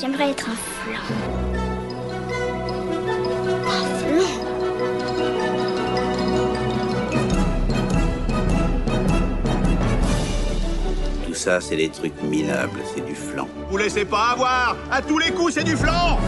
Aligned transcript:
J'aimerais 0.00 0.30
être 0.30 0.48
un 0.48 0.54
flan. 0.54 1.00
Un 3.66 3.84
flan 3.98 4.24
Tout 11.26 11.34
ça, 11.34 11.60
c'est 11.60 11.74
des 11.74 11.88
trucs 11.88 12.22
minables, 12.22 12.78
c'est 12.94 13.04
du 13.04 13.16
flan. 13.16 13.48
Vous 13.70 13.76
laissez 13.76 14.04
pas 14.04 14.34
avoir 14.34 14.76
À 14.92 15.02
tous 15.02 15.18
les 15.18 15.32
coups, 15.32 15.54
c'est 15.54 15.64
du 15.64 15.76
flan 15.76 16.20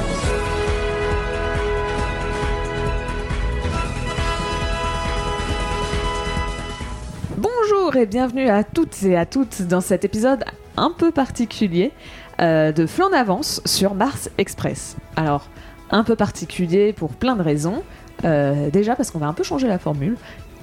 Bonjour 7.36 7.94
et 7.94 8.06
bienvenue 8.06 8.48
à 8.48 8.64
toutes 8.64 9.04
et 9.04 9.16
à 9.16 9.26
toutes 9.26 9.62
dans 9.62 9.80
cet 9.80 10.04
épisode 10.04 10.44
un 10.76 10.90
peu 10.90 11.12
particulier 11.12 11.92
euh, 12.40 12.72
de 12.72 12.86
Flan 12.86 13.10
d'avance 13.10 13.60
sur 13.64 13.94
Mars 13.94 14.30
Express. 14.38 14.96
Alors, 15.16 15.48
un 15.90 16.04
peu 16.04 16.16
particulier 16.16 16.92
pour 16.92 17.10
plein 17.10 17.36
de 17.36 17.42
raisons. 17.42 17.82
Euh, 18.24 18.70
déjà 18.70 18.96
parce 18.96 19.10
qu'on 19.10 19.18
va 19.18 19.26
un 19.26 19.32
peu 19.32 19.42
changer 19.42 19.66
la 19.66 19.78
formule. 19.78 20.16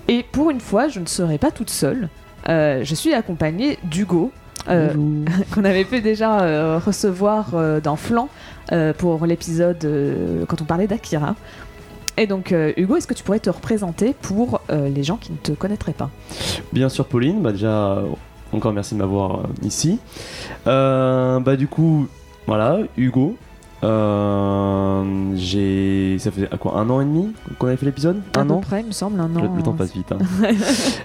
Et 0.08 0.24
pour 0.24 0.50
une 0.52 0.62
fois, 0.62 0.88
je 0.88 1.00
ne 1.00 1.06
serai 1.06 1.38
pas 1.38 1.52
toute 1.52 1.70
seule. 1.70 2.10
Euh, 2.50 2.84
je 2.84 2.96
suis 2.96 3.14
accompagnée 3.14 3.78
d'Hugo, 3.84 4.32
euh, 4.70 4.94
qu'on 5.54 5.66
avait 5.66 5.84
pu 5.86 6.02
déjà 6.02 6.42
euh, 6.42 6.80
recevoir 6.84 7.56
euh, 7.56 7.80
dans 7.82 7.96
Flan 7.96 8.30
euh, 8.72 8.94
pour 8.94 9.26
l'épisode 9.26 9.84
euh, 9.86 10.46
quand 10.48 10.62
on 10.62 10.66
parlait 10.66 10.88
d'Akira. 10.88 11.36
Et 12.20 12.26
donc, 12.26 12.52
euh, 12.52 12.74
Hugo, 12.78 12.96
est-ce 12.96 13.06
que 13.06 13.14
tu 13.14 13.24
pourrais 13.24 13.40
te 13.40 13.50
représenter 13.50 14.16
pour 14.20 14.62
euh, 14.72 14.90
les 14.90 15.04
gens 15.04 15.18
qui 15.18 15.32
ne 15.32 15.38
te 15.38 15.52
connaîtraient 15.52 15.94
pas? 15.94 16.10
Bien 16.74 16.90
sûr, 16.90 17.06
Pauline, 17.06 17.42
bah 17.42 17.52
déjà, 17.52 18.02
encore 18.54 18.74
merci 18.74 18.94
de 18.94 19.00
m'avoir 19.00 19.40
euh, 19.40 19.44
ici. 19.64 20.00
Euh, 20.68 21.40
bah 21.40 21.56
du 21.56 21.68
coup, 21.68 22.08
voilà, 22.46 22.80
Hugo. 22.98 23.36
Euh, 23.84 25.34
j'ai. 25.36 26.18
Ça 26.18 26.32
fait 26.32 26.52
à 26.52 26.58
quoi 26.58 26.80
Un 26.80 26.90
an 26.90 27.00
et 27.00 27.06
demi 27.06 27.32
qu'on 27.60 27.68
avait 27.68 27.78
fait 27.78 27.86
l'épisode? 27.86 28.22
Un 28.36 28.50
an? 28.50 28.60
près, 28.60 28.82
il 28.82 28.88
me 28.88 28.92
semble, 28.92 29.20
un 29.20 29.28
le, 29.28 29.48
an. 29.48 29.56
le 29.56 29.62
temps 29.62 29.74
passe 29.74 29.94
vite. 29.94 30.12
Hein. 30.12 30.18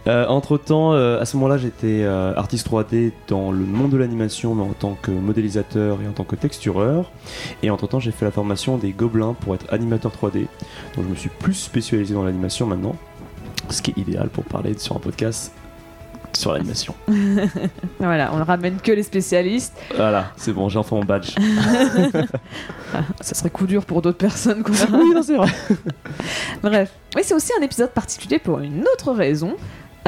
entre 0.28 0.56
temps, 0.56 0.92
à 0.92 1.25
ce 1.27 1.36
moment-là, 1.36 1.58
j'étais 1.58 2.03
euh, 2.03 2.34
artiste 2.34 2.70
3D 2.70 3.12
dans 3.28 3.53
le 3.53 3.64
monde 3.64 3.91
de 3.91 3.98
l'animation, 3.98 4.55
mais 4.55 4.62
en 4.62 4.72
tant 4.72 4.97
que 5.00 5.11
modélisateur 5.11 6.00
et 6.00 6.09
en 6.09 6.12
tant 6.12 6.25
que 6.25 6.34
textureur. 6.34 7.11
Et 7.62 7.69
entre 7.69 7.86
temps, 7.86 8.00
j'ai 8.00 8.11
fait 8.11 8.25
la 8.25 8.31
formation 8.31 8.78
des 8.78 8.92
Gobelins 8.92 9.34
pour 9.38 9.55
être 9.55 9.66
animateur 9.70 10.11
3D. 10.12 10.47
Donc, 10.97 11.05
je 11.05 11.11
me 11.11 11.14
suis 11.14 11.31
plus 11.31 11.55
spécialisé 11.55 12.14
dans 12.14 12.25
l'animation 12.25 12.66
maintenant, 12.66 12.97
ce 13.69 13.83
qui 13.83 13.91
est 13.91 13.98
idéal 13.98 14.31
pour 14.31 14.44
parler 14.44 14.78
sur 14.78 14.97
un 14.97 15.00
podcast 15.00 15.53
sur 16.36 16.52
l'animation. 16.52 16.94
Voilà, 18.00 18.30
on 18.33 18.38
ne 18.38 18.42
ramène 18.44 18.78
que 18.80 18.91
les 18.91 19.02
spécialistes. 19.05 19.75
Voilà, 19.94 20.33
c'est 20.36 20.52
bon, 20.52 20.69
j'ai 20.69 20.78
enfin 20.78 20.97
mon 20.97 21.05
badge. 21.05 21.34
Ça 23.20 23.34
serait 23.34 23.50
coup 23.50 23.66
dur 23.66 23.84
pour 23.84 24.02
d'autres 24.02 24.19
personnes. 24.19 24.62
qu'on 24.62 24.72
a. 24.72 24.98
oui, 24.98 25.12
non, 25.14 25.22
c'est 25.22 25.36
vrai. 25.36 25.48
Bref. 26.62 26.91
Oui, 27.14 27.22
c'est 27.25 27.34
aussi 27.34 27.53
un 27.58 27.62
épisode 27.62 27.91
particulier 27.91 28.38
pour 28.38 28.58
une 28.58 28.84
autre 28.92 29.12
raison. 29.12 29.55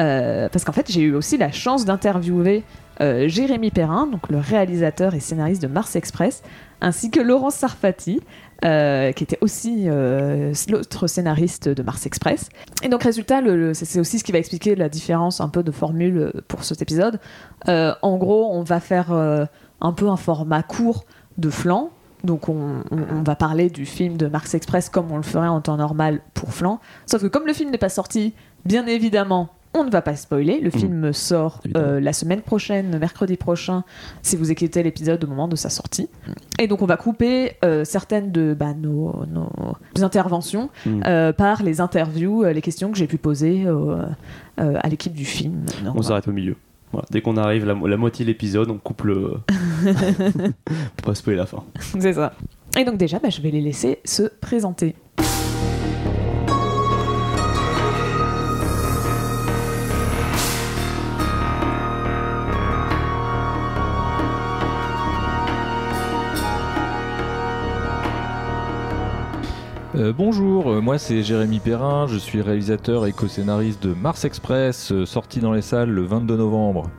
euh, 0.01 0.49
parce 0.51 0.65
qu'en 0.65 0.73
fait, 0.73 0.91
j'ai 0.91 1.01
eu 1.01 1.15
aussi 1.15 1.37
la 1.37 1.51
chance 1.51 1.85
d'interviewer 1.85 2.63
euh, 3.01 3.27
Jérémy 3.27 3.71
Perrin, 3.71 4.07
donc 4.07 4.29
le 4.29 4.37
réalisateur 4.37 5.13
et 5.15 5.19
scénariste 5.19 5.61
de 5.61 5.67
Mars 5.67 5.95
Express, 5.95 6.43
ainsi 6.81 7.11
que 7.11 7.19
Laurence 7.19 7.55
Sarfati, 7.55 8.21
euh, 8.63 9.11
qui 9.11 9.23
était 9.23 9.37
aussi 9.41 9.85
euh, 9.87 10.53
l'autre 10.69 11.07
scénariste 11.07 11.67
de 11.67 11.83
Mars 11.83 12.05
Express. 12.05 12.49
Et 12.83 12.87
donc, 12.89 13.03
résultat, 13.03 13.41
c'est 13.73 13.99
aussi 13.99 14.19
ce 14.19 14.23
qui 14.23 14.31
va 14.31 14.37
expliquer 14.39 14.75
la 14.75 14.89
différence 14.89 15.41
un 15.41 15.49
peu 15.49 15.63
de 15.63 15.71
formule 15.71 16.17
euh, 16.17 16.31
pour 16.47 16.63
cet 16.63 16.81
épisode. 16.81 17.19
En 17.67 18.17
gros, 18.17 18.49
on 18.53 18.63
va 18.63 18.79
faire 18.79 19.11
un 19.11 19.93
peu 19.93 20.07
un 20.09 20.17
format 20.17 20.63
court 20.63 21.05
de 21.37 21.49
flanc. 21.49 21.89
Donc, 22.23 22.49
on, 22.49 22.83
on- 22.91 23.17
on 23.19 23.23
va 23.23 23.35
parler 23.35 23.69
du 23.69 23.85
film 23.85 24.17
de 24.17 24.27
Mars 24.27 24.53
Express 24.55 24.89
comme 24.89 25.11
on 25.11 25.17
le 25.17 25.23
ferait 25.23 25.47
en 25.47 25.61
temps 25.61 25.77
normal 25.77 26.21
pour 26.33 26.53
flanc. 26.53 26.79
Sauf 27.05 27.21
que 27.21 27.27
comme 27.27 27.45
le 27.45 27.53
film 27.53 27.69
n'est 27.71 27.77
pas 27.77 27.89
sorti, 27.89 28.33
bien 28.65 28.87
évidemment, 28.87 29.49
on 29.75 29.83
ne 29.83 29.89
va 29.91 30.01
pas 30.01 30.15
spoiler. 30.15 30.59
Le 30.61 30.69
film 30.69 31.13
sort 31.13 31.61
euh, 31.75 31.99
la 31.99 32.13
semaine 32.13 32.41
prochaine, 32.41 32.97
mercredi 32.97 33.35
prochain, 33.37 33.83
si 34.21 34.35
vous 34.35 34.49
écoutez 34.51 34.81
l'épisode 34.83 35.23
au 35.23 35.27
moment 35.27 35.47
de 35.47 35.55
sa 35.55 35.69
sortie. 35.69 36.09
Et 36.59 36.67
donc 36.67 36.81
on 36.81 36.85
va 36.85 36.97
couper 36.97 37.53
euh, 37.63 37.83
certaines 37.85 38.31
de 38.31 38.55
bah, 38.57 38.73
nos, 38.73 39.25
nos 39.31 40.03
interventions 40.03 40.69
Mm. 40.85 41.01
euh, 41.05 41.33
par 41.33 41.63
les 41.63 41.81
interviews, 41.81 42.43
les 42.45 42.61
questions 42.61 42.91
que 42.91 42.97
j'ai 42.97 43.07
pu 43.07 43.17
poser 43.17 43.65
à 44.57 44.87
l'équipe 44.89 45.13
du 45.13 45.25
film. 45.25 45.65
On 45.93 46.01
s'arrête 46.01 46.27
au 46.27 46.31
milieu. 46.31 46.55
Voilà. 46.91 47.07
Dès 47.11 47.21
qu'on 47.21 47.35
arrive 47.37 47.65
la, 47.65 47.73
la 47.73 47.97
moitié 47.97 48.23
de 48.23 48.29
l'épisode, 48.29 48.69
on 48.69 48.77
coupe 48.77 49.03
le. 49.03 49.33
pour 50.95 51.05
pas 51.05 51.15
spoiler 51.15 51.37
la 51.37 51.45
fin. 51.45 51.63
C'est 51.99 52.13
ça. 52.13 52.33
Et 52.77 52.83
donc 52.85 52.97
déjà, 52.97 53.19
bah, 53.19 53.29
je 53.29 53.41
vais 53.41 53.51
les 53.51 53.61
laisser 53.61 53.99
se 54.05 54.23
présenter. 54.23 54.95
Euh, 69.95 70.11
bonjour, 70.11 70.71
euh, 70.71 70.81
moi 70.81 70.97
c'est 70.97 71.23
Jérémy 71.23 71.59
Perrin, 71.59 72.05
je 72.07 72.17
suis 72.17 72.41
réalisateur 72.41 73.05
et 73.05 73.13
co-scénariste 73.13 73.81
de 73.81 73.93
Mars 73.93 74.25
Express, 74.25 74.91
euh, 74.91 75.05
sorti 75.05 75.39
dans 75.39 75.53
les 75.53 75.61
salles 75.61 75.89
le 75.89 76.01
22 76.01 76.35
novembre. 76.35 76.89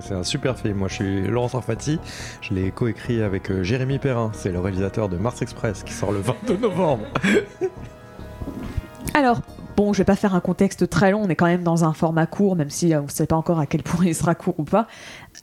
C'est 0.00 0.12
un 0.12 0.22
super 0.22 0.58
film. 0.58 0.76
Moi, 0.76 0.86
je 0.86 0.94
suis 0.94 1.26
Laurent 1.26 1.48
Sarfati. 1.48 1.98
Je 2.40 2.54
l'ai 2.54 2.70
coécrit 2.70 3.20
avec 3.20 3.50
Jérémy 3.62 3.98
Perrin. 3.98 4.30
C'est 4.32 4.52
le 4.52 4.60
réalisateur 4.60 5.08
de 5.08 5.16
Mars 5.16 5.42
Express 5.42 5.82
qui 5.82 5.92
sort 5.92 6.12
le 6.12 6.20
22 6.20 6.56
novembre. 6.58 7.04
Alors, 9.14 9.40
bon, 9.76 9.92
je 9.92 9.98
vais 9.98 10.04
pas 10.04 10.14
faire 10.14 10.34
un 10.34 10.40
contexte 10.40 10.88
très 10.88 11.10
long, 11.10 11.22
on 11.22 11.28
est 11.28 11.34
quand 11.34 11.46
même 11.46 11.62
dans 11.64 11.84
un 11.84 11.92
format 11.92 12.26
court, 12.26 12.54
même 12.54 12.70
si 12.70 12.94
on 12.94 13.04
ne 13.04 13.08
sait 13.08 13.26
pas 13.26 13.36
encore 13.36 13.58
à 13.58 13.66
quel 13.66 13.82
point 13.82 14.04
il 14.06 14.14
sera 14.14 14.34
court 14.34 14.54
ou 14.58 14.64
pas. 14.64 14.86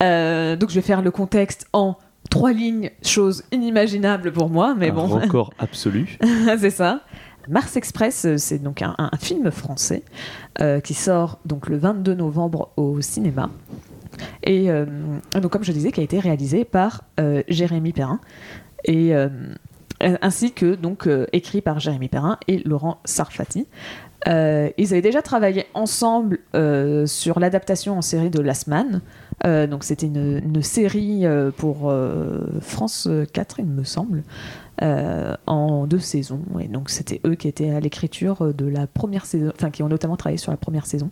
Euh, 0.02 0.56
donc 0.56 0.70
je 0.70 0.76
vais 0.76 0.82
faire 0.82 1.02
le 1.02 1.12
contexte 1.12 1.68
en 1.74 1.98
trois 2.30 2.52
lignes, 2.54 2.92
chose 3.02 3.44
inimaginable 3.52 4.32
pour 4.32 4.50
moi, 4.50 4.76
mais 4.78 4.90
un 4.90 4.94
bon. 4.94 5.08
record 5.08 5.54
absolu. 5.60 6.18
c'est 6.58 6.70
ça. 6.70 7.02
Mars 7.48 7.76
Express, 7.78 8.26
euh, 8.26 8.38
c'est 8.38 8.60
donc 8.60 8.82
un, 8.82 8.96
un 8.98 9.18
film 9.18 9.50
français 9.50 10.04
euh, 10.62 10.80
qui 10.82 10.94
sort 10.94 11.40
donc 11.46 11.70
le 11.70 11.78
22 11.78 12.14
novembre 12.14 12.70
au 12.76 13.02
cinéma. 13.02 13.50
Et 14.44 14.70
euh, 14.70 14.86
donc, 15.34 15.52
comme 15.52 15.64
je 15.64 15.72
disais, 15.72 15.92
qui 15.92 16.02
a 16.02 16.04
été 16.04 16.20
réalisé 16.20 16.66
par 16.66 17.04
euh, 17.20 17.44
Jérémy 17.48 17.94
Perrin. 17.94 18.20
Et, 18.86 19.14
ainsi 20.22 20.54
que 20.54 20.76
donc 20.76 21.10
écrit 21.34 21.60
par 21.60 21.82
Jérémy 21.82 22.08
Perrin 22.08 22.38
et 22.48 22.60
Laurent 22.60 23.00
Sarfati. 23.04 23.68
Euh, 24.28 24.70
ils 24.78 24.92
avaient 24.94 25.02
déjà 25.02 25.22
travaillé 25.22 25.66
ensemble 25.74 26.40
euh, 26.56 27.06
sur 27.06 27.40
l'adaptation 27.40 27.98
en 27.98 28.02
série 28.02 28.30
de 28.30 28.42
Last 28.42 28.68
Man. 28.68 29.02
Euh, 29.46 29.68
donc 29.68 29.86
c'était 29.86 30.08
une, 30.08 30.62
série 30.62 31.26
pour 31.58 31.94
France 32.62 33.08
4, 33.34 33.60
il 33.60 33.66
me 33.66 33.84
semble, 33.84 34.24
en 34.82 35.88
deux 35.88 36.00
saisons. 36.00 36.42
Et 36.60 36.68
donc 36.68 36.90
c'était 36.90 37.22
eux 37.26 37.36
qui 37.36 37.48
étaient 37.48 37.72
à 37.72 37.80
l'écriture 37.80 38.54
de 38.54 38.66
la 38.66 38.88
première 38.88 39.26
saison, 39.26 39.52
enfin 39.56 39.70
qui 39.70 39.84
ont 39.84 39.90
notamment 39.90 40.18
travaillé 40.18 40.38
sur 40.38 40.52
la 40.52 40.58
première 40.58 40.86
saison. 40.86 41.10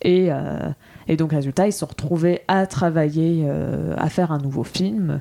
Et, 0.00 0.30
donc 1.18 1.32
résultat, 1.32 1.66
ils 1.66 1.72
se 1.72 1.80
sont 1.80 1.86
retrouvés 1.86 2.40
à 2.48 2.66
travailler, 2.66 3.46
à 3.96 4.08
faire 4.08 4.32
un 4.32 4.38
nouveau 4.38 4.64
film. 4.64 5.20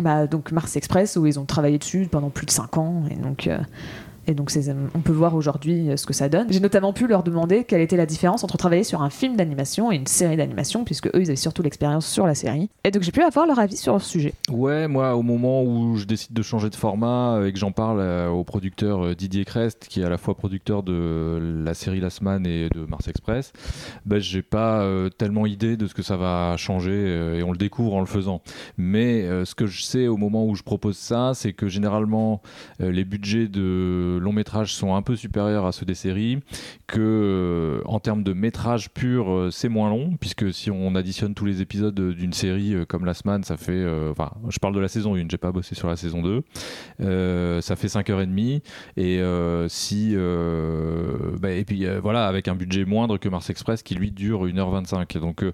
Bah, 0.00 0.26
donc 0.26 0.50
Mars 0.50 0.74
Express 0.74 1.16
où 1.16 1.24
ils 1.26 1.38
ont 1.38 1.44
travaillé 1.44 1.78
dessus 1.78 2.08
pendant 2.10 2.30
plus 2.30 2.46
de 2.46 2.50
5 2.50 2.78
ans 2.78 3.04
et 3.10 3.14
donc 3.14 3.48
et 4.26 4.34
donc 4.34 4.50
on 4.94 5.00
peut 5.00 5.12
voir 5.12 5.34
aujourd'hui 5.34 5.90
euh, 5.90 5.96
ce 5.96 6.06
que 6.06 6.12
ça 6.12 6.28
donne. 6.28 6.46
J'ai 6.50 6.60
notamment 6.60 6.92
pu 6.92 7.06
leur 7.06 7.22
demander 7.22 7.64
quelle 7.64 7.80
était 7.80 7.96
la 7.96 8.06
différence 8.06 8.44
entre 8.44 8.56
travailler 8.56 8.84
sur 8.84 9.02
un 9.02 9.10
film 9.10 9.36
d'animation 9.36 9.92
et 9.92 9.96
une 9.96 10.06
série 10.06 10.36
d'animation 10.36 10.84
puisque 10.84 11.08
eux 11.08 11.20
ils 11.20 11.28
avaient 11.28 11.36
surtout 11.36 11.62
l'expérience 11.62 12.06
sur 12.06 12.26
la 12.26 12.34
série. 12.34 12.70
Et 12.84 12.90
donc 12.90 13.02
j'ai 13.02 13.12
pu 13.12 13.22
avoir 13.22 13.46
leur 13.46 13.58
avis 13.58 13.76
sur 13.76 13.94
le 13.94 14.00
sujet. 14.00 14.34
Ouais, 14.50 14.88
moi 14.88 15.14
au 15.16 15.22
moment 15.22 15.62
où 15.62 15.96
je 15.96 16.04
décide 16.04 16.32
de 16.32 16.42
changer 16.42 16.70
de 16.70 16.74
format 16.74 17.40
et 17.44 17.52
que 17.52 17.58
j'en 17.58 17.72
parle 17.72 18.00
euh, 18.00 18.28
au 18.28 18.44
producteur 18.44 19.04
euh, 19.04 19.14
Didier 19.14 19.44
Crest, 19.44 19.86
qui 19.88 20.00
est 20.00 20.04
à 20.04 20.10
la 20.10 20.18
fois 20.18 20.34
producteur 20.34 20.82
de 20.82 21.62
la 21.64 21.74
série 21.74 22.00
Last 22.00 22.22
Man 22.22 22.46
et 22.46 22.68
de 22.70 22.84
Mars 22.86 23.08
Express, 23.08 23.52
bah, 24.06 24.18
j'ai 24.18 24.42
pas 24.42 24.84
tellement 25.18 25.46
idée 25.46 25.76
de 25.76 25.86
ce 25.86 25.94
que 25.94 26.02
ça 26.02 26.16
va 26.16 26.56
changer 26.56 27.38
et 27.38 27.42
on 27.42 27.52
le 27.52 27.58
découvre 27.58 27.94
en 27.94 28.00
le 28.00 28.06
faisant. 28.06 28.42
Mais 28.76 29.22
ce 29.44 29.54
que 29.54 29.66
je 29.66 29.82
sais 29.82 30.06
au 30.06 30.16
moment 30.16 30.46
où 30.46 30.54
je 30.54 30.62
propose 30.62 30.96
ça, 30.96 31.32
c'est 31.34 31.52
que 31.52 31.68
généralement 31.68 32.42
les 32.78 33.04
budgets 33.04 33.48
de 33.48 34.13
de 34.14 34.18
long 34.18 34.32
métrage 34.32 34.74
sont 34.74 34.94
un 34.94 35.02
peu 35.02 35.16
supérieurs 35.16 35.66
à 35.66 35.72
ceux 35.72 35.86
des 35.86 35.94
séries, 35.94 36.40
que 36.86 37.00
euh, 37.00 37.82
en 37.86 38.00
termes 38.00 38.22
de 38.22 38.32
métrage 38.32 38.90
pur, 38.90 39.30
euh, 39.30 39.50
c'est 39.50 39.68
moins 39.68 39.90
long, 39.90 40.16
puisque 40.20 40.52
si 40.52 40.70
on 40.70 40.94
additionne 40.94 41.34
tous 41.34 41.44
les 41.44 41.60
épisodes 41.60 41.94
d'une 41.94 42.32
série 42.32 42.74
euh, 42.74 42.84
comme 42.84 43.04
Last 43.04 43.24
Man, 43.24 43.42
ça 43.44 43.56
fait, 43.56 43.72
euh, 43.72 44.10
enfin, 44.10 44.30
je 44.48 44.58
parle 44.58 44.74
de 44.74 44.80
la 44.80 44.88
saison 44.88 45.14
1, 45.16 45.26
j'ai 45.30 45.38
pas 45.38 45.52
bossé 45.52 45.74
sur 45.74 45.88
la 45.88 45.96
saison 45.96 46.22
2, 46.22 46.42
euh, 47.00 47.60
ça 47.60 47.76
fait 47.76 47.88
5h30, 47.88 48.60
et 48.96 49.20
euh, 49.20 49.68
si, 49.68 50.12
euh, 50.14 51.36
bah, 51.40 51.50
et 51.50 51.64
puis 51.64 51.86
euh, 51.86 52.00
voilà, 52.00 52.26
avec 52.26 52.48
un 52.48 52.54
budget 52.54 52.84
moindre 52.84 53.18
que 53.18 53.28
Mars 53.28 53.50
Express 53.50 53.82
qui 53.82 53.94
lui 53.94 54.10
dure 54.10 54.46
1h25. 54.46 55.18
Donc 55.18 55.42
euh, 55.42 55.52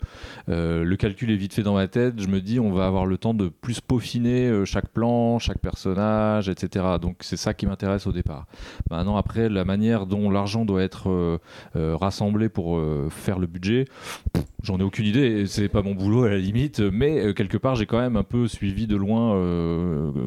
euh, 0.49 0.85
le 0.85 0.97
calcul 0.97 1.31
est 1.31 1.37
vite 1.37 1.55
fait 1.55 1.63
dans 1.63 1.75
ma 1.75 1.89
tête, 1.89 2.21
je 2.21 2.29
me 2.29 2.41
dis 2.41 2.61
on 2.61 2.73
va 2.73 2.87
avoir 2.87 3.07
le 3.07 3.19
temps 3.19 3.35
de 3.35 3.49
plus 3.49 3.81
peaufiner 3.81 4.49
euh, 4.49 4.65
chaque 4.65 4.89
plan, 4.89 5.39
chaque 5.39 5.59
personnage, 5.59 6.49
etc. 6.49 6.85
Donc 7.01 7.17
c'est 7.21 7.37
ça 7.37 7.55
qui 7.55 7.67
m'intéresse 7.67 8.07
au 8.07 8.13
départ. 8.13 8.47
Maintenant, 8.91 9.17
après, 9.17 9.49
la 9.49 9.65
manière 9.65 10.07
dont 10.07 10.31
l'argent 10.31 10.65
doit 10.65 10.83
être 10.83 11.11
euh, 11.11 11.39
euh, 11.77 11.97
rassemblé 11.97 12.49
pour 12.49 12.77
euh, 12.77 13.09
faire 13.11 13.39
le 13.39 13.47
budget, 13.47 13.87
j'en 14.63 14.79
ai 14.79 14.83
aucune 14.83 15.07
idée, 15.07 15.47
c'est 15.47 15.69
pas 15.69 15.83
mon 15.83 15.95
boulot 15.95 16.25
à 16.25 16.31
la 16.31 16.39
limite, 16.39 16.81
mais 16.81 17.33
quelque 17.35 17.57
part 17.57 17.77
j'ai 17.77 17.87
quand 17.87 18.01
même 18.01 18.17
un 18.17 18.23
peu 18.23 18.47
suivi 18.47 18.87
de 18.87 18.97
loin 18.97 19.21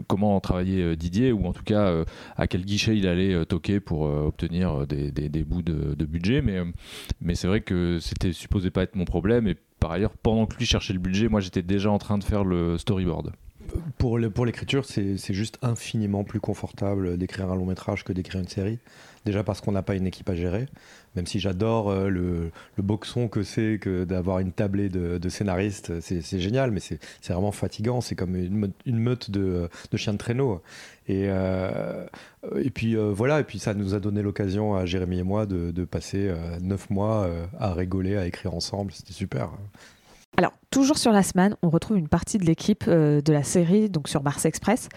comment 0.08 0.40
travaillait 0.40 0.96
Didier, 0.96 1.32
ou 1.32 1.46
en 1.46 1.54
tout 1.54 1.64
cas 1.64 2.04
à 2.36 2.48
quel 2.48 2.66
guichet 2.66 2.98
il 2.98 3.08
allait 3.08 3.46
toquer 3.46 3.80
pour 3.80 4.02
obtenir 4.02 4.88
des, 4.88 5.44
bouts 5.44 5.62
de, 5.62 6.06
budget, 6.06 6.42
mais 6.42 7.36
c'est 7.36 7.48
vrai 7.48 7.62
que 7.62 8.00
c'était 8.00 8.34
supposé 8.34 8.72
pas 8.72 8.84
être 8.84 8.96
mon 8.96 9.06
problème, 9.06 9.48
et 9.48 9.56
par 9.80 9.92
ailleurs, 9.92 10.14
pendant 10.14 10.46
que 10.46 10.58
lui 10.58 10.66
cherchait 10.66 10.94
le 10.94 11.00
budget, 11.00 11.28
moi 11.28 11.42
j'étais 11.42 11.62
déjà 11.62 11.92
en 11.92 12.00
train 12.00 12.18
de 12.18 12.24
faire 12.24 12.44
le 12.44 12.78
storyboard. 12.78 13.34
Pour 13.98 14.18
l'écriture, 14.18 14.86
c'est 14.86 15.34
juste 15.34 15.58
infiniment 15.62 16.24
plus 16.24 16.40
confortable 16.40 17.18
d'écrire 17.18 17.50
un 17.50 17.56
long 17.56 17.66
métrage 17.66 18.04
que 18.04 18.12
d'écrire 18.12 18.42
une 18.42 18.48
série. 18.48 18.80
Déjà 19.26 19.44
parce 19.44 19.62
qu'on 19.62 19.72
n'a 19.72 19.82
pas 19.82 19.96
une 19.96 20.06
équipe 20.06 20.30
à 20.30 20.36
gérer, 20.36 20.66
même 21.16 21.26
si 21.26 21.40
j'adore 21.40 21.90
euh, 21.90 22.10
le, 22.10 22.52
le 22.76 22.84
boxon 22.84 23.30
que 23.30 23.42
c'est 23.42 23.80
que 23.80 24.04
d'avoir 24.04 24.40
une 24.40 24.52
tablée 24.52 24.90
de, 24.90 25.30
scénaristes, 25.30 26.02
c'est 26.02 26.40
génial, 26.42 26.72
mais 26.72 26.82
c'est 26.82 27.00
vraiment 27.30 27.54
fatigant. 27.54 28.02
C'est 28.02 28.16
comme 28.16 28.36
une, 28.36 28.58
meute- 28.86 29.32
de, 29.32 29.70
chiens 29.96 30.12
de 30.12 30.18
traîneau. 30.18 30.62
Et, 31.08 31.28
euh, 31.30 32.06
puis 32.74 32.98
euh, 32.98 33.14
voilà, 33.14 33.40
et 33.40 33.44
puis 33.46 33.60
ça 33.60 33.74
nous 33.74 33.94
a 33.94 34.02
donné 34.02 34.22
l'occasion 34.22 34.76
à 34.76 34.86
Jérémy 34.86 35.20
et 35.20 35.24
moi 35.24 35.46
de, 35.46 35.72
de 35.72 35.86
passer 35.86 36.30
neuf 36.62 36.90
mois 36.90 37.30
à 37.58 37.74
rigoler, 37.74 38.18
à 38.18 38.28
écrire 38.28 38.54
ensemble. 38.54 38.92
C'était 38.92 39.14
super. 39.14 39.52
Alors, 40.38 40.54
toujours 40.72 40.98
sur 40.98 41.12
la 41.12 41.22
semaine, 41.22 41.56
on 41.62 41.70
retrouve 41.70 41.98
une 41.98 42.08
partie 42.08 42.40
de 42.40 42.46
l'équipe 42.46 42.86
euh, 42.88 43.22
de 43.22 43.32
la 43.32 43.44
série, 43.44 43.90
donc 43.90 44.08
sur 44.08 44.24
Mars 44.24 44.46
Express. 44.46 44.90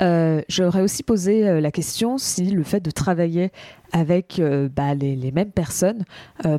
Euh, 0.00 0.42
J'aurais 0.48 0.82
aussi 0.82 1.04
posé 1.04 1.48
euh, 1.48 1.60
la 1.60 1.70
question 1.70 2.18
si 2.18 2.50
le 2.50 2.64
fait 2.64 2.80
de 2.80 2.90
travailler 2.90 3.52
avec 3.92 4.40
bah, 4.74 4.94
les, 4.94 5.32
mêmes 5.32 5.52
personnes 5.52 6.06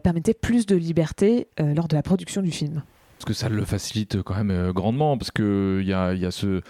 permettait 0.03 0.35
plus 0.35 0.67
de 0.67 0.75
liberté 0.75 1.47
lors 1.57 1.87
de 1.87 1.95
la 1.95 2.03
production 2.03 2.43
du 2.43 2.51
film. 2.51 2.83
Parce 3.17 3.25
que 3.25 3.33
ça 3.33 3.49
le 3.49 3.65
facilite 3.65 4.21
quand 4.21 4.35
même 4.35 4.71
grandement, 4.71 5.17
parce 5.17 5.31
que 5.31 5.79
il 5.81 5.87
y 5.87 5.93
a, 5.93 6.13
y 6.13 6.27
a 6.27 6.31
ce. 6.31 6.61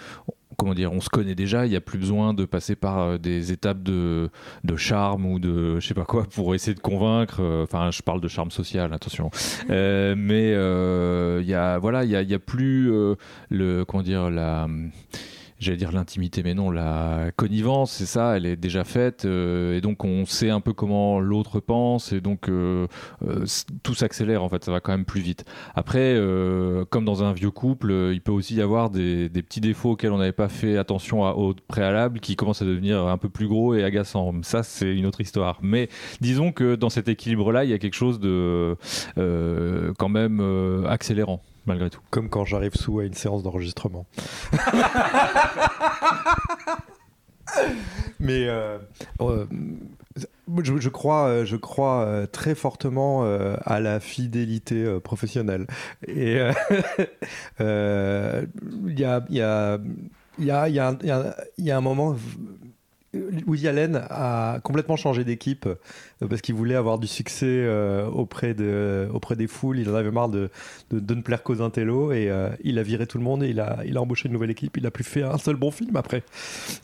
Comment 0.58 0.74
dire, 0.74 0.92
on 0.94 1.02
se 1.02 1.10
connaît 1.10 1.36
déjà, 1.36 1.66
il 1.66 1.70
n'y 1.70 1.76
a 1.76 1.82
plus 1.82 1.98
besoin 1.98 2.34
de 2.34 2.46
passer 2.46 2.76
par 2.76 3.00
euh, 3.00 3.18
des 3.18 3.52
étapes 3.52 3.82
de, 3.84 4.30
de 4.64 4.76
charme 4.76 5.26
ou 5.26 5.40
de 5.40 5.80
je 5.80 5.88
sais 5.88 5.94
pas 5.94 6.06
quoi 6.06 6.24
pour 6.24 6.54
essayer 6.56 6.76
de 6.76 6.80
convaincre. 6.80 7.38
euh, 7.42 7.64
Enfin, 7.64 7.90
je 7.92 8.02
parle 8.02 8.22
de 8.22 8.28
charme 8.28 8.52
social, 8.52 8.94
attention. 8.94 9.30
Euh, 9.70 10.14
mais 10.18 10.54
euh, 10.54 11.40
il 11.42 11.48
y 11.48 11.54
a 11.54 11.78
voilà, 11.78 12.04
il 12.04 12.12
y 12.12 12.16
a, 12.16 12.20
a 12.20 12.40
plus 12.40 12.92
euh, 12.92 13.16
le 13.50 13.86
comment 13.86 14.04
dire 14.04 14.30
la 14.30 14.68
j'allais 15.64 15.78
dire 15.78 15.92
l'intimité, 15.92 16.44
mais 16.44 16.54
non, 16.54 16.70
la 16.70 17.32
connivence, 17.36 17.92
c'est 17.92 18.06
ça, 18.06 18.38
elle 18.38 18.46
est 18.46 18.56
déjà 18.56 18.84
faite, 18.84 19.26
euh, 19.26 19.78
et 19.78 19.82
donc 19.82 20.04
on 20.04 20.26
sait 20.26 20.50
un 20.50 20.62
peu 20.62 20.74
comment 20.74 21.20
l'autre 21.20 21.60
pense, 21.60 22.12
et 22.12 22.22
donc 22.22 22.50
euh, 22.50 22.88
euh, 23.28 23.46
tout 23.82 23.96
s'accélère 23.96 24.44
en 24.44 24.50
fait, 24.50 24.64
ça 24.64 24.72
va 24.72 24.80
quand 24.80 24.92
même 24.92 25.06
plus 25.06 25.22
vite. 25.22 25.46
Après, 25.76 26.20
comme 26.90 27.06
dans 27.06 27.24
un 27.24 27.34
vieux 27.34 27.52
couple, 27.52 27.92
il 28.14 28.22
peut 28.22 28.32
aussi 28.32 28.56
y 28.56 28.62
avoir 28.62 28.90
des, 28.90 29.30
petits 29.30 29.62
défauts 29.62 29.92
auxquels 29.92 30.12
on 30.12 30.18
n'avait 30.18 30.32
pas 30.32 30.50
fait 30.50 30.78
attention 30.78 31.26
à, 31.26 31.32
au 31.32 31.54
préalable, 31.68 32.20
qui 32.20 32.36
commencent 32.36 32.62
à 32.62 32.66
devenir 32.66 33.08
un 33.08 33.18
peu 33.18 33.30
plus 33.30 33.48
gros 33.48 33.74
et 33.74 33.84
agaçants. 33.84 34.34
Ça, 34.44 34.64
c'est 34.64 34.94
une 34.94 35.06
autre 35.06 35.22
histoire. 35.22 35.60
Mais 35.62 35.90
disons 36.22 36.52
que 36.52 36.76
dans 36.76 36.90
cet 36.90 37.08
équilibre-là, 37.08 37.64
il 37.64 37.70
y 37.70 37.74
a 37.74 37.80
quelque 37.80 37.96
chose 37.96 38.20
de 38.20 38.76
quand 39.98 40.10
même 40.10 40.42
accélérant, 40.88 41.42
malgré 41.66 41.90
tout. 41.90 42.02
Comme 42.10 42.30
quand 42.30 42.46
j'arrive 42.46 42.76
sous 42.76 43.00
à 43.00 43.06
une 43.06 43.14
séance 43.14 43.44
d'enregistrement. 43.44 44.06
Mais 48.20 48.48
euh, 48.48 48.78
euh, 49.22 49.46
je, 50.64 50.78
je 50.78 50.90
crois, 50.90 51.28
euh, 51.28 51.46
je 51.46 51.56
crois 51.56 52.26
très 52.32 52.56
fortement 52.56 53.24
à 53.64 53.80
la 53.80 54.00
fidélité 54.00 55.00
professionnelle. 55.04 55.68
Et 56.08 56.40
euh, 57.62 58.46
il 58.88 59.00
y 59.00 59.06
a, 59.06 59.24
il 59.30 59.36
y 59.36 59.42
a, 59.42 59.78
il 60.40 60.46
y 60.46 60.52
a, 60.52 60.68
il 60.70 60.76
y 60.76 60.80
a 60.80 60.88
un- 60.90 60.98
il 61.02 61.08
y 61.08 61.12
a- 61.12 61.36
il 61.58 61.66
y 61.66 61.72
a 61.72 61.78
un 61.78 61.82
moment. 61.82 62.16
Woody 63.48 63.68
Allen 63.68 64.02
a 64.10 64.60
complètement 64.64 64.96
changé 64.96 65.24
d'équipe 65.24 65.66
euh, 65.68 66.28
parce 66.28 66.42
qu'il 66.42 66.56
voulait 66.56 66.76
avoir 66.76 67.00
du 67.00 67.08
succès 67.08 67.46
euh, 67.48 68.08
auprès, 68.08 68.54
de, 68.54 69.08
auprès 69.14 69.36
des 69.36 69.48
foules. 69.48 69.80
Il 69.80 69.90
en 69.90 69.96
avait 69.96 70.12
marre 70.12 70.30
de, 70.30 70.50
de, 70.92 71.14
ne 71.14 71.22
plaire 71.22 71.44
qu'aux 71.44 71.62
intellos 71.62 72.12
et 72.12 72.30
euh, 72.30 72.50
il 72.64 72.80
a 72.80 72.84
viré 72.84 73.08
tout 73.08 73.18
le 73.18 73.24
monde 73.24 73.44
et 73.44 73.50
il 73.50 73.60
a, 73.60 73.80
il 73.86 73.98
a 73.98 74.02
embauché 74.02 74.28
une 74.28 74.34
nouvelle 74.34 74.52
équipe. 74.52 74.78
Il 74.78 74.86
a 74.88 74.92
plus 74.92 75.04
fait 75.04 75.24
un 75.24 75.38
seul 75.38 75.56
bon 75.56 75.72
film 75.72 75.96
après. 75.96 76.24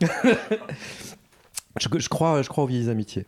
je, 1.80 2.08
crois, 2.08 2.42
je 2.42 2.48
crois 2.48 2.64
aux 2.64 2.68
vieilles 2.68 2.90
amitiés. 2.90 3.24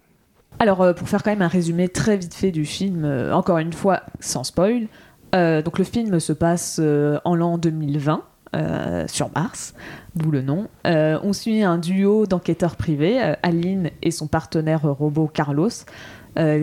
Alors, 0.59 0.83
euh, 0.83 0.93
pour 0.93 1.09
faire 1.09 1.23
quand 1.23 1.31
même 1.31 1.43
un 1.43 1.49
résumé 1.49 1.89
très 1.89 2.17
vite 2.17 2.35
fait 2.35 2.51
du 2.51 2.65
film, 2.65 3.05
euh, 3.05 3.35
encore 3.35 3.59
une 3.59 3.73
fois, 3.73 4.03
sans 4.21 4.45
spoil, 4.45 4.87
euh, 5.35 5.63
donc 5.63 5.79
le 5.79 5.85
film 5.85 6.21
se 6.21 6.33
passe 6.33 6.79
euh, 6.81 7.19
en 7.25 7.35
l'an 7.35 7.59
2020. 7.59 8.23
Euh, 8.55 9.05
sur 9.09 9.31
Mars, 9.35 9.75
d'où 10.15 10.31
le 10.31 10.43
nom. 10.43 10.69
Euh, 10.87 11.19
on 11.23 11.33
suit 11.33 11.63
un 11.63 11.79
duo 11.79 12.27
d'enquêteurs 12.27 12.77
privés, 12.77 13.23
euh, 13.23 13.35
Aline 13.43 13.91
et 14.03 14.11
son 14.11 14.27
partenaire 14.27 14.83
robot 14.83 15.31
Carlos, 15.33 15.69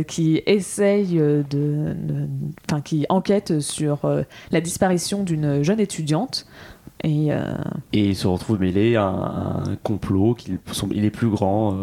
qui 0.08 0.42
essayent 0.48 1.20
euh, 1.20 1.44
de, 1.50 1.96
qui 2.84 3.06
enquêtent 3.10 3.60
sur 3.60 4.00
la 4.52 4.62
disparition 4.62 5.24
d'une 5.24 5.62
jeune 5.64 5.80
étudiante. 5.80 6.46
Et 7.04 7.32
euh, 7.32 7.54
Et 7.94 8.08
il 8.10 8.16
se 8.16 8.28
retrouve 8.28 8.60
mêlé 8.60 8.96
à 8.96 9.06
un, 9.06 9.76
complot 9.84 10.36
semble- 10.74 10.96
il 10.96 11.06
est 11.06 11.12
plus 11.12 11.30
grand 11.30 11.74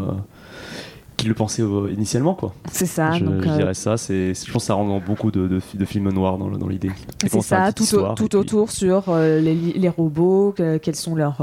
qu'il 1.17 1.29
le 1.29 1.35
pensait 1.35 1.63
euh, 1.63 1.91
initialement 1.93 2.35
quoi. 2.35 2.53
c'est 2.71 2.87
ça. 2.87 3.13
je, 3.13 3.25
donc, 3.25 3.43
je 3.43 3.49
euh, 3.49 3.57
dirais 3.57 3.75
ça, 3.75 3.97
c'est 3.97 4.35
je 4.35 4.53
pense 4.53 4.63
que 4.63 4.67
ça 4.67 4.75
rend 4.75 5.01
beaucoup 5.01 5.31
de, 5.31 5.49
de, 5.49 5.61
de 5.75 5.85
films 5.85 6.11
noirs 6.13 6.37
dans, 6.39 6.51
dans 6.51 6.69
l'idée. 6.69 6.91
C'est 7.27 7.41
ça, 7.41 7.73
tout, 7.73 7.83
au- 7.83 7.85
histoire, 7.85 8.13
et 8.13 8.15
tout 8.17 8.29
puis 8.29 8.39
autour 8.39 8.71
sur 8.71 9.05
euh, 9.09 9.41
les, 9.41 9.89
robots, 9.89 10.53
que- 10.57 10.77
quels 10.79 10.97
sont 10.97 11.15
leurs. 11.15 11.43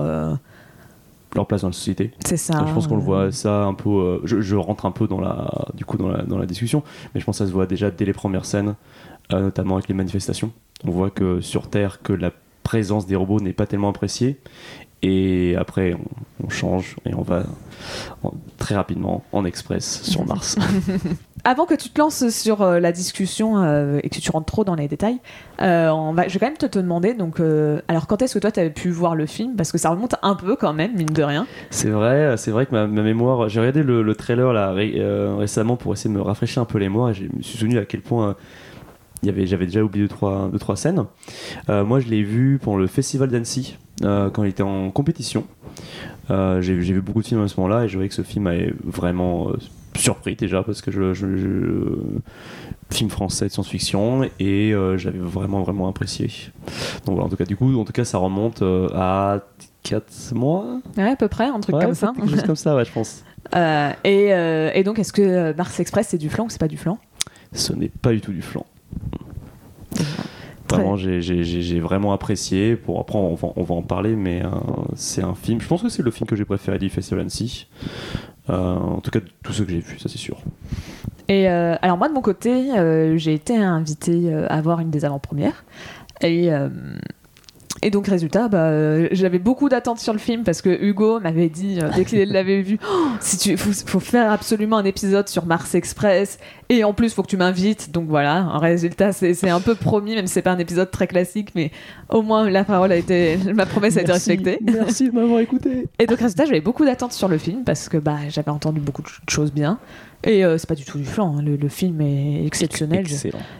leur 1.35 1.47
place 1.47 1.61
dans 1.61 1.69
la 1.69 1.73
société. 1.73 2.11
c'est 2.23 2.37
ça. 2.37 2.63
je 2.67 2.73
pense 2.73 2.85
qu'on 2.87 2.95
le 2.97 3.01
voit 3.01 3.31
ça 3.31 3.63
un 3.63 3.73
peu. 3.73 3.89
euh, 3.89 4.19
je, 4.25 4.41
je 4.41 4.55
rentre 4.55 4.85
un 4.85 4.91
peu 4.91 5.07
dans 5.07 5.19
la 5.19 5.49
du 5.73 5.83
coup 5.85 5.97
dans 5.97 6.09
la, 6.09 6.21
dans 6.23 6.37
la 6.37 6.45
discussion, 6.45 6.83
mais 7.13 7.21
je 7.21 7.25
pense 7.25 7.39
que 7.39 7.43
ça 7.43 7.47
se 7.47 7.53
voit 7.53 7.65
déjà 7.65 7.89
dès 7.89 8.05
les 8.05 8.13
premières 8.13 8.45
scènes, 8.45 8.75
euh, 9.33 9.41
notamment 9.41 9.75
avec 9.75 9.87
les 9.87 9.95
manifestations. 9.95 10.51
On 10.85 10.91
voit 10.91 11.09
que 11.09 11.41
sur 11.41 11.69
Terre 11.69 12.01
que 12.03 12.13
la 12.13 12.31
présence 12.61 13.05
des 13.07 13.15
robots 13.15 13.39
n'est 13.39 13.53
pas 13.53 13.65
tellement 13.65 13.89
appréciée. 13.89 14.37
Et 15.05 15.55
après, 15.57 15.93
on, 15.93 16.45
on 16.45 16.49
change 16.49 16.95
et 17.05 17.13
on 17.13 17.21
va 17.21 17.43
en- 18.23 18.31
très 18.57 18.73
rapidement 18.75 19.23
en 19.33 19.43
express 19.45 20.01
sur 20.03 20.25
Mars. 20.25 20.55
Avant 21.45 21.65
que 21.65 21.73
tu 21.73 21.89
te 21.89 21.99
lances 21.99 22.29
sur 22.29 22.61
euh, 22.61 22.79
la 22.79 22.93
discussion 22.93 23.61
euh, 23.61 23.99
et 24.01 24.07
que 24.07 24.17
tu 24.17 24.31
rentres 24.31 24.45
trop 24.45 24.63
dans 24.63 24.75
les 24.75 24.87
détails, 24.87 25.17
euh, 25.61 25.89
on 25.89 26.13
va, 26.13 26.29
je 26.29 26.33
vais 26.33 26.39
quand 26.39 26.45
même 26.45 26.55
te, 26.57 26.65
te 26.65 26.79
demander 26.79 27.13
donc, 27.13 27.41
alors 27.89 28.07
quand 28.07 28.21
est-ce 28.21 28.35
que 28.35 28.39
toi 28.39 28.49
tu 28.49 28.61
avais 28.61 28.69
pu 28.69 28.89
voir 28.91 29.13
le 29.13 29.25
film? 29.25 29.57
Parce 29.57 29.73
que 29.73 29.77
ça 29.77 29.89
remonte 29.89 30.15
un 30.21 30.35
peu 30.35 30.55
quand 30.55 30.71
même, 30.71 30.95
mine 30.95 31.07
de 31.07 31.23
rien. 31.23 31.45
C'est 31.69 31.89
vrai, 31.89 32.37
c'est 32.37 32.51
vrai 32.51 32.65
que 32.65 32.71
ma, 32.71 32.87
ma 32.87 33.01
mémoire. 33.01 33.49
J'ai 33.49 33.59
regardé 33.59 33.83
le, 33.83 34.03
le 34.03 34.15
trailer 34.15 34.53
là 34.53 34.71
ré- 34.71 34.95
récemment 35.37 35.75
pour 35.75 35.91
essayer 35.91 36.09
de 36.09 36.17
me 36.17 36.23
rafraîchir 36.23 36.61
un 36.61 36.65
peu 36.65 36.77
les 36.77 36.85
mémoires 36.87 37.09
et 37.09 37.13
je 37.13 37.23
me 37.23 37.41
suis 37.41 37.57
souvenu 37.57 37.77
à 37.77 37.83
quel 37.83 37.99
point 38.01 38.37
j'avais 39.21 39.65
déjà 39.65 39.81
oublié 39.83 40.05
deux 40.05 40.09
trois, 40.13 40.49
deux, 40.51 40.59
trois 40.59 40.77
scènes. 40.77 41.03
Euh, 41.69 41.83
moi, 41.83 41.99
je 41.99 42.07
l'ai 42.07 42.23
vu 42.23 42.57
pour 42.61 42.77
le 42.77 42.87
festival 42.87 43.29
d'Annecy 43.29 43.77
euh, 44.03 44.29
quand 44.29 44.43
il 44.43 44.49
était 44.49 44.63
en 44.63 44.89
compétition. 44.91 45.45
Euh, 46.31 46.61
j'ai, 46.61 46.73
vu 46.75 47.01
beaucoup 47.01 47.21
de 47.21 47.27
films 47.27 47.43
à 47.43 47.47
ce 47.47 47.59
moment-là 47.59 47.83
et 47.85 47.87
je 47.89 47.95
voyais 47.95 48.09
que 48.09 48.15
ce 48.15 48.21
film 48.21 48.45
m'avait 48.45 48.73
vraiment 48.83 49.49
euh, 49.49 49.57
surpris 49.95 50.35
déjà 50.35 50.63
parce 50.63 50.81
que 50.81 50.89
je, 50.91 51.13
je- 51.13 51.37
je- 51.37 51.97
film 52.91 53.09
français 53.09 53.47
de 53.47 53.51
science-fiction 53.51 54.23
et 54.39 54.73
j'avais 54.97 55.17
vraiment 55.17 55.63
vraiment 55.63 55.87
apprécié. 55.87 56.27
Donc 57.05 57.15
voilà, 57.15 57.23
en 57.25 57.29
tout 57.29 57.35
cas, 57.35 57.45
du 57.45 57.55
coup, 57.55 57.75
en 57.79 57.85
tout 57.85 57.91
cas, 57.93 58.05
ça 58.05 58.19
remonte 58.19 58.61
à 58.93 59.39
4 59.81 60.33
mois. 60.35 60.79
Ouais, 60.97 61.09
à 61.09 61.15
peu 61.15 61.27
près, 61.27 61.45
un 61.47 61.59
truc 61.59 61.75
Ouais, 61.75 61.85
comme 61.85 61.95
ça. 61.95 62.13
Chose 62.19 62.43
comme 62.43 62.55
ça, 62.55 62.75
ouais, 62.75 62.85
je 62.85 62.91
pense. 62.91 63.23
Et, 64.03 64.27
et 64.75 64.83
donc, 64.83 64.99
est-ce 64.99 65.11
que 65.13 65.53
Mars 65.57 65.79
Express 65.79 66.07
c'est 66.09 66.17
du 66.19 66.29
flan 66.29 66.45
ou 66.45 66.49
c'est 66.49 66.59
pas 66.59 66.67
du 66.67 66.77
flan 66.77 66.99
Ce 67.51 67.73
n'est 67.73 67.89
pas 67.89 68.11
du 68.11 68.21
tout 68.21 68.31
du 68.31 68.41
flan. 68.43 68.63
Vraiment, 70.75 70.95
j'ai- 70.95 71.79
vraiment 71.79 72.13
apprécié. 72.13 72.75
Pour, 72.75 72.99
après, 72.99 73.17
on 73.17 73.35
va, 73.35 73.49
on 73.55 73.63
va 73.63 73.75
en 73.75 73.81
parler, 73.81 74.15
mais 74.15 74.43
euh, 74.43 74.49
c'est 74.95 75.23
un 75.23 75.35
film. 75.35 75.59
Je 75.61 75.67
pense 75.67 75.81
que 75.81 75.89
c'est 75.89 76.03
le 76.03 76.11
film 76.11 76.27
que 76.27 76.35
j'ai 76.35 76.45
préféré 76.45 76.79
du 76.79 76.89
Festival 76.89 77.21
Annecy. 77.21 77.67
Euh, 78.49 78.75
en 78.75 78.99
tout 79.01 79.11
cas, 79.11 79.19
de 79.19 79.25
tous 79.43 79.53
ceux 79.53 79.63
que 79.65 79.71
j'ai 79.71 79.79
vus, 79.79 79.97
ça 79.99 80.09
c'est 80.09 80.17
sûr. 80.17 80.37
Et 81.29 81.49
euh, 81.49 81.75
alors 81.81 81.97
moi 81.97 82.09
de 82.09 82.13
mon 82.13 82.21
côté, 82.21 82.71
j'ai 83.17 83.33
été 83.33 83.55
invitée 83.55 84.33
euh, 84.33 84.45
à 84.49 84.61
voir 84.61 84.79
une 84.81 84.89
des 84.89 85.05
avant-premières. 85.05 85.63
Et, 86.21 86.49
et 87.83 87.89
donc 87.89 88.07
résultat, 88.07 88.47
bah, 88.47 88.69
euh, 88.69 89.09
j'avais 89.11 89.39
beaucoup 89.39 89.67
d'attentes 89.67 89.99
sur 89.99 90.13
le 90.13 90.19
film 90.19 90.43
parce 90.43 90.61
que 90.61 90.69
Hugo 90.69 91.19
m'avait 91.19 91.49
dit 91.49 91.79
euh, 91.81 91.89
dès 91.93 92.05
qu'il 92.05 92.23
l'avait 92.31 92.61
vu, 92.61 92.79
Oh, 92.89 93.07
si 93.19 93.37
tu 93.37 93.57
faut, 93.57 93.71
faut 93.85 93.99
faire 93.99 94.31
absolument 94.31 94.77
un 94.77 94.85
épisode 94.85 95.27
sur 95.27 95.45
Mars 95.45 95.75
Express 95.75 96.39
et 96.69 96.85
en 96.85 96.93
plus 96.93 97.13
faut 97.13 97.23
que 97.23 97.27
tu 97.27 97.35
m'invites. 97.35 97.91
Donc 97.91 98.07
voilà, 98.07 98.37
un 98.37 98.57
résultat 98.57 99.11
c'est 99.11 99.33
c'est 99.33 99.49
un 99.49 99.59
peu 99.59 99.75
promis, 99.75 100.15
même 100.15 100.27
si 100.27 100.33
c'est 100.33 100.41
pas 100.41 100.51
un 100.51 100.59
épisode 100.59 100.91
très 100.91 101.07
classique, 101.07 101.49
mais 101.55 101.71
au 102.09 102.21
moins 102.21 102.49
la 102.49 102.63
parole 102.63 102.93
a 102.93 102.95
été, 102.95 103.37
ma 103.53 103.65
promesse 103.65 103.97
a 103.97 104.01
été 104.01 104.13
respectée. 104.13 104.59
Merci 104.61 105.09
de 105.09 105.15
m'avoir 105.15 105.41
écouté. 105.41 105.87
Et 105.99 106.07
donc, 106.07 106.19
résultat, 106.19 106.45
j'avais 106.45 106.61
beaucoup 106.61 106.85
d'attentes 106.85 107.13
sur 107.13 107.27
le 107.27 107.37
film 107.37 107.63
parce 107.63 107.89
que 107.89 107.97
bah, 107.97 108.17
j'avais 108.29 108.51
entendu 108.51 108.79
beaucoup 108.79 109.01
de 109.01 109.07
choses 109.29 109.51
bien. 109.51 109.79
Et 110.25 110.45
euh, 110.45 110.57
c'est 110.57 110.67
pas 110.67 110.75
du 110.75 110.85
tout 110.85 110.97
du 110.97 111.05
flan, 111.05 111.37
hein. 111.37 111.41
le, 111.41 111.57
le 111.57 111.67
film 111.69 111.99
est 112.01 112.45
exceptionnel. 112.45 113.05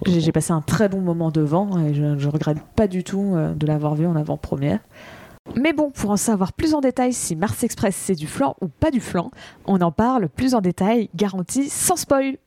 J'ai 0.06 0.32
passé 0.32 0.54
un 0.54 0.62
très 0.62 0.88
bon 0.88 1.02
moment 1.02 1.30
devant 1.30 1.78
et 1.80 1.94
je, 1.94 2.18
je 2.18 2.30
regrette 2.30 2.60
pas 2.76 2.88
du 2.88 3.04
tout 3.04 3.34
euh, 3.36 3.54
de 3.54 3.68
l'avoir 3.68 3.96
vu 3.96 4.06
en 4.08 4.16
avant-première. 4.16 4.80
Mais 5.56 5.74
bon, 5.74 5.92
pour 5.92 6.12
en 6.12 6.18
savoir 6.18 6.54
plus 6.54 6.74
en 6.74 6.80
détail 6.80 7.12
si 7.12 7.36
Mars 7.36 7.64
Express 7.64 7.96
c'est 7.96 8.16
du 8.16 8.28
flan 8.28 8.56
ou 8.62 8.70
pas 8.70 8.92
du 8.92 9.02
flan, 9.02 9.30
on 9.66 9.82
en 9.82 9.92
parle 9.92 10.30
plus 10.30 10.56
en 10.56 10.62
détail, 10.62 11.10
garanti 11.16 11.70
sans 11.70 11.98
spoil. 11.98 12.38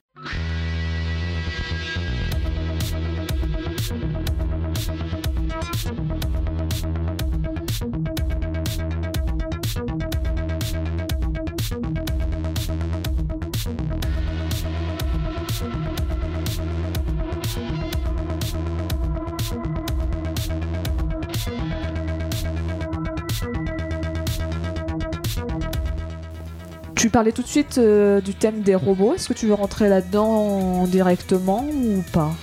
Tu 27.06 27.10
parlais 27.10 27.30
tout 27.30 27.42
de 27.42 27.46
suite 27.46 27.78
euh, 27.78 28.20
du 28.20 28.34
thème 28.34 28.62
des 28.62 28.74
robots. 28.74 29.14
Est-ce 29.14 29.28
que 29.28 29.32
tu 29.32 29.46
veux 29.46 29.54
rentrer 29.54 29.88
là-dedans 29.88 30.88
directement 30.88 31.64
ou 31.64 32.02
pas? 32.12 32.34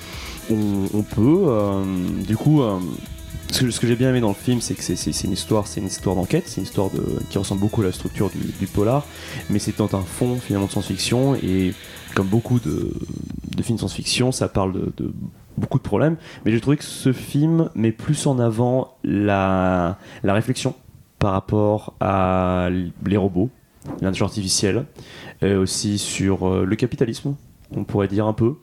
On, 0.49 1.03
peut. 1.03 1.43
euh, 1.47 1.83
du 2.25 2.37
coup, 2.37 2.61
euh, 2.61 2.79
ce 3.51 3.77
que, 3.77 3.87
j'ai 3.87 3.97
bien 3.97 4.09
aimé 4.11 4.21
dans 4.21 4.29
le 4.29 4.33
film, 4.33 4.61
c'est 4.61 4.73
que 4.73 4.81
c'est 4.81 5.23
une 5.25 5.33
histoire, 5.33 5.67
c'est 5.67 5.81
une 5.81 5.87
histoire 5.87 6.15
d'enquête, 6.15 6.45
c'est 6.47 6.61
une 6.61 6.63
histoire 6.63 6.89
de, 6.91 7.03
qui 7.29 7.37
ressemble 7.37 7.59
beaucoup 7.59 7.81
à 7.81 7.83
la 7.87 7.91
structure 7.91 8.31
du, 8.33 8.67
polar, 8.67 9.05
mais 9.49 9.59
c'est 9.59 9.77
dans 9.77 9.93
un 9.97 10.01
fond 10.01 10.39
finalement 10.39 10.67
de 10.67 10.71
science-fiction 10.71 11.35
et 11.35 11.73
comme 12.15 12.27
beaucoup 12.27 12.61
de, 12.61 12.93
films 13.61 13.75
de 13.75 13.79
science-fiction, 13.79 14.31
ça 14.31 14.47
parle 14.47 14.93
de, 14.95 15.13
beaucoup 15.57 15.77
de 15.77 15.83
problèmes. 15.83 16.15
Mais 16.45 16.53
j'ai 16.53 16.61
trouvé 16.61 16.77
que 16.77 16.85
ce 16.85 17.11
film 17.11 17.69
met 17.75 17.91
plus 17.91 18.27
en 18.27 18.39
avant 18.39 18.95
la 19.03 19.97
réflexion 20.23 20.73
par 21.19 21.33
rapport 21.33 21.95
à 21.99 22.69
les 23.05 23.17
robots, 23.17 23.49
l'intelligence 24.01 24.31
artificielle, 24.31 24.85
et 25.41 25.53
aussi 25.55 25.97
sur 25.97 26.47
euh, 26.47 26.65
le 26.65 26.75
capitalisme, 26.75 27.35
on 27.75 27.83
pourrait 27.83 28.07
dire 28.07 28.27
un 28.27 28.33
peu. 28.33 28.55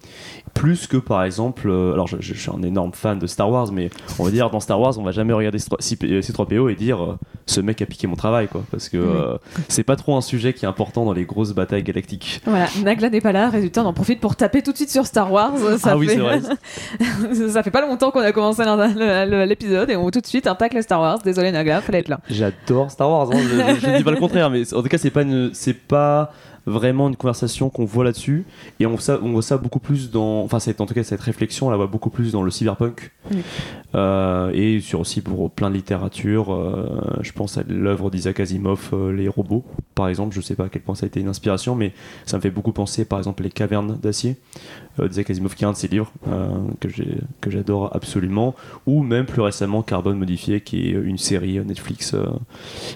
Plus 0.61 0.87
que 0.87 0.99
par 0.99 1.25
exemple, 1.25 1.71
euh, 1.71 1.95
alors 1.95 2.07
je, 2.07 2.19
je 2.21 2.35
suis 2.35 2.50
un 2.50 2.62
énorme 2.62 2.93
fan 2.93 3.19
de 3.19 3.26
Star 3.26 3.50
Wars, 3.50 3.73
mais 3.73 3.88
on 4.19 4.25
va 4.25 4.31
dire 4.31 4.50
dans 4.50 4.61
Star 4.61 4.79
Wars, 4.79 4.99
on 4.99 5.02
va 5.02 5.11
jamais 5.11 5.33
regarder 5.33 5.57
C3PO 5.57 6.71
et 6.71 6.75
dire 6.75 7.02
euh, 7.02 7.19
ce 7.47 7.62
mec 7.62 7.81
a 7.81 7.87
piqué 7.87 8.07
mon 8.07 8.14
travail, 8.14 8.47
quoi, 8.47 8.62
parce 8.71 8.90
que 8.90 8.99
euh, 8.99 9.38
c'est 9.69 9.85
pas 9.85 9.97
trop 9.97 10.19
un 10.19 10.21
sujet 10.21 10.52
qui 10.52 10.67
est 10.67 10.69
important 10.69 11.07
dans 11.07 11.14
les 11.14 11.25
grosses 11.25 11.55
batailles 11.55 11.83
galactiques. 11.83 12.43
Voilà, 12.45 12.67
Nagla 12.85 13.09
n'est 13.09 13.23
pas 13.23 13.33
là, 13.33 13.49
résultat 13.49 13.83
on 13.83 13.87
en 13.87 13.95
profite 13.95 14.21
pour 14.21 14.37
taper 14.37 14.61
tout 14.61 14.73
de 14.73 14.76
suite 14.76 14.90
sur 14.90 15.07
Star 15.07 15.33
Wars. 15.33 15.55
Ça 15.79 15.93
ah 15.93 15.97
oui, 15.97 16.09
fait... 16.09 16.17
c'est 16.17 16.21
vrai. 16.21 16.40
ça 17.49 17.62
fait 17.62 17.71
pas 17.71 17.81
longtemps 17.81 18.11
qu'on 18.11 18.21
a 18.21 18.33
commencé 18.33 18.62
le- 18.62 19.31
le- 19.31 19.45
l'épisode 19.47 19.88
et 19.88 19.97
on 19.97 20.11
tout 20.11 20.21
de 20.21 20.26
suite 20.26 20.47
un 20.47 20.55
tacle 20.57 20.83
Star 20.83 21.00
Wars. 21.00 21.21
Désolé 21.25 21.52
Nagla, 21.52 21.81
fallait 21.81 22.00
être 22.00 22.11
là. 22.11 22.21
J'adore 22.29 22.90
Star 22.90 23.09
Wars. 23.09 23.31
hein, 23.33 23.38
Je, 23.40 23.87
je 23.87 23.97
dis 23.97 24.05
pas 24.05 24.11
le 24.11 24.19
contraire, 24.19 24.50
mais 24.50 24.75
en 24.75 24.83
tout 24.83 24.88
cas, 24.88 24.99
c'est 24.99 25.11
pas 25.11 25.23
une, 25.23 25.52
c'est 25.55 25.73
pas 25.73 26.33
vraiment 26.67 27.09
une 27.09 27.17
conversation 27.17 27.71
qu'on 27.71 27.85
voit 27.85 28.05
là-dessus. 28.05 28.45
Et 28.79 28.87
on 28.87 28.90
voit 28.90 29.00
ça, 29.00 29.19
on 29.23 29.33
voit 29.33 29.43
ça 29.43 29.57
beaucoup 29.57 29.79
plus 29.79 30.11
dans, 30.11 30.47
enfin, 30.50 30.59
c'est 30.59 30.80
en 30.80 30.87
tout 30.87 30.95
cas 30.95 31.04
cette 31.04 31.21
réflexion, 31.21 31.69
on 31.69 31.71
la 31.71 31.76
voit 31.76 31.87
beaucoup 31.87 32.11
plus 32.11 32.33
dans 32.33 32.42
le 32.42 32.50
cyberpunk 32.50 33.12
Oui. 33.30 33.42
Euh, 33.95 34.50
et 34.52 34.80
sur 34.80 35.00
aussi 35.00 35.21
pour 35.21 35.50
plein 35.50 35.71
de 35.71 35.76
littérature. 35.76 36.52
euh, 36.52 37.00
je 37.21 37.33
pense 37.33 37.57
à 37.57 37.62
l'œuvre 37.69 38.11
d'Isaac 38.11 38.40
Asimov, 38.40 38.90
euh, 38.92 39.12
les 39.12 39.28
robots, 39.28 39.64
par 39.95 40.09
exemple. 40.09 40.35
Je 40.35 40.40
sais 40.40 40.57
pas 40.57 40.64
à 40.64 40.69
quel 40.69 40.83
point 40.83 40.97
ça 40.97 41.07
a 41.07 41.09
été 41.09 41.21
une 41.21 41.28
inspiration, 41.28 41.76
mais 41.76 41.92
ça 42.26 42.37
me 42.37 42.42
fait 42.42 42.50
beaucoup 42.50 42.73
penser, 42.73 43.04
par 43.04 43.19
exemple, 43.19 43.45
les 43.45 43.50
cavernes 43.50 43.97
d'acier 44.00 44.37
d'Isaac 45.00 45.30
Asimov, 45.30 45.54
qui 45.54 45.64
est 45.64 45.66
un 45.69 45.73
de 45.73 45.76
ses 45.76 45.88
livres 45.88 46.12
que 46.80 47.50
j'adore 47.50 47.95
absolument, 47.95 48.54
ou 48.87 49.02
même 49.02 49.26
plus 49.26 49.40
récemment 49.40 49.83
Carbone 49.83 50.19
modifié, 50.19 50.61
qui 50.61 50.88
est 50.88 50.92
une 50.92 51.19
série 51.19 51.59
Netflix. 51.64 52.14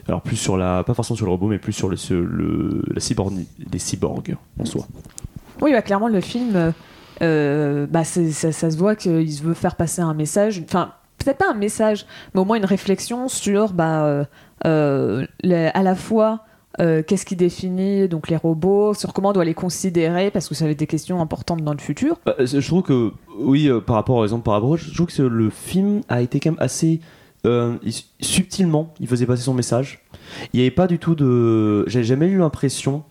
alors 0.09 0.21
plus 0.21 0.37
sur 0.37 0.57
la, 0.57 0.83
pas 0.83 0.95
forcément 0.95 1.17
sur 1.17 1.27
le 1.27 1.33
robot, 1.33 1.47
mais 1.47 1.59
plus 1.59 1.73
sur 1.73 1.89
le, 1.89 1.97
sur 1.97 2.17
le 2.21 2.83
la 2.93 3.01
cyborg, 3.01 3.33
les 3.73 3.79
cyborgs 3.79 4.37
en 4.59 4.65
soi. 4.65 4.87
Oui, 5.63 5.73
bah, 5.73 5.83
clairement, 5.83 6.09
le 6.09 6.21
film, 6.21 6.75
euh, 7.23 7.87
bah, 7.87 8.05
ça, 8.05 8.53
se 8.53 8.77
voit 8.77 8.97
qu'il 8.97 9.43
veut 9.43 9.55
faire 9.55 9.77
passer 9.77 10.03
un 10.03 10.15
message, 10.15 10.63
enfin, 10.65 10.93
peut-être 11.19 11.39
pas 11.39 11.51
un 11.51 11.55
message, 11.55 12.07
mais 12.35 12.41
au 12.41 12.45
moins 12.45 12.57
une 12.57 12.65
réflexion 12.65 13.29
sur 13.29 13.73
bah, 13.73 14.05
euh, 14.05 14.25
euh, 14.67 15.27
à 15.43 15.83
la 15.83 15.95
fois. 15.95 16.45
qu'est-ce 16.79 17.25
qui 17.25 17.37
définit 17.37 18.09
donc 18.09 18.29
les 18.29 18.37
robots, 18.37 18.95
sur 18.95 19.13
comment 19.13 19.31
on 19.31 19.33
doit 19.33 19.45
les 19.45 19.55
considérer, 19.55 20.31
parce 20.31 20.49
que 20.49 20.55
ça 20.55 20.65
va 20.65 20.73
être 20.73 20.79
des 20.79 20.89
questions 20.89 21.21
importantes 21.21 21.63
dans 21.63 21.73
le 21.73 21.79
futur. 21.79 22.19
Bah, 22.27 22.35
je 22.41 22.67
trouve 22.67 22.83
que 22.83 23.13
oui, 23.39 23.71
par 23.87 23.97
rapport, 23.97 24.17
par 24.17 24.25
exemple, 24.25 24.45
par 24.45 24.55
rapport, 24.55 24.77
je 24.77 24.93
trouve 24.93 25.07
que 25.07 25.23
le 25.23 25.51
film 25.51 26.01
a 26.09 26.21
été 26.21 26.41
quand 26.41 26.51
même 26.51 26.61
assez 26.61 27.01
il- 27.45 27.93
subtilement, 28.21 28.95
il 29.01 29.07
faisait 29.07 29.27
passer 29.27 29.43
son 29.43 29.55
message. 29.55 30.03
Il 30.53 30.59
n'y 30.59 30.63
avait 30.63 30.75
pas 30.75 30.87
du 30.87 30.99
tout 30.99 31.15
de, 31.15 31.87
j'ai 31.89 32.03
jamais 32.03 32.27
eu 32.27 32.39
l'impression 32.39 33.05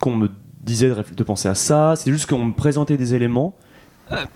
qu'on 0.00 0.16
me 0.16 0.28
disait 0.60 0.90
de, 1.16 1.22
penser 1.24 1.48
à 1.48 1.54
ça. 1.54 1.94
C'est 1.96 2.10
juste 2.10 2.28
qu'on 2.28 2.44
me 2.44 2.52
présentait 2.52 2.96
des 2.96 3.14
éléments 3.14 3.54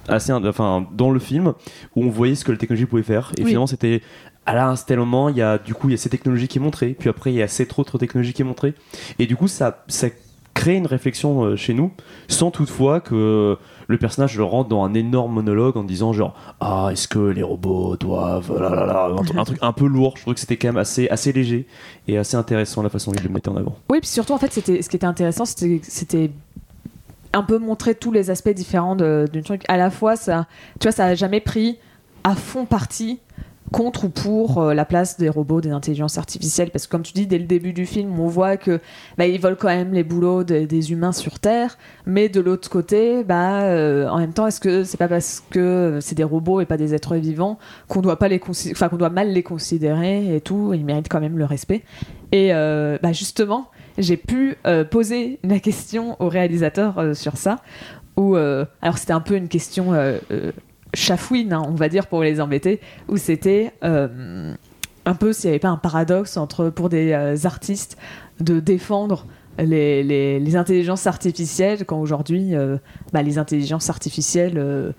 assez, 0.09 0.33
enfin, 0.33 0.87
dans 0.93 1.11
le 1.11 1.19
film 1.19 1.55
où 1.97 2.05
on 2.05 2.09
voyait 2.09 2.35
ce 2.35 2.45
que 2.45 2.53
la 2.53 2.59
technologie 2.59 2.87
pouvait 2.87 3.03
faire. 3.03 3.33
Et 3.37 3.43
Oui. 3.43 3.49
finalement, 3.49 3.67
c'était 3.67 4.03
à 4.47 4.55
là, 4.55 4.69
un 4.69 4.77
tel 4.77 4.99
moment, 4.99 5.29
il 5.29 5.37
y 5.37 5.43
a 5.43 5.59
du 5.59 5.75
coup 5.75 5.89
il 5.89 5.93
y 5.93 5.95
a 5.95 5.97
cette 5.97 6.13
technologie 6.13 6.49
qui 6.49 6.59
est 6.59 6.61
montrée, 6.61 6.95
puis 6.99 7.09
après 7.09 7.33
il 7.33 7.37
y 7.37 7.43
a 7.43 7.49
cette 7.49 7.79
autre 7.79 7.99
technologie 7.99 8.33
qui 8.35 8.43
est 8.43 8.45
montrée, 8.45 8.75
et 9.19 9.27
du 9.27 9.37
coup 9.37 9.49
ça, 9.49 9.85
ça 9.89 10.09
crée 10.65 10.77
une 10.77 10.87
réflexion 10.87 11.45
euh, 11.45 11.57
chez 11.57 11.75
nous, 11.75 11.91
sans 12.27 12.51
toutefois 12.51 13.01
que 13.01 13.59
le 13.87 13.99
personnage 13.99 14.35
le 14.39 14.45
rentre 14.45 14.71
dans 14.71 14.83
un 14.83 14.95
énorme 14.95 15.35
monologue 15.35 15.77
en 15.77 15.85
disant 15.85 16.15
genre 16.15 16.35
ah 16.61 16.89
est-ce 16.91 17.07
que 17.07 17.19
les 17.19 17.43
robots 17.43 17.99
doivent 17.99 18.59
là, 18.59 18.71
là, 18.71 18.87
là, 18.87 19.09
un, 19.11 19.23
tru- 19.23 19.39
un 19.39 19.45
truc 19.45 19.59
un 19.61 19.73
peu 19.73 19.87
lourd. 19.87 20.15
Je 20.17 20.23
trouve 20.23 20.33
que 20.33 20.41
c'était 20.41 20.57
quand 20.57 20.69
même 20.69 20.79
assez 20.79 21.07
assez 21.11 21.33
léger 21.33 21.67
et 22.09 22.17
assez 22.17 22.39
intéressant 22.39 22.83
la 22.83 22.89
façon 22.89 23.11
dont 23.11 23.19
il 23.19 23.25
le 23.25 23.31
mettait 23.31 23.51
en 23.51 23.57
avant. 23.57 23.77
Oui, 23.91 24.01
puis 24.01 24.09
surtout, 24.09 24.33
en 24.33 24.39
fait, 24.39 24.53
c'était, 24.55 24.81
ce 24.81 24.89
qui 24.89 24.97
était 24.97 25.07
intéressant, 25.07 25.45
c'était, 25.45 26.31
un 27.35 27.43
peu 27.43 27.59
montrer 27.59 27.95
tous 27.95 28.13
les 28.13 28.31
aspects 28.31 28.49
différents 28.49 28.97
d'une 28.97 29.43
truc. 29.43 29.65
À 29.69 29.77
la 29.77 29.91
fois, 29.91 30.17
ça, 30.17 30.47
tu 30.81 30.85
vois, 30.85 30.93
ça 30.93 31.05
a 31.05 31.15
jamais 31.15 31.41
pris 31.41 31.79
à 32.23 32.35
fond 32.37 32.65
parti 32.65 33.19
contre 33.75 34.05
ou 34.05 34.09
pour 34.09 34.63
euh, 34.63 34.73
la 34.73 34.85
place 34.85 35.19
des 35.19 35.29
robots, 35.29 35.61
des 35.61 35.73
intelligences 35.73 36.17
artificielles. 36.17 36.71
Parce 36.71 36.87
que, 36.87 36.93
comme 36.93 37.03
tu 37.03 37.13
dis, 37.13 37.27
dès 37.27 37.39
le 37.39 37.45
début 37.45 37.73
du 37.73 37.87
film, 37.87 38.21
on 38.21 38.29
voit 38.29 38.57
que 38.57 38.79
bah, 39.19 39.27
ils 39.27 39.41
volent 39.41 39.57
quand 39.59 39.67
même 39.67 39.93
les 39.93 40.05
boulots 40.05 40.45
des- 40.45 40.93
humains 40.93 41.11
sur 41.11 41.41
Terre. 41.41 41.77
Mais 42.07 42.29
de 42.29 42.41
l'autre 42.41 42.71
côté, 42.71 43.25
bah, 43.25 43.63
euh, 43.63 44.09
en 44.09 44.19
même 44.19 44.33
temps, 44.33 44.47
est-ce 44.47 44.61
que 44.61 44.85
c'est 44.85 44.97
pas 44.97 45.09
parce 45.09 45.43
que 45.51 45.99
c'est 46.01 46.15
des 46.15 46.23
robots 46.23 46.61
et 46.61 46.67
pas 46.67 46.77
des 46.77 46.95
êtres 46.95 47.17
vivants 47.17 47.59
qu'on 47.89 48.01
doit 48.01 48.19
pas 48.19 48.29
les 48.29 48.41
enfin, 48.49 48.89
qu'on 48.89 48.97
doit 48.97 49.11
mal 49.11 49.33
les 49.33 49.43
considérer 49.43 50.37
et 50.37 50.41
tout 50.41 50.73
Ils 50.73 50.85
méritent 50.85 51.09
quand 51.09 51.21
même 51.21 51.37
le 51.37 51.45
respect. 51.45 51.83
Et 52.31 52.55
euh, 52.55 52.97
bah, 53.03 53.13
justement, 53.13 53.71
j'ai 53.99 54.17
pu 54.17 54.57
poser 54.91 55.41
la 55.43 55.59
question 55.59 56.17
au 56.21 56.29
réalisateur 56.29 57.17
sur 57.17 57.37
ça. 57.37 57.57
Alors 58.17 58.99
c'était 58.99 59.13
un 59.13 59.21
peu 59.21 59.35
une 59.35 59.49
question 59.49 59.93
chafouine, 60.95 61.53
hein, 61.53 61.63
on 61.69 61.75
va 61.75 61.89
dire, 61.89 62.07
pour 62.07 62.23
les 62.23 62.41
embêter, 62.41 62.81
où 63.09 63.17
c'était 63.17 63.73
euh, 63.85 64.55
un 65.05 65.15
peu 65.15 65.33
s'il 65.33 65.49
n'y 65.49 65.53
avait 65.55 65.59
pas 65.61 65.69
un 65.69 65.77
paradoxe 65.77 66.37
entre, 66.37 66.71
pour 66.71 66.89
des 66.89 67.13
euh, 67.13 67.37
artistes 67.45 67.97
de 68.41 68.61
défendre 68.61 69.27
les, 69.59 70.03
les- 70.03 70.41
les 70.41 70.57
intelligences 70.57 71.07
artificielles 71.07 71.85
quand 71.85 72.01
aujourd'hui 72.01 72.55
euh, 72.57 72.79
bah, 73.13 73.23
les 73.23 73.39
intelligences 73.39 73.89
artificielles 73.91 74.93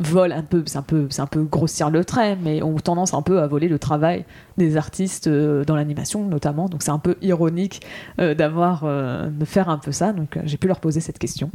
volent 0.00 0.36
un 0.36 0.42
peu, 0.42 0.62
c'est 0.66 0.78
un 0.78 0.82
peu, 0.82 1.08
un 1.18 1.26
peu 1.26 1.42
grossir 1.42 1.90
le 1.90 2.04
trait, 2.04 2.36
mais 2.40 2.62
ont 2.62 2.76
tendance 2.76 3.14
un 3.14 3.22
peu 3.22 3.40
à 3.40 3.46
voler 3.48 3.66
le 3.68 3.78
travail 3.78 4.24
des 4.56 4.76
artistes 4.76 5.28
dans 5.28 5.74
l'animation 5.74 6.24
notamment. 6.24 6.68
Donc 6.68 6.82
c'est 6.82 6.92
un 6.92 7.00
peu 7.00 7.16
ironique 7.20 7.80
d'avoir, 8.18 8.84
de 8.84 9.44
faire 9.44 9.68
un 9.70 9.78
peu 9.78 9.90
ça. 9.90 10.12
Donc 10.12 10.38
j'ai 10.44 10.56
pu 10.56 10.68
leur 10.68 10.78
poser 10.78 11.00
cette 11.00 11.18
question. 11.18 11.50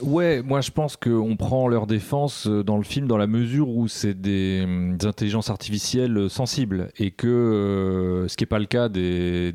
Ouais, 0.00 0.40
moi 0.40 0.62
je 0.62 0.70
pense 0.70 0.96
qu'on 0.96 1.36
prend 1.36 1.68
leur 1.68 1.86
défense 1.86 2.46
euh, 2.46 2.64
dans 2.64 2.78
le 2.78 2.82
film 2.82 3.06
dans 3.06 3.18
la 3.18 3.26
mesure 3.26 3.68
où 3.68 3.88
c'est 3.88 4.18
des, 4.18 4.62
hum, 4.64 4.96
intelligences 5.04 5.50
artificielles 5.50 6.16
euh, 6.16 6.28
sensibles 6.30 6.88
et 6.96 7.10
que 7.10 7.26
euh, 7.26 8.26
ce 8.26 8.38
qui 8.38 8.44
n'est 8.44 8.48
pas 8.48 8.58
le 8.58 8.64
cas 8.64 8.88
des, 8.88 9.52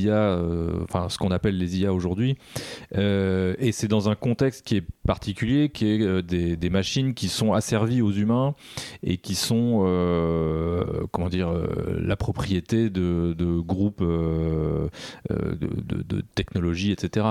IA, 0.00 0.40
enfin 0.84 1.08
ce 1.08 1.18
qu'on 1.18 1.32
appelle 1.32 1.58
les 1.58 1.80
IA 1.80 1.92
aujourd'hui. 1.92 2.38
Et 2.94 3.72
c'est 3.72 3.88
dans 3.88 4.08
un 4.08 4.14
contexte 4.14 4.64
qui 4.64 4.76
est 4.76 4.84
particulier, 5.04 5.68
qui 5.70 5.86
est 5.88 6.22
des, 6.22 6.70
machines 6.70 7.12
qui 7.12 7.28
sont 7.28 7.52
asservies 7.52 8.02
aux 8.02 8.12
humains 8.12 8.54
et 9.02 9.16
qui 9.16 9.34
sont, 9.34 9.80
comment 11.10 11.28
dire, 11.28 11.52
la 11.98 12.16
propriété 12.16 12.88
de, 12.88 13.60
groupes 13.60 14.02
de, 14.02 14.88
de, 15.28 16.02
de 16.02 16.22
technologies, 16.34 16.92
etc. 16.92 17.26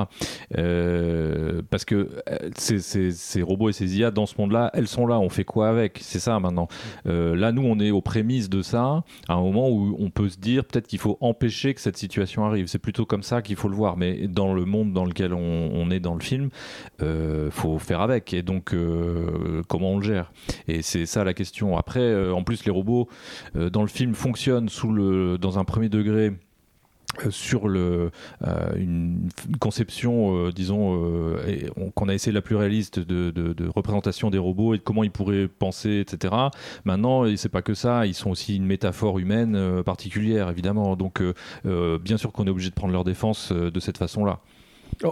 Parce 0.52 1.86
que 1.86 2.10
ces, 2.56 3.42
robots 3.42 3.70
et 3.70 3.74
ces 3.74 3.98
IA 3.98 4.12
dans 4.12 4.26
ce 4.26 4.36
monde-là, 4.38 4.72
elles 4.74 4.88
sont 4.88 5.08
là. 5.08 5.20
On 5.20 5.30
fait 5.30 5.44
quoi 5.44 5.70
avec? 5.70 6.00
C'est 6.02 6.20
ça 6.20 6.40
maintenant. 6.40 6.68
Euh, 7.08 7.36
là, 7.36 7.52
nous, 7.52 7.64
on 7.64 7.80
est 7.80 7.92
aux 7.92 8.02
prémices 8.02 8.50
de 8.50 8.62
ça, 8.62 9.04
à 9.28 9.34
un 9.34 9.42
moment 9.42 9.70
où 9.70 9.96
on 10.00 10.10
peut 10.10 10.30
se 10.30 10.38
dire 10.38 10.66
peut-être 10.66 10.88
qu'il 10.88 11.00
faut 11.00 11.18
empêcher 11.22 11.74
que 11.74 11.82
cette 11.82 11.98
situation 11.98 12.46
arrive. 12.46 12.68
C'est 12.68 12.80
plutôt 12.80 13.06
comme 13.06 13.24
ça 13.24 13.42
qu'il 13.42 13.56
faut 13.56 13.70
le 13.70 13.76
voir. 13.76 13.98
Mais 13.98 14.28
dans 14.28 14.54
le 14.54 14.66
monde 14.66 14.94
dans 14.94 15.06
lequel 15.06 15.34
on, 15.34 15.90
est 15.92 16.00
dans 16.00 16.16
le 16.16 16.22
film, 16.22 16.50
euh, 17.02 17.50
faut 17.52 17.80
faire 17.80 18.02
avec. 18.02 18.34
Et 18.34 18.42
donc, 18.42 18.74
euh, 18.74 19.62
comment 19.68 19.94
on 19.94 19.98
le 19.98 20.04
gère? 20.04 20.32
Et 20.68 20.82
c'est 20.82 21.06
ça 21.06 21.24
la 21.24 21.34
question. 21.34 21.78
Après, 21.78 22.00
euh, 22.00 22.34
en 22.34 22.44
plus, 22.44 22.66
les 22.66 22.72
robots 22.72 23.08
dans 23.56 23.82
le 23.82 23.88
film 23.88 24.14
fonctionnent 24.14 24.70
sous 24.70 24.92
le, 24.92 25.38
dans 25.38 25.60
un 25.60 25.64
premier 25.64 25.90
degré 25.90 26.32
sur 27.30 27.68
le, 27.68 28.12
euh, 28.48 28.72
une, 28.76 29.30
conception, 29.60 30.36
euh, 30.36 30.52
disons, 30.52 30.98
euh, 31.04 31.70
qu'on 31.96 32.10
a 32.10 32.14
essayé 32.14 32.34
la 32.34 32.42
plus 32.42 32.56
réaliste 32.56 33.00
de, 33.00 33.32
de- 33.32 33.68
représentation 33.68 34.30
des 34.30 34.38
robots 34.38 34.74
et 34.74 34.78
de 34.78 34.84
comment 34.84 35.04
ils 35.04 35.12
pourraient 35.12 35.48
penser, 35.48 36.00
etc. 36.00 36.34
Maintenant, 36.86 37.26
c'est 37.36 37.50
pas 37.50 37.62
que 37.62 37.74
ça, 37.74 38.06
ils 38.06 38.14
sont 38.14 38.32
aussi 38.32 38.56
une 38.56 38.66
métaphore 38.66 39.20
humaine 39.20 39.56
euh, 39.56 39.84
particulière, 39.84 40.50
évidemment. 40.50 40.96
Donc, 40.96 41.22
euh, 41.22 41.34
euh, 41.66 41.98
bien 42.00 42.18
sûr 42.18 42.32
qu'on 42.32 42.48
est 42.48 42.50
obligé 42.50 42.70
de 42.70 42.76
prendre 42.76 42.94
leur 42.94 43.04
défense 43.04 43.52
euh, 43.52 43.72
de 43.72 43.80
cette 43.80 43.98
façon-là. 43.98 44.40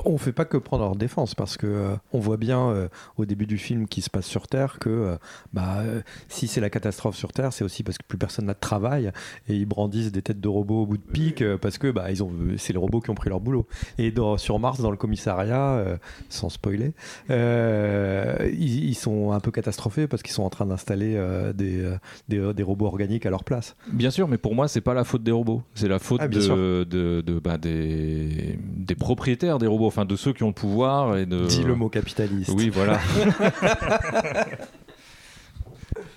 On 0.05 0.17
fait 0.17 0.31
pas 0.33 0.45
que 0.45 0.57
prendre 0.57 0.83
leur 0.83 0.95
défense 0.95 1.35
parce 1.35 1.57
que 1.57 1.67
euh, 1.67 1.95
on 2.13 2.19
voit 2.19 2.37
bien 2.37 2.69
euh, 2.69 2.87
au 3.17 3.25
début 3.25 3.45
du 3.47 3.57
film 3.57 3.87
qui 3.87 4.01
se 4.01 4.09
passe 4.09 4.25
sur 4.25 4.47
Terre 4.47 4.77
que 4.79 4.89
euh, 4.89 5.15
bah, 5.53 5.79
si 6.27 6.47
c'est 6.47 6.61
la 6.61 6.69
catastrophe 6.69 7.15
sur 7.15 7.31
Terre, 7.33 7.53
c'est 7.53 7.63
aussi 7.63 7.83
parce 7.83 7.97
que 7.97 8.03
plus 8.07 8.17
personne 8.17 8.45
n'a 8.45 8.53
de 8.53 8.59
travail 8.59 9.11
et 9.47 9.55
ils 9.55 9.65
brandissent 9.65 10.11
des 10.11 10.21
têtes 10.21 10.39
de 10.41 10.47
robots 10.47 10.83
au 10.83 10.85
bout 10.85 10.97
de 10.97 11.03
pique 11.03 11.43
parce 11.61 11.77
que 11.77 11.91
bah, 11.91 12.11
ils 12.11 12.23
ont 12.23 12.31
c'est 12.57 12.73
les 12.73 12.79
robots 12.79 12.99
qui 13.01 13.09
ont 13.09 13.15
pris 13.15 13.29
leur 13.29 13.39
boulot. 13.39 13.67
Et 13.97 14.11
dans- 14.11 14.37
sur 14.37 14.59
Mars, 14.59 14.79
dans 14.79 14.91
le 14.91 14.97
commissariat, 14.97 15.83
sans 16.29 16.49
spoiler, 16.49 16.93
ils, 17.29 18.89
ils 18.89 18.95
sont 18.95 19.31
un 19.31 19.39
peu 19.39 19.51
catastrophés 19.51 20.07
parce 20.07 20.23
qu'ils 20.23 20.33
sont 20.33 20.43
en 20.43 20.49
train 20.49 20.65
d'installer 20.65 21.13
des, 21.55 21.89
des, 22.27 22.53
des 22.53 22.63
robots 22.63 22.85
organiques 22.85 23.25
à 23.25 23.29
leur 23.29 23.43
place. 23.43 23.75
Bien 23.91 24.11
sûr, 24.11 24.27
mais 24.27 24.37
pour 24.37 24.55
moi, 24.55 24.67
c'est 24.67 24.81
pas 24.81 24.93
la 24.93 25.03
faute 25.03 25.23
des 25.23 25.31
robots. 25.31 25.63
C'est 25.75 25.87
la 25.87 25.99
faute 25.99 26.21
Ah, 26.23 26.27
de, 26.27 26.39
sûr. 26.39 26.55
de, 26.55 26.85
de- 26.85 27.39
bah, 27.39 27.57
des, 27.57 28.57
des 28.63 28.95
propriétaires 28.95 29.57
des 29.59 29.67
robots, 29.69 29.87
enfin 29.87 30.05
de 30.05 30.15
ceux 30.15 30.33
qui 30.33 30.43
ont 30.43 30.47
le 30.47 30.53
pouvoir 30.53 31.17
et 31.17 31.25
de. 31.25 31.45
Dis 31.45 31.63
le 31.63 31.75
mot 31.75 31.89
capitaliste. 31.89 32.51
Oui, 32.55 32.69
voilà. 32.69 32.99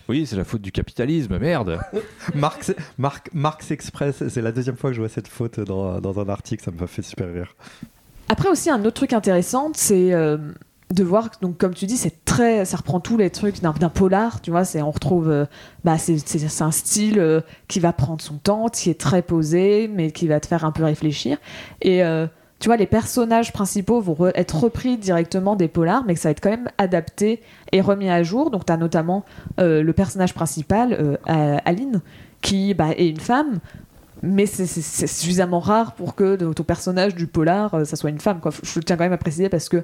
oui, 0.08 0.26
c'est 0.26 0.36
la 0.36 0.44
faute 0.44 0.62
du 0.62 0.72
capitalisme, 0.72 1.38
merde. 1.38 1.78
Marx, 2.34 2.74
Marx, 2.98 3.22
Marx 3.32 3.70
Express, 3.70 4.28
c'est 4.28 4.42
la 4.42 4.52
deuxième 4.52 4.76
fois 4.76 4.90
que 4.90 4.96
je 4.96 5.00
vois 5.00 5.08
cette 5.08 5.28
faute 5.28 5.60
dans, 5.60 6.00
dans 6.00 6.20
un 6.20 6.28
article, 6.28 6.64
ça 6.64 6.70
me 6.70 6.86
fait 6.86 7.02
super 7.02 7.32
rire. 7.32 7.54
Après 8.28 8.48
aussi 8.48 8.70
un 8.70 8.80
autre 8.80 8.94
truc 8.94 9.12
intéressant, 9.12 9.72
c'est 9.74 10.12
euh, 10.12 10.38
de 10.92 11.02
voir 11.02 11.30
que, 11.30 11.36
donc 11.40 11.58
comme 11.58 11.74
tu 11.74 11.86
dis, 11.86 11.96
c'est 11.96 12.24
très, 12.24 12.64
ça 12.64 12.76
reprend 12.76 13.00
tous 13.00 13.16
les 13.16 13.30
trucs 13.30 13.60
d'un 13.60 13.72
polar, 13.72 14.40
tu 14.40 14.50
vois, 14.50 14.64
c'est 14.64 14.82
on 14.82 14.90
retrouve, 14.90 15.28
euh, 15.30 15.46
bah 15.84 15.96
c'est 15.98 16.62
un 16.62 16.70
style 16.70 17.18
euh, 17.18 17.40
qui 17.68 17.80
va 17.80 17.92
prendre 17.92 18.20
son 18.20 18.36
temps, 18.36 18.68
qui 18.68 18.90
est 18.90 19.00
très 19.00 19.22
posé, 19.22 19.88
mais 19.88 20.12
qui 20.12 20.26
va 20.28 20.40
te 20.40 20.46
faire 20.46 20.64
un 20.64 20.72
peu 20.72 20.84
réfléchir. 20.84 21.38
Et 21.80 22.04
euh, 22.04 22.26
tu 22.62 22.68
vois, 22.68 22.76
les 22.76 22.86
personnages 22.86 23.52
principaux 23.52 24.00
vont 24.00 24.14
re- 24.14 24.30
être 24.36 24.56
repris 24.56 24.96
directement 24.96 25.56
des 25.56 25.66
polars, 25.66 26.04
mais 26.06 26.14
que 26.14 26.20
ça 26.20 26.28
va 26.28 26.30
être 26.30 26.40
quand 26.40 26.50
même 26.50 26.68
adapté 26.78 27.42
et 27.72 27.80
remis 27.80 28.08
à 28.08 28.22
jour. 28.22 28.52
Donc 28.52 28.64
tu 28.64 28.72
as 28.72 28.76
notamment 28.76 29.24
euh, 29.58 29.82
le 29.82 29.92
personnage 29.92 30.32
principal, 30.32 30.92
euh, 30.92 31.16
A- 31.26 31.58
Aline, 31.68 32.00
qui 32.40 32.72
bah, 32.74 32.90
est 32.96 33.08
une 33.08 33.18
femme, 33.18 33.58
mais 34.22 34.46
c'est- 34.46 34.66
suffisamment 35.08 35.58
rare 35.58 35.94
pour 35.96 36.14
que 36.14 36.36
ton 36.52 36.62
personnage 36.62 37.16
du 37.16 37.26
polar, 37.26 37.74
euh, 37.74 37.84
ça 37.84 37.96
soit 37.96 38.10
une 38.10 38.20
femme. 38.20 38.38
Quoi. 38.38 38.52
Je 38.62 38.78
tiens 38.78 38.96
quand 38.96 39.04
même 39.04 39.12
à 39.12 39.18
préciser 39.18 39.48
parce 39.48 39.68
que 39.68 39.82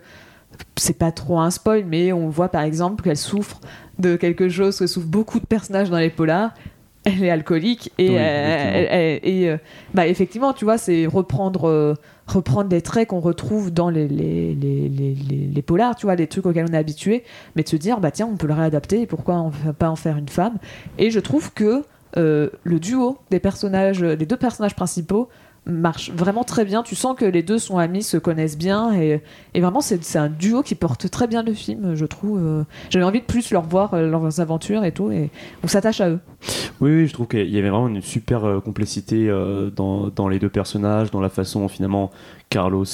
c'est 0.76 0.97
pas 0.99 1.11
trop 1.11 1.40
un 1.40 1.50
spoil, 1.50 1.85
mais 1.85 2.12
on 2.12 2.28
voit 2.28 2.49
par 2.49 2.62
exemple 2.62 3.02
qu'elle 3.02 3.16
souffre 3.16 3.61
de 3.99 4.14
quelque 4.14 4.49
chose 4.49 4.78
que 4.78 4.87
souffrent 4.87 5.08
beaucoup 5.08 5.40
de 5.40 5.47
personnages 5.47 5.90
dans 5.90 5.99
les 5.99 6.11
polars. 6.11 6.52
Elle 7.16 7.24
est 7.24 7.30
alcoolique 7.30 7.92
et, 7.98 8.08
Oui, 8.10 8.16
euh, 8.18 8.46
effectivement. 8.46 8.88
elle- 8.92 9.20
elle- 9.22 9.28
et, 9.28 9.50
euh, 9.50 9.56
bah, 9.94 10.06
effectivement, 10.06 10.52
tu 10.52 10.64
vois, 10.64 10.78
c'est 10.78 11.06
reprendre, 11.06 11.68
euh, 11.68 11.94
reprendre 12.26 12.68
des 12.68 12.82
traits 12.82 13.08
qu'on 13.08 13.20
retrouve 13.20 13.72
dans 13.72 13.90
les, 13.90 14.06
les, 14.08 14.54
les, 14.54 14.88
les, 14.88 15.14
les- 15.14 15.46
les 15.54 15.62
polars, 15.62 15.97
tu 15.97 16.06
vois, 16.06 16.16
des 16.16 16.26
trucs 16.26 16.47
auxquels 16.47 16.66
on 16.68 16.73
est 16.75 16.78
habitué, 16.78 17.25
mais 17.56 17.62
de 17.62 17.68
se 17.68 17.76
dire, 17.76 18.00
bah 18.00 18.10
tiens, 18.10 18.28
on 18.32 18.36
peut 18.36 18.47
le 18.47 18.54
réadapter 18.54 19.02
et 19.02 19.06
pourquoi 19.06 19.36
on 19.36 19.49
va 19.49 19.73
pas 19.73 19.90
en 19.90 19.97
faire 19.97 20.16
une 20.16 20.28
femme? 20.28 20.56
Et 20.99 21.10
je 21.10 21.21
trouve 21.21 21.52
que 21.52 21.84
euh, 22.16 22.49
le 22.64 22.80
duo 22.80 23.18
des 23.30 23.38
personnages, 23.38 24.00
des 24.00 24.25
deux 24.26 24.36
personnages 24.38 24.75
principaux 24.75 25.28
marche 25.69 26.11
vraiment 26.11 26.45
très 26.45 26.65
bien. 26.65 26.83
Tu 26.83 26.95
sens 26.95 27.17
que 27.17 27.25
les 27.25 27.43
deux 27.43 27.59
sont 27.59 27.78
amis, 27.78 28.02
se 28.02 28.17
connaissent 28.17 28.57
bien 28.59 28.93
et, 28.95 29.21
et 29.54 29.61
vraiment 29.61 29.81
c'est 29.81 30.17
un 30.17 30.28
duo 30.28 30.63
qui 30.63 30.75
porte 30.75 31.11
très 31.11 31.26
bien 31.26 31.43
le 31.43 31.52
film, 31.52 31.95
je 31.95 32.04
trouve. 32.07 32.39
Euh, 32.43 32.65
J'avais 32.91 33.04
envie 33.04 33.21
de 33.21 33.25
plus 33.26 33.50
leur 33.50 33.63
voir 33.63 33.95
euh, 33.95 34.09
leurs 34.09 34.41
aventures 34.41 34.85
et 34.85 34.93
tout 34.93 35.11
et 35.13 35.31
on 35.63 35.69
s'attache 35.69 36.00
à 36.00 36.09
eux. 36.11 36.21
Oui, 36.81 37.07
je 37.07 37.13
trouve 37.13 37.26
qu'il 37.28 37.49
y 37.50 37.59
avait 37.59 37.69
vraiment 37.71 37.89
une 37.89 38.00
super 38.02 38.45
euh, 38.45 38.61
complicité 38.61 39.28
dans, 39.76 40.09
dans 40.09 40.28
les 40.28 40.39
deux 40.39 40.49
personnages, 40.49 41.11
dans 41.11 41.21
la 41.21 41.28
façon 41.28 41.69
finalement 41.69 42.11
Carlos 42.50 42.85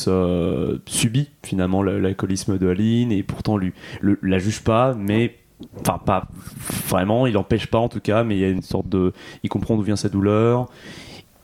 subit 0.86 1.30
finalement 1.42 1.82
le- 1.82 2.00
l'alcoolisme 2.00 2.58
de 2.58 2.68
Aline 2.68 3.12
et 3.12 3.22
pourtant 3.22 3.56
lui 3.56 3.72
le- 4.00 4.18
la 4.22 4.38
juge 4.38 4.62
pas, 4.62 4.94
mais 4.94 5.36
enfin 5.80 5.98
pas 6.04 6.28
vraiment, 6.88 7.26
il 7.26 7.34
n'empêche 7.34 7.66
pas 7.68 7.78
en 7.78 7.88
tout 7.88 8.00
cas, 8.00 8.24
mais 8.24 8.36
il 8.36 8.40
y 8.40 8.44
a 8.44 8.48
une 8.48 8.62
sorte 8.62 8.88
de, 8.88 9.12
il 9.42 9.48
comprend 9.48 9.76
d'où 9.76 9.82
vient 9.82 9.96
sa 9.96 10.08
douleur 10.08 10.68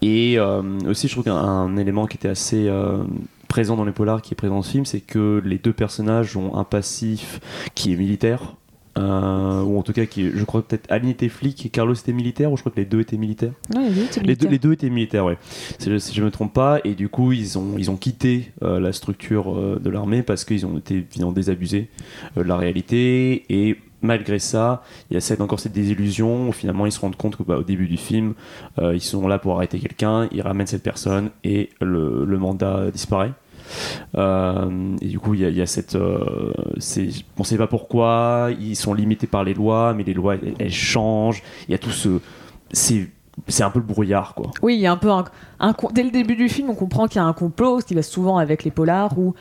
et 0.03 0.39
euh, 0.39 0.63
aussi 0.89 1.09
je 1.09 1.13
trouve 1.13 1.25
qu'un 1.25 1.37
un 1.37 1.77
élément 1.77 2.07
qui 2.07 2.17
était 2.17 2.29
assez 2.29 2.69
euh, 2.69 3.03
présent 3.49 3.77
dans 3.77 3.85
les 3.85 3.93
polars, 3.93 4.23
qui 4.23 4.35
est 4.35 4.37
présent 4.37 4.57
dans 4.57 4.63
ce 4.63 4.71
film, 4.71 4.87
c'est 4.87 5.01
que 5.01 5.43
les 5.45 5.59
deux 5.59 5.73
personnages 5.73 6.37
ont 6.37 6.57
un 6.57 6.65
passif 6.65 7.41
qui 7.75 7.93
est 7.93 7.97
militaire. 7.97 8.55
euh, 8.99 9.63
ou 9.63 9.79
en 9.79 9.83
tout 9.83 9.93
cas 9.93 10.05
qui 10.07 10.31
je 10.35 10.45
crois 10.45 10.63
peut-être 10.63 10.91
Aline 10.91 11.11
était 11.11 11.29
flic 11.29 11.65
et 11.65 11.69
Carlos 11.69 11.95
était 11.95 12.13
militaire 12.13 12.51
ou 12.51 12.57
je 12.57 12.63
crois 12.63 12.73
que 12.73 12.81
les 12.81 12.87
deux 12.87 13.01
étaient 13.01 13.17
militaires 13.17 13.53
les 14.25 14.35
deux, 14.35 14.49
les 14.49 14.59
deux 14.59 14.73
étaient 14.73 14.91
militaires, 14.91 15.25
ouais. 15.25 15.39
Si, 15.79 15.89
je 16.15 16.23
me 16.25 16.31
trompe 16.31 16.53
pas, 16.53 16.81
et 16.85 16.95
du 16.95 17.09
coup 17.09 17.31
ils 17.33 17.57
ont 17.57 17.77
ils 17.79 17.91
ont 17.91 17.97
quitté 17.97 18.51
euh, 18.63 18.81
la 18.81 18.93
structure 18.93 19.55
euh, 19.57 19.79
de 19.79 19.91
l'armée 19.91 20.23
parce 20.23 20.45
qu'ils 20.45 20.67
ont 20.67 20.77
été 20.79 20.95
évidemment 20.97 21.33
désabusés 21.33 21.89
de 22.37 22.43
la 22.43 22.57
réalité 22.57 23.45
et 23.49 23.77
malgré 24.03 24.39
ça, 24.39 24.83
il 25.11 25.15
y 25.15 25.17
a 25.17 25.21
cette, 25.21 25.41
encore 25.41 25.61
cette 25.61 25.73
désillusion 25.73 26.49
où 26.49 26.53
finalement 26.53 26.87
ils 26.87 26.93
se 26.93 27.01
rendent 27.01 27.17
compte 27.17 27.37
que 27.37 27.43
bah, 27.43 27.57
au 27.57 27.63
début 27.63 27.87
du 27.89 27.97
film, 27.97 28.35
euh, 28.79 28.95
ils 28.95 29.01
sont 29.01 29.27
là 29.29 29.39
pour 29.39 29.57
arrêter 29.57 29.79
quelqu'un, 29.79 30.29
ils 30.33 30.43
ramènent 30.43 30.67
cette 30.67 30.83
personne 30.83 31.31
et 31.45 31.71
le, 31.81 32.25
mandat 32.39 32.91
disparaît. 32.91 33.33
Euh, 34.17 34.97
et 35.01 35.07
du 35.07 35.19
coup, 35.21 35.35
il 35.35 35.41
y, 35.49 35.61
a- 35.61 35.67
cette. 35.67 35.95
euh, 35.95 36.53
on 37.39 37.45
sait 37.45 37.57
pas 37.59 37.67
pourquoi, 37.67 38.49
ils 38.59 38.77
sont 38.77 38.95
limités 38.95 39.27
par 39.27 39.45
les 39.45 39.55
lois, 39.55 39.95
mais 39.95 40.03
les 40.03 40.15
lois 40.15 40.37
elles, 40.59 40.73
changent. 40.73 41.43
Il 41.69 41.73
y 41.73 41.75
a 41.75 41.79
tout 41.79 41.91
ce. 41.91 42.21
C'est 42.73 43.09
c'est 43.49 43.63
un 43.63 43.71
peu 43.71 43.79
le 43.79 43.87
brouillard, 43.87 44.35
quoi. 44.35 44.51
Oui, 44.61 44.75
il 44.75 44.81
y 44.81 44.87
a 44.87 44.93
un 44.93 44.99
peu 44.99 45.11
un, 45.11 45.25
un 45.61 45.75
dès 45.93 46.03
le 46.03 46.11
début 46.11 46.37
du 46.37 46.49
film, 46.49 46.69
on 46.69 46.75
comprend 46.75 47.07
qu'il 47.07 47.17
y 47.17 47.25
a 47.25 47.27
un 47.27 47.33
complot, 47.33 47.81
ce 47.81 47.87
qui 47.87 47.95
va 47.95 48.03
souvent 48.03 48.37
avec 48.37 48.65
les 48.65 48.71
polars 48.71 49.19
où 49.19 49.35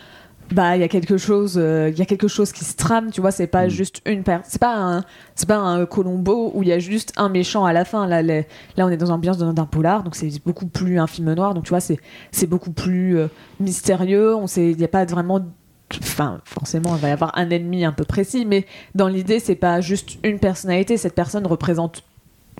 bah 0.51 0.75
il 0.75 0.79
y 0.79 0.83
a 0.83 0.87
quelque 0.87 1.17
chose, 1.17 1.55
euh, 1.57 1.89
il 1.91 1.97
y 1.99 2.01
a 2.01 2.05
quelque 2.05 2.27
chose 2.27 2.51
qui 2.51 2.65
se 2.65 2.75
trame, 2.75 3.11
tu 3.11 3.21
vois, 3.21 3.31
c'est 3.31 3.47
pas 3.47 3.67
Mm. 3.67 3.69
juste 3.69 4.01
une 4.05 4.23
personne, 4.23 4.45
c'est 4.49 4.59
pas 4.61 4.75
un, 4.75 5.03
c'est 5.35 5.47
pas 5.47 5.57
un 5.57 5.85
Colombo 5.85 6.51
où 6.55 6.63
il 6.63 6.69
y 6.69 6.73
a 6.73 6.79
juste 6.79 7.13
un 7.17 7.29
méchant 7.29 7.65
à 7.65 7.73
la 7.73 7.85
fin. 7.85 8.07
Là, 8.07 8.21
les- 8.21 8.47
là, 8.75 8.85
on 8.85 8.89
est 8.89 8.97
dans 8.97 9.07
l'ambiance 9.09 9.37
d'un 9.37 9.65
polar, 9.65 10.03
donc 10.03 10.15
c'est 10.15 10.29
beaucoup 10.45 10.65
plus 10.65 10.99
un 10.99 11.07
film 11.07 11.33
noir, 11.33 11.53
donc 11.53 11.65
tu 11.65 11.69
vois, 11.69 11.79
c'est 11.79 11.97
c'est 12.31 12.47
beaucoup 12.47 12.71
plus 12.71 13.17
euh, 13.17 13.27
mystérieux. 13.59 14.35
On 14.35 14.47
sait, 14.47 14.71
il 14.71 14.77
n'y 14.77 14.83
a 14.83 14.87
pas 14.89 15.05
vraiment 15.05 15.39
Enfin, 16.03 16.39
forcément, 16.45 16.95
il 16.95 17.01
va 17.01 17.07
y 17.09 17.11
avoir 17.11 17.35
un 17.35 17.49
ennemi 17.49 17.83
un 17.83 17.91
peu 17.91 18.03
précis, 18.03 18.45
mais 18.45 18.67
dans 18.93 19.07
l'idée, 19.07 19.39
c'est 19.39 19.55
pas 19.55 19.81
juste 19.81 20.19
une 20.23 20.37
personnalité. 20.37 20.97
Cette 20.97 21.15
personne 21.15 21.47
représente 21.47 22.03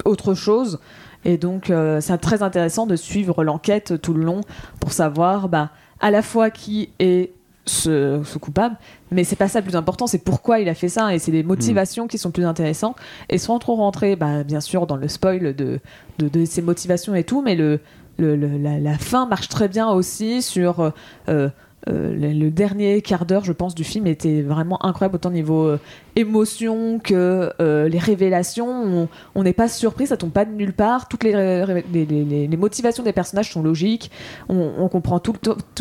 autre 0.03 0.33
chose. 0.33 0.79
Et 1.25 1.37
donc, 1.37 1.69
euh, 1.69 2.01
c'est 2.01 2.17
très 2.17 2.41
intéressant 2.41 2.87
de 2.87 2.95
suivre 2.95 3.43
l'enquête 3.43 4.01
tout 4.01 4.15
le 4.15 4.23
long 4.23 4.41
pour 4.79 4.93
savoir 4.93 5.47
bah, 5.47 5.69
à 5.99 6.09
la 6.09 6.23
fois 6.23 6.49
qui 6.49 6.89
est 6.97 7.31
ce, 7.69 8.21
ce 8.25 8.37
coupable, 8.37 8.75
mais 9.11 9.23
c'est 9.23 9.35
pas 9.35 9.47
ça 9.47 9.59
le 9.59 9.65
plus 9.65 9.75
important, 9.75 10.07
c'est 10.07 10.23
pourquoi 10.23 10.59
il 10.59 10.67
a 10.69 10.73
fait 10.73 10.89
ça 10.89 11.13
et 11.13 11.19
c'est 11.19 11.31
les 11.31 11.43
motivations 11.43 12.07
qui 12.07 12.17
sont 12.17 12.31
plus 12.31 12.45
intéressantes. 12.45 12.95
Et 13.29 13.37
sans 13.37 13.59
trop 13.59 13.75
rentrer, 13.75 14.15
bah, 14.15 14.43
bien 14.43 14.61
sûr, 14.61 14.87
dans 14.87 14.95
le 14.97 15.07
spoil 15.07 15.55
de, 15.55 15.79
de, 16.17 16.27
de 16.29 16.45
ses 16.45 16.61
motivations 16.61 17.15
et 17.15 17.23
tout, 17.23 17.41
mais 17.41 17.55
le, 17.55 17.79
le, 18.17 18.35
le- 18.35 18.57
la, 18.57 18.79
la 18.79 18.97
fin 18.97 19.25
marche 19.25 19.47
très 19.47 19.67
bien 19.67 19.87
aussi 19.89 20.41
sur. 20.41 20.91
euh, 21.29 21.49
le, 21.89 22.33
le 22.33 22.51
dernier 22.51 23.01
quart 23.01 23.25
d'heure, 23.25 23.43
je 23.43 23.53
pense, 23.53 23.75
du 23.75 23.83
film 23.83 24.07
était 24.07 24.41
vraiment 24.41 24.83
incroyable, 24.85 25.15
autant 25.15 25.31
niveau 25.31 25.65
euh, 25.65 25.79
émotion 26.15 26.99
que 26.99 27.51
euh, 27.59 27.87
les 27.89 27.97
révélations. 27.99 29.07
On- 29.35 29.43
n'est 29.43 29.53
pas 29.53 29.67
surpris, 29.67 30.07
ça 30.07 30.17
tombe 30.17 30.31
pas 30.31 30.45
de 30.45 30.51
nulle 30.51 30.73
part. 30.73 31.07
Toutes 31.07 31.23
les, 31.23 32.57
motivations 32.57 33.03
des 33.03 33.13
personnages 33.13 33.51
sont 33.51 33.63
logiques. 33.63 34.11
On, 34.49 34.87
comprend 34.89 35.19
tout, 35.19 35.35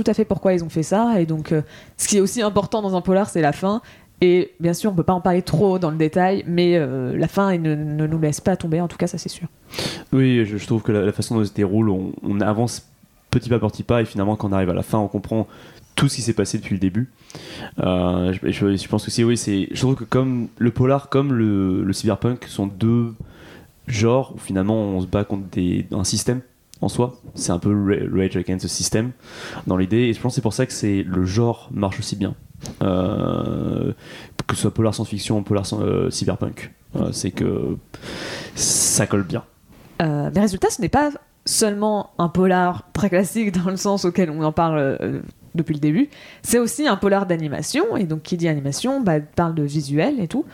à 0.06 0.14
fait 0.14 0.24
pourquoi 0.24 0.52
ils 0.54 0.64
ont 0.64 0.68
fait 0.68 0.84
ça. 0.84 1.20
Et 1.20 1.26
donc, 1.26 1.52
euh, 1.52 1.62
ce 1.96 2.08
qui 2.08 2.18
est 2.18 2.20
aussi 2.20 2.40
important 2.40 2.82
dans 2.82 2.96
un 2.96 3.00
polar, 3.00 3.28
c'est 3.28 3.40
la 3.40 3.52
fin. 3.52 3.82
Et 4.20 4.52
bien 4.58 4.74
sûr, 4.74 4.90
on 4.90 4.94
peut 4.94 5.02
pas 5.02 5.12
en 5.12 5.20
parler 5.20 5.42
trop 5.42 5.78
dans 5.78 5.90
le 5.90 5.96
détail, 5.96 6.44
mais 6.46 6.76
euh, 6.76 7.16
la 7.16 7.28
fin 7.28 7.56
ne, 7.56 7.74
ne 7.74 8.06
nous 8.06 8.18
laisse 8.18 8.40
pas 8.40 8.56
tomber, 8.56 8.80
en 8.80 8.88
tout 8.88 8.96
cas, 8.96 9.06
ça 9.06 9.16
c'est 9.16 9.28
sûr. 9.28 9.46
Oui, 10.12 10.44
je, 10.44 10.66
trouve 10.66 10.82
que 10.82 10.90
la, 10.90 11.12
façon 11.12 11.36
dont 11.36 11.44
se 11.44 11.52
déroule, 11.52 11.88
on, 11.88 12.12
on 12.24 12.40
avance 12.40 12.88
petit 13.30 13.48
pas 13.48 13.60
petit 13.60 13.84
pas, 13.84 14.02
et 14.02 14.04
finalement, 14.04 14.34
quand 14.34 14.48
on 14.48 14.52
arrive 14.52 14.70
à 14.70 14.74
la 14.74 14.82
fin, 14.82 14.98
on 14.98 15.06
comprend 15.06 15.46
tout 15.98 16.08
ce 16.08 16.14
qui 16.14 16.22
s'est 16.22 16.32
passé 16.32 16.58
depuis 16.58 16.74
le 16.74 16.78
début. 16.78 17.10
Euh, 17.80 18.32
je, 18.32 18.88
pense 18.88 19.04
que 19.04 19.10
si, 19.10 19.24
oui, 19.24 19.36
c'est. 19.36 19.68
Je 19.72 19.80
trouve 19.80 19.96
que 19.96 20.04
comme 20.04 20.46
le 20.56 20.70
polar, 20.70 21.08
comme 21.08 21.32
le, 21.32 21.92
cyberpunk 21.92 22.44
sont 22.44 22.68
deux 22.68 23.14
genres 23.88 24.32
où 24.36 24.38
finalement 24.38 24.80
on 24.80 25.00
se 25.00 25.06
bat 25.06 25.24
contre 25.24 25.58
un 25.90 26.04
système 26.04 26.40
en 26.80 26.88
soi. 26.88 27.20
C'est 27.34 27.50
un 27.50 27.58
peu 27.58 27.70
Ra- 27.70 28.16
Rage 28.16 28.36
Against 28.36 28.64
the 28.64 28.68
System 28.68 29.10
dans 29.66 29.76
l'idée, 29.76 30.02
et 30.02 30.12
je 30.12 30.20
pense 30.20 30.32
que 30.32 30.34
c'est 30.36 30.40
pour 30.40 30.54
ça 30.54 30.66
que 30.66 30.72
c'est 30.72 31.02
le 31.02 31.24
genre 31.24 31.68
marche 31.72 31.98
aussi 31.98 32.14
bien. 32.14 32.36
Euh, 32.82 33.92
que 34.46 34.54
ce 34.54 34.62
soit 34.62 34.74
polar 34.74 34.94
science-fiction 34.94 35.38
ou 35.38 35.42
polar 35.42 35.64
euh, 35.72 36.10
cyberpunk. 36.10 36.72
C'est 37.12 37.32
que 37.32 37.76
ça 38.54 39.06
colle 39.06 39.24
bien. 39.24 39.44
Mais 40.00 40.40
résultat, 40.40 40.70
ce 40.70 40.80
n'est 40.80 40.88
pas 40.88 41.10
seulement 41.44 42.10
un 42.18 42.28
polar 42.28 42.88
très 42.92 43.08
classique 43.10 43.52
dans 43.52 43.70
le 43.70 43.76
sens 43.76 44.04
auquel 44.04 44.30
on 44.30 44.42
en 44.42 44.52
parle 44.52 45.22
depuis 45.54 45.74
le 45.74 45.80
début, 45.80 46.08
c'est 46.42 46.58
aussi 46.58 46.86
un 46.86 46.96
polar 46.96 47.26
d'animation, 47.26 47.96
et 47.96 48.04
donc 48.04 48.22
qui 48.22 48.36
dit 48.36 48.48
animation, 48.48 49.00
bah, 49.00 49.20
parle 49.20 49.54
de 49.54 49.62
visuel 49.62 50.20
et 50.20 50.28
tout. 50.28 50.44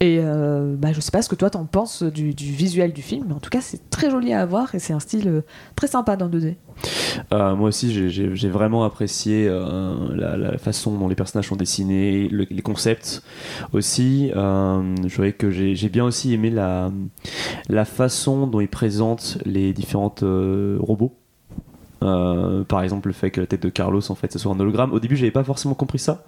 Et 0.00 0.18
euh, 0.20 0.74
bah, 0.76 0.92
je 0.92 1.00
sais 1.00 1.12
pas 1.12 1.22
ce 1.22 1.28
que 1.28 1.36
toi 1.36 1.50
t'en 1.50 1.64
penses 1.66 2.02
du, 2.02 2.32
visuel 2.32 2.92
du 2.92 3.00
film, 3.00 3.26
mais 3.28 3.32
en 3.34 3.38
tout 3.38 3.48
cas 3.48 3.60
c'est 3.60 3.88
très 3.90 4.10
joli 4.10 4.32
à 4.32 4.44
voir 4.44 4.74
et 4.74 4.78
c'est 4.80 4.92
un 4.92 4.98
style 5.00 5.28
euh, 5.28 5.40
très 5.76 5.86
sympa 5.86 6.16
dans 6.16 6.28
2D. 6.28 6.56
Euh, 7.32 7.54
moi 7.54 7.68
aussi, 7.68 8.10
j'ai- 8.10 8.48
vraiment 8.50 8.82
apprécié 8.84 9.46
euh, 9.48 9.94
la, 10.14 10.58
façon 10.58 10.98
dont 10.98 11.08
les 11.08 11.14
personnages 11.14 11.48
sont 11.48 11.56
dessinés, 11.56 12.28
le- 12.28 12.46
les 12.50 12.60
concepts 12.60 13.22
aussi. 13.72 14.30
Je 14.34 15.12
trouvais 15.12 15.32
que 15.32 15.50
j'ai 15.50 15.88
bien 15.88 16.04
aussi 16.04 16.34
aimé 16.34 16.50
la, 16.50 16.90
la 17.68 17.84
façon 17.84 18.46
dont 18.48 18.60
ils 18.60 18.68
présentent 18.68 19.38
les 19.46 19.72
différents 19.72 20.14
robots. 20.80 21.14
Euh, 22.04 22.62
par 22.64 22.82
exemple, 22.82 23.08
le 23.08 23.14
fait 23.14 23.30
que 23.30 23.40
la 23.40 23.46
tête 23.46 23.62
de 23.62 23.68
Carlos, 23.70 24.02
en 24.10 24.14
fait, 24.14 24.30
ce 24.32 24.38
soit 24.38 24.52
un 24.52 24.60
hologramme. 24.60 24.92
Au 24.92 25.00
début, 25.00 25.16
j'avais 25.16 25.30
pas 25.30 25.42
forcément 25.44 25.74
compris 25.74 25.98
ça. 25.98 26.22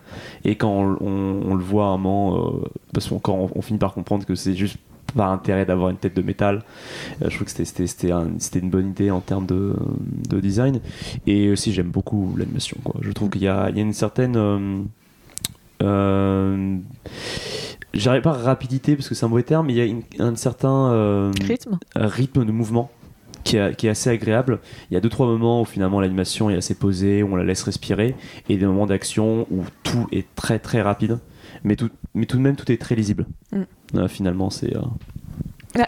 Et 0.45 0.57
quand 0.57 0.71
on, 0.71 0.97
on- 1.07 1.43
on 1.51 1.55
le 1.55 1.63
voit 1.63 1.85
à 1.87 1.89
un 1.91 1.99
moment, 1.99 2.37
euh, 2.37 2.51
parce 2.95 3.09
qu'on 3.09 3.21
on, 3.27 3.51
on 3.55 3.63
finit 3.63 3.79
par 3.79 3.93
comprendre 3.93 4.25
que 4.25 4.35
c'est 4.35 4.55
juste 4.55 4.79
par 5.15 5.31
intérêt 5.31 5.65
d'avoir 5.65 5.91
une 5.91 5.97
tête 5.99 6.17
de 6.17 6.23
métal, 6.23 6.63
euh, 7.23 7.29
je 7.31 7.35
trouve 7.37 7.45
que 7.45 7.51
c'était- 7.51 7.65
c'était 7.65 7.87
c'était 7.87 8.11
un- 8.13 8.31
c'était 8.39 8.59
une 8.59 8.71
bonne 8.71 8.89
idée 8.89 9.11
en 9.11 9.21
termes 9.21 9.47
de, 9.47 9.75
de 10.29 10.41
design. 10.41 10.81
Et 11.27 11.51
aussi, 11.51 11.73
j'aime 11.73 11.91
beaucoup 11.91 12.35
l'animation. 12.37 12.77
Je 13.01 13.13
trouve 13.13 13.31
qu'il 13.31 13.43
y, 13.43 13.49
a 13.49 13.69
il 13.71 13.77
y 13.77 13.81
a 13.81 13.83
une 13.83 13.93
certaine. 13.93 14.37
Euh, 14.37 14.81
euh, 15.83 16.77
J'arrive 17.95 18.23
pas 18.23 18.33
rapidité 18.33 18.95
parce 18.95 19.09
que 19.09 19.15
c'est 19.15 19.25
un 19.25 19.29
mauvais 19.29 19.43
terme, 19.43 19.67
mais 19.69 19.73
il 19.73 19.77
y 19.77 19.81
a 19.81 19.85
une- 19.85 20.03
un 20.19 20.35
certain 20.37 21.31
Rythme 21.47 21.79
rythme 21.95 22.45
de 22.45 22.53
mouvement 22.53 22.91
qui, 23.47 23.57
est- 23.57 23.75
qui 23.77 23.87
est 23.87 23.91
assez 23.91 24.11
agréable. 24.11 24.61
Il 24.91 24.95
y 24.95 24.97
a 24.97 25.01
deux 25.01 25.09
trois 25.09 25.27
moments 25.27 25.63
où 25.63 25.65
finalement 25.65 26.01
l'animation 26.01 26.51
est 26.51 26.57
assez 26.57 26.75
posée, 26.75 27.23
où 27.23 27.33
on 27.33 27.37
la 27.37 27.45
laisse 27.45 27.63
respirer, 27.63 28.15
et 28.49 28.57
des 28.57 28.67
moments 28.67 28.87
d'action 28.87 29.47
où 29.51 29.65
tout 29.83 30.07
est 30.13 30.27
très 30.35 30.59
très 30.59 30.83
rapide, 30.83 31.19
mais 31.65 31.77
tout, 31.77 31.91
mais 32.15 32.27
tout 32.27 32.37
de 32.37 32.43
même 32.43 32.57
tout 32.57 32.71
est 32.71 32.77
très 32.81 32.95
lisible. 32.95 33.27
Mm. 33.53 33.63
Euh, 33.95 34.09
finalement, 34.09 34.51
c'est 34.51 34.75
euh, 34.77 34.81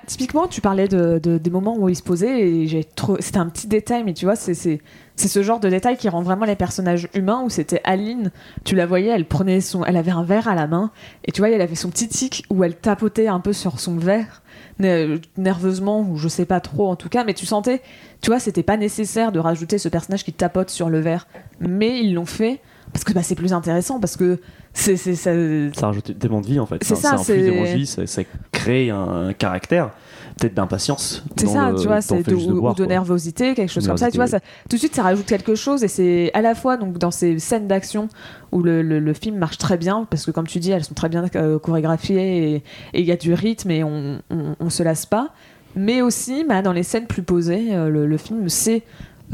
Typiquement, 0.07 0.47
tu 0.49 0.61
parlais 0.61 0.89
de, 0.89 1.19
de- 1.23 1.39
des 1.39 1.51
moments 1.51 1.77
où 1.79 1.89
il 1.89 1.97
se 1.97 2.03
posait 2.03 2.41
et 2.49 2.87
c'était 3.21 3.39
un 3.39 3.49
petit 3.49 3.67
détail, 3.67 4.03
mais 4.05 4.13
tu 4.15 4.25
vois, 4.25 4.37
c'est, 4.37 4.55
c'est, 4.55 4.81
c'est 5.17 5.29
ce 5.29 5.43
genre 5.43 5.61
de 5.61 5.69
détail 5.69 5.97
qui 5.97 6.09
rend 6.09 6.23
vraiment 6.23 6.45
les 6.45 6.57
personnages 6.57 7.09
humains. 7.15 7.43
Où 7.45 7.51
c'était 7.51 7.81
Aline, 7.85 8.31
tu 8.65 8.75
la 8.75 8.87
voyais, 8.87 9.09
elle 9.11 9.25
prenait 9.27 9.61
son, 9.61 9.85
elle 9.85 9.97
avait 9.97 10.11
un 10.11 10.25
verre 10.25 10.49
à 10.49 10.55
la 10.55 10.67
main 10.67 10.91
et 11.25 11.33
tu 11.33 11.41
vois, 11.41 11.51
elle 11.51 11.61
avait 11.61 11.75
son 11.75 11.91
petit 11.91 12.09
tic 12.09 12.45
où 12.51 12.65
elle 12.65 12.75
tapotait 12.77 13.29
un 13.29 13.41
peu 13.41 13.53
sur 13.53 13.81
son 13.81 13.97
verre 13.97 14.43
ne- 14.79 15.19
nerveusement 15.37 16.01
ou 16.01 16.17
je 16.17 16.29
sais 16.29 16.47
pas 16.47 16.61
trop 16.61 16.89
en 16.89 16.97
tout 16.97 17.09
cas, 17.09 17.25
mais 17.25 17.35
tu 17.35 17.47
sentais, 17.47 17.83
tu 18.21 18.31
vois, 18.31 18.41
c'était 18.41 18.63
pas 18.63 18.77
nécessaire 18.77 19.33
de 19.33 19.39
rajouter 19.39 19.79
ce 19.79 19.89
personnage 19.89 20.25
qui 20.25 20.33
tapote 20.33 20.71
sur 20.71 20.89
le 20.91 21.01
verre, 21.01 21.27
mais 21.61 22.01
ils 22.01 22.15
l'ont 22.15 22.27
fait 22.27 22.61
parce 22.93 23.05
que 23.05 23.13
bah, 23.13 23.23
c'est 23.23 23.35
plus 23.35 23.53
intéressant 23.53 24.01
parce 24.01 24.17
que 24.17 24.41
c'est, 24.79 25.15
ça, 25.15 25.33
ça 25.75 25.87
rajoute 25.89 26.19
tellement 26.19 26.41
de 26.41 26.47
vie 26.47 26.61
en 26.61 26.67
fait. 26.67 26.83
C'est 26.83 26.95
Enfin, 26.95 27.17
ça, 27.19 27.33
un 27.33 27.37
d'énergie, 27.37 27.87
ça, 27.87 28.07
ça 28.07 28.23
crée 28.53 28.91
un, 28.91 29.33
caractère, 29.33 29.91
peut-être 30.39 30.55
d'impatience. 30.55 31.25
C'est 31.37 31.47
ça, 31.47 31.71
le- 31.71 31.79
tu 31.81 31.87
vois, 31.87 32.01
c'est 32.01 32.23
ou 32.33 32.75
de 32.75 32.85
nervosité, 32.85 33.55
quelque 33.55 33.71
chose 33.71 33.87
comme 33.87 33.97
ça. 33.97 34.11
Tu 34.11 34.17
vois, 34.19 34.27
ça, 34.29 34.41
tout 34.41 34.77
de 34.77 34.79
suite, 34.79 34.95
ça 34.95 35.03
rajoute 35.03 35.27
quelque 35.27 35.55
chose 35.55 35.83
et 35.85 35.89
c'est 35.89 36.31
à 36.35 36.41
la 36.43 36.55
fois 36.55 36.77
donc 36.77 36.99
dans 36.99 37.11
ces 37.11 37.39
scènes 37.39 37.67
d'action 37.67 38.09
où 38.53 38.63
le, 38.63 38.83
le- 38.83 39.01
le 39.01 39.13
film 39.15 39.37
marche 39.39 39.59
très 39.59 39.77
bien 39.77 40.07
parce 40.09 40.25
que 40.25 40.31
comme 40.31 40.47
tu 40.47 40.59
dis, 40.61 40.71
elles 40.71 40.85
sont 40.85 40.95
très 40.95 41.09
bien 41.09 41.25
euh, 41.35 41.59
chorégraphiées 41.59 42.55
et 42.57 42.63
il 42.95 43.05
y 43.05 43.13
a 43.13 43.17
du 43.17 43.35
rythme 43.35 43.71
et 43.71 43.83
on, 43.85 44.21
on, 44.31 44.55
on 44.61 44.71
se 44.71 44.83
lasse 44.83 45.07
pas. 45.07 45.31
Mais 45.77 46.03
aussi, 46.03 46.45
bah, 46.49 46.63
dans 46.63 46.73
les 46.73 46.83
scènes 46.83 47.07
plus 47.07 47.23
posées, 47.23 47.75
euh, 47.75 47.89
le, 47.91 48.07
le 48.07 48.17
film 48.17 48.49
sait 48.49 48.83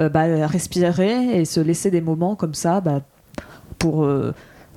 euh, 0.00 0.08
bah, 0.08 0.24
respirer 0.46 1.38
et 1.40 1.44
se 1.44 1.60
laisser 1.60 1.90
des 1.90 2.00
moments 2.00 2.34
comme 2.34 2.54
ça 2.54 2.80
bah, 2.80 3.02
pour. 3.78 4.04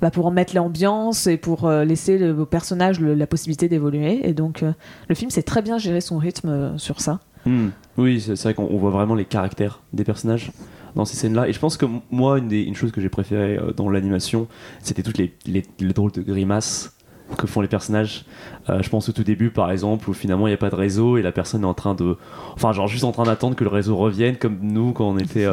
Bah, 0.01 0.11
pour 0.11 0.25
en 0.27 0.31
mettre 0.31 0.55
l'ambiance 0.55 1.27
et 1.27 1.37
pour 1.37 1.65
euh, 1.65 1.83
laisser 1.83 2.17
le, 2.17 2.39
au 2.39 2.45
personnage 2.45 2.99
la 2.99 3.27
possibilité 3.27 3.67
d'évoluer. 3.67 4.27
Et 4.27 4.33
donc, 4.33 4.63
euh, 4.63 4.73
le 5.09 5.15
film 5.15 5.31
sait 5.31 5.43
très 5.43 5.61
bien 5.61 5.77
gérer 5.77 6.01
son 6.01 6.17
rythme 6.17 6.49
euh, 6.49 6.77
sur 6.77 7.01
ça. 7.01 7.19
Hmm. 7.45 7.69
Oui, 7.97 8.21
c'est 8.21 8.41
vrai 8.41 8.53
qu'on 8.53 8.67
on 8.69 8.77
voit 8.77 8.91
vraiment 8.91 9.15
les 9.15 9.25
caractères 9.25 9.81
des 9.93 10.03
personnages 10.03 10.51
dans 10.95 11.05
ces 11.05 11.15
scènes-là. 11.15 11.47
Et 11.47 11.53
je 11.53 11.59
pense 11.59 11.77
que 11.77 11.85
moi, 12.11 12.37
une, 12.37 12.47
des, 12.47 12.61
une 12.61 12.75
chose 12.75 12.91
que 12.91 13.01
j'ai 13.01 13.09
préférée 13.09 13.59
dans 13.75 13.89
l'animation, 13.89 14.47
c'était 14.83 15.03
toutes 15.03 15.17
les, 15.17 15.33
les, 15.45 15.63
les 15.79 15.93
drôles 15.93 16.11
de 16.11 16.21
grimaces 16.21 16.93
que 17.37 17.45
font 17.45 17.61
les 17.61 17.67
personnages. 17.67 18.25
Je 18.67 18.89
pense 18.89 19.09
au 19.09 19.11
tout 19.11 19.23
début, 19.23 19.49
par 19.49 19.69
exemple, 19.69 20.09
où 20.09 20.13
finalement 20.13 20.47
il 20.47 20.51
n'y 20.51 20.55
a 20.55 20.57
pas 20.57 20.69
de 20.69 20.75
réseau 20.75 21.17
et 21.17 21.21
la 21.21 21.31
personne 21.31 21.63
est 21.63 21.67
en 21.67 21.73
train 21.73 21.93
de. 21.93 22.17
Enfin, 22.55 22.71
genre 22.71 22.87
juste 22.87 23.03
en 23.03 23.11
train 23.11 23.25
d'attendre 23.25 23.55
que 23.55 23.65
le 23.65 23.69
réseau 23.69 23.97
revienne, 23.97 24.37
comme 24.37 24.59
nous 24.61 24.93
quand 24.93 25.09
on 25.09 25.17
était 25.17 25.45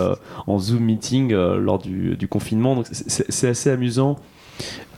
en 0.47 0.59
Zoom 0.59 0.85
meeting 0.85 1.33
lors 1.33 1.79
du, 1.81 2.17
du 2.17 2.29
confinement. 2.29 2.77
Donc 2.77 2.87
c'est 2.91 3.49
assez 3.49 3.71
amusant 3.71 4.17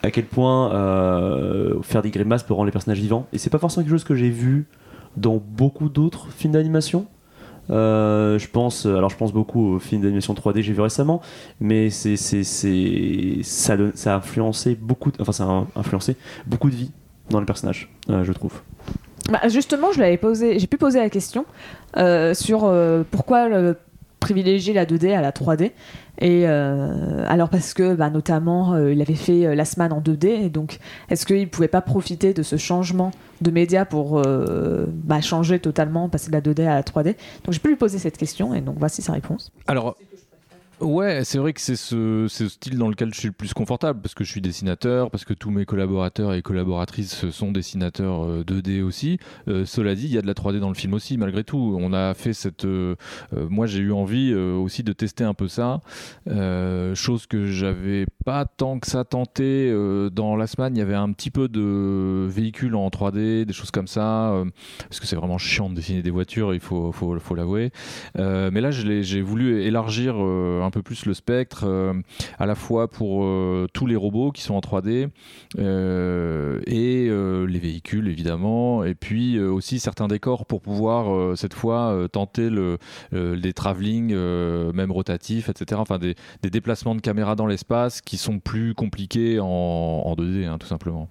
à 0.03 0.11
quel 0.11 0.25
point 0.25 0.73
euh, 0.73 1.81
faire 1.83 2.03
des 2.03 2.11
grimaces 2.11 2.42
peut 2.42 2.55
rendre 2.55 2.66
les 2.66 2.73
personnages 2.73 3.01
vivants. 3.01 3.27
Et 3.33 3.38
c'est 3.38 3.51
pas 3.51 3.59
forcément 3.59 3.85
quelque 3.85 3.92
chose 3.92 4.05
que 4.05 4.14
j'ai 4.14 4.31
vu 4.31 4.66
dans 5.16 5.37
beaucoup 5.45 5.88
d'autres 5.88 6.29
films 6.31 6.53
d'animation. 6.53 7.07
Euh, 7.69 8.38
je 8.38 8.49
pense, 8.49 8.87
alors 8.87 9.11
je 9.11 9.16
pense 9.16 9.33
beaucoup 9.33 9.75
aux 9.75 9.79
films 9.81 10.03
d'animation 10.03 10.35
3D 10.35 10.55
que 10.55 10.62
j'ai 10.62 10.73
vu 10.73 10.81
récemment, 10.81 11.21
mais 11.61 11.90
ça, 11.90 12.12
a 13.73 14.14
influencé 14.14 14.77
beaucoup, 14.81 15.11
de- 15.11 15.21
enfin 15.21 15.33
ça 15.33 15.45
a 15.45 15.66
influencé 15.75 16.16
beaucoup 16.47 16.71
de 16.71 16.77
vie 16.77 16.92
dans 17.31 17.40
les 17.40 17.47
personnages, 17.47 17.90
euh, 18.09 18.23
je 18.23 18.33
trouve. 18.33 18.62
Bah, 19.33 19.40
justement, 19.49 19.90
je 19.90 19.99
l'avais 19.99 20.16
posé, 20.19 20.61
j'ai 20.61 20.69
pu 20.69 20.77
poser 20.77 21.01
la 21.01 21.11
question 21.11 21.45
sur 22.35 22.73
pourquoi 23.11 23.49
privilégier 24.21 24.73
la 24.75 24.87
2D 24.87 25.12
à 25.12 25.21
la 25.21 25.33
3D. 25.33 25.73
Et 26.19 26.45
euh, 26.47 27.25
alors 27.29 27.49
parce 27.49 27.75
que 27.75 27.95
bah, 27.95 28.09
notamment 28.11 28.73
euh, 28.73 28.93
il 28.93 29.03
avait 29.03 29.15
fait 29.15 29.47
euh, 29.47 29.55
Last 29.55 29.77
Man 29.77 29.93
en 29.93 30.01
2D, 30.01 30.27
et 30.27 30.49
donc 30.49 30.79
est-ce 31.11 31.27
qu'il 31.27 31.49
pouvait 31.49 31.69
pas 31.69 31.83
profiter 31.83 32.33
de 32.33 32.43
ce 32.43 32.57
changement 32.57 33.11
de 33.43 33.51
média 33.51 33.85
pour 33.85 34.23
bah, 34.23 35.21
changer 35.21 35.59
totalement, 35.59 36.09
passer 36.09 36.29
de 36.29 36.33
la 36.33 36.41
2D 36.41 36.63
à 36.63 36.75
la 36.75 36.83
3D 36.83 37.17
Donc 37.45 37.53
j'ai 37.53 37.59
pu 37.59 37.69
lui 37.69 37.77
poser 37.77 37.99
cette 37.99 38.17
question 38.17 38.55
et 38.55 38.63
donc 38.63 38.77
voici 38.79 39.03
sa 39.03 39.13
réponse. 39.13 39.53
Ouais, 40.81 41.25
c'est 41.25 41.39
vrai 41.39 41.53
que 41.53 41.61
c'est 41.61 41.77
ce, 41.77 42.27
ce 42.29 42.49
style 42.49 42.77
dans 42.79 42.89
lequel 42.89 43.12
je 43.15 43.19
suis 43.19 43.29
le 43.29 43.33
plus 43.33 43.55
confortable 43.55 44.01
parce 44.03 44.15
que 44.15 44.25
je 44.25 44.31
suis 44.31 44.41
dessinateur, 44.41 45.11
parce 45.11 45.25
que 45.25 45.33
tous 45.33 45.51
mes 45.51 45.65
collaborateurs 45.65 46.35
et 46.35 46.43
collaboratrices 46.43 47.31
sont 47.31 47.51
dessinateurs 47.53 48.25
euh, 48.25 48.45
2D 48.45 48.83
aussi. 48.83 49.19
Euh, 49.49 49.65
cela 49.65 49.95
dit, 49.95 50.05
il 50.05 50.12
y 50.12 50.19
a 50.19 50.23
de 50.23 50.27
la 50.27 50.35
3D 50.35 50.59
dans 50.59 50.69
le 50.69 50.75
film 50.75 50.95
aussi, 50.95 51.17
malgré 51.17 51.45
tout. 51.45 51.77
On 51.81 51.93
a 51.93 52.15
fait 52.15 52.33
cette. 52.35 52.65
euh, 52.67 52.95
euh, 53.35 53.47
moi, 53.49 53.67
j'ai 53.67 53.81
eu 53.81 53.93
envie 53.93 54.33
euh, 54.33 54.55
aussi 54.57 54.83
de 54.83 54.93
tester 54.93 55.25
un 55.25 55.35
peu 55.35 55.49
ça, 55.49 55.81
euh, 56.29 56.95
chose 56.95 57.27
que 57.27 57.47
j'avais 57.47 58.07
pas 58.25 58.45
tant 58.45 58.79
que 58.79 58.87
ça 58.87 59.05
tenté. 59.05 59.71
euh, 59.71 60.11
dans 60.11 60.37
la 60.37 60.47
semaine, 60.47 60.77
il 60.77 60.79
y 60.79 60.83
avait 60.83 60.95
un 60.95 61.12
petit 61.12 61.31
peu 61.31 61.49
de 61.49 62.27
véhicules 62.29 62.75
en 62.75 62.89
3D, 62.91 63.45
des 63.45 63.53
choses 63.53 63.71
comme 63.71 63.87
ça, 63.89 64.31
euh, 64.33 64.45
parce 64.81 65.01
que 65.01 65.07
c'est 65.07 65.17
vraiment 65.17 65.39
chiant 65.39 65.71
de 65.71 65.75
dessiner 65.75 66.03
des 66.03 66.11
voitures, 66.11 66.55
il 66.55 66.61
faut, 66.61 66.93
faut, 66.93 67.19
faut 67.19 67.35
l'avouer. 67.35 67.71
Euh, 68.19 68.51
mais 68.53 68.61
là, 68.61 68.71
j'ai 68.71 69.23
voulu 69.23 69.62
élargir 69.62 70.17
euh, 70.19 70.62
un 70.67 70.71
peu 70.71 70.83
plus 70.83 71.07
le 71.07 71.15
spectre, 71.15 71.65
euh, 71.65 71.95
à 72.39 72.47
la 72.47 72.55
fois 72.55 72.91
pour 72.91 73.25
euh, 73.25 73.67
tous 73.73 73.87
les 73.87 73.97
robots 73.97 74.33
qui 74.33 74.43
sont 74.43 74.55
en 74.55 74.61
3D 74.61 75.09
euh, 75.59 76.61
et 76.67 77.07
les 77.07 77.59
véhicules 77.59 78.09
évidemment, 78.09 78.85
et 78.85 78.95
puis 78.95 79.39
aussi 79.41 79.79
certains 79.79 80.09
décors 80.09 80.47
pour 80.47 80.61
pouvoir 80.61 81.37
cette 81.37 81.55
fois 81.55 82.09
tenter 82.13 82.51
le, 82.51 82.79
les 83.13 83.53
travelling, 83.53 84.15
même 84.15 84.91
rotatifs, 84.91 85.49
etc. 85.49 85.81
Enfin 85.81 85.99
des, 85.99 86.15
des 86.43 86.51
déplacements 86.51 86.95
de 86.95 87.01
caméra 87.01 87.37
dans 87.37 87.47
l'espace 87.47 88.01
qui 88.01 88.17
sont 88.17 88.39
plus 88.39 88.75
compliqués 88.75 89.41
en, 89.41 89.47
en 89.47 90.15
2D, 90.15 90.47
hein, 90.47 90.59
tout 90.59 90.67
simplement. 90.67 91.09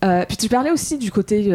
Puis 0.00 0.36
tu 0.36 0.48
parlais 0.48 0.70
aussi 0.70 0.98
du 0.98 1.10
côté 1.10 1.50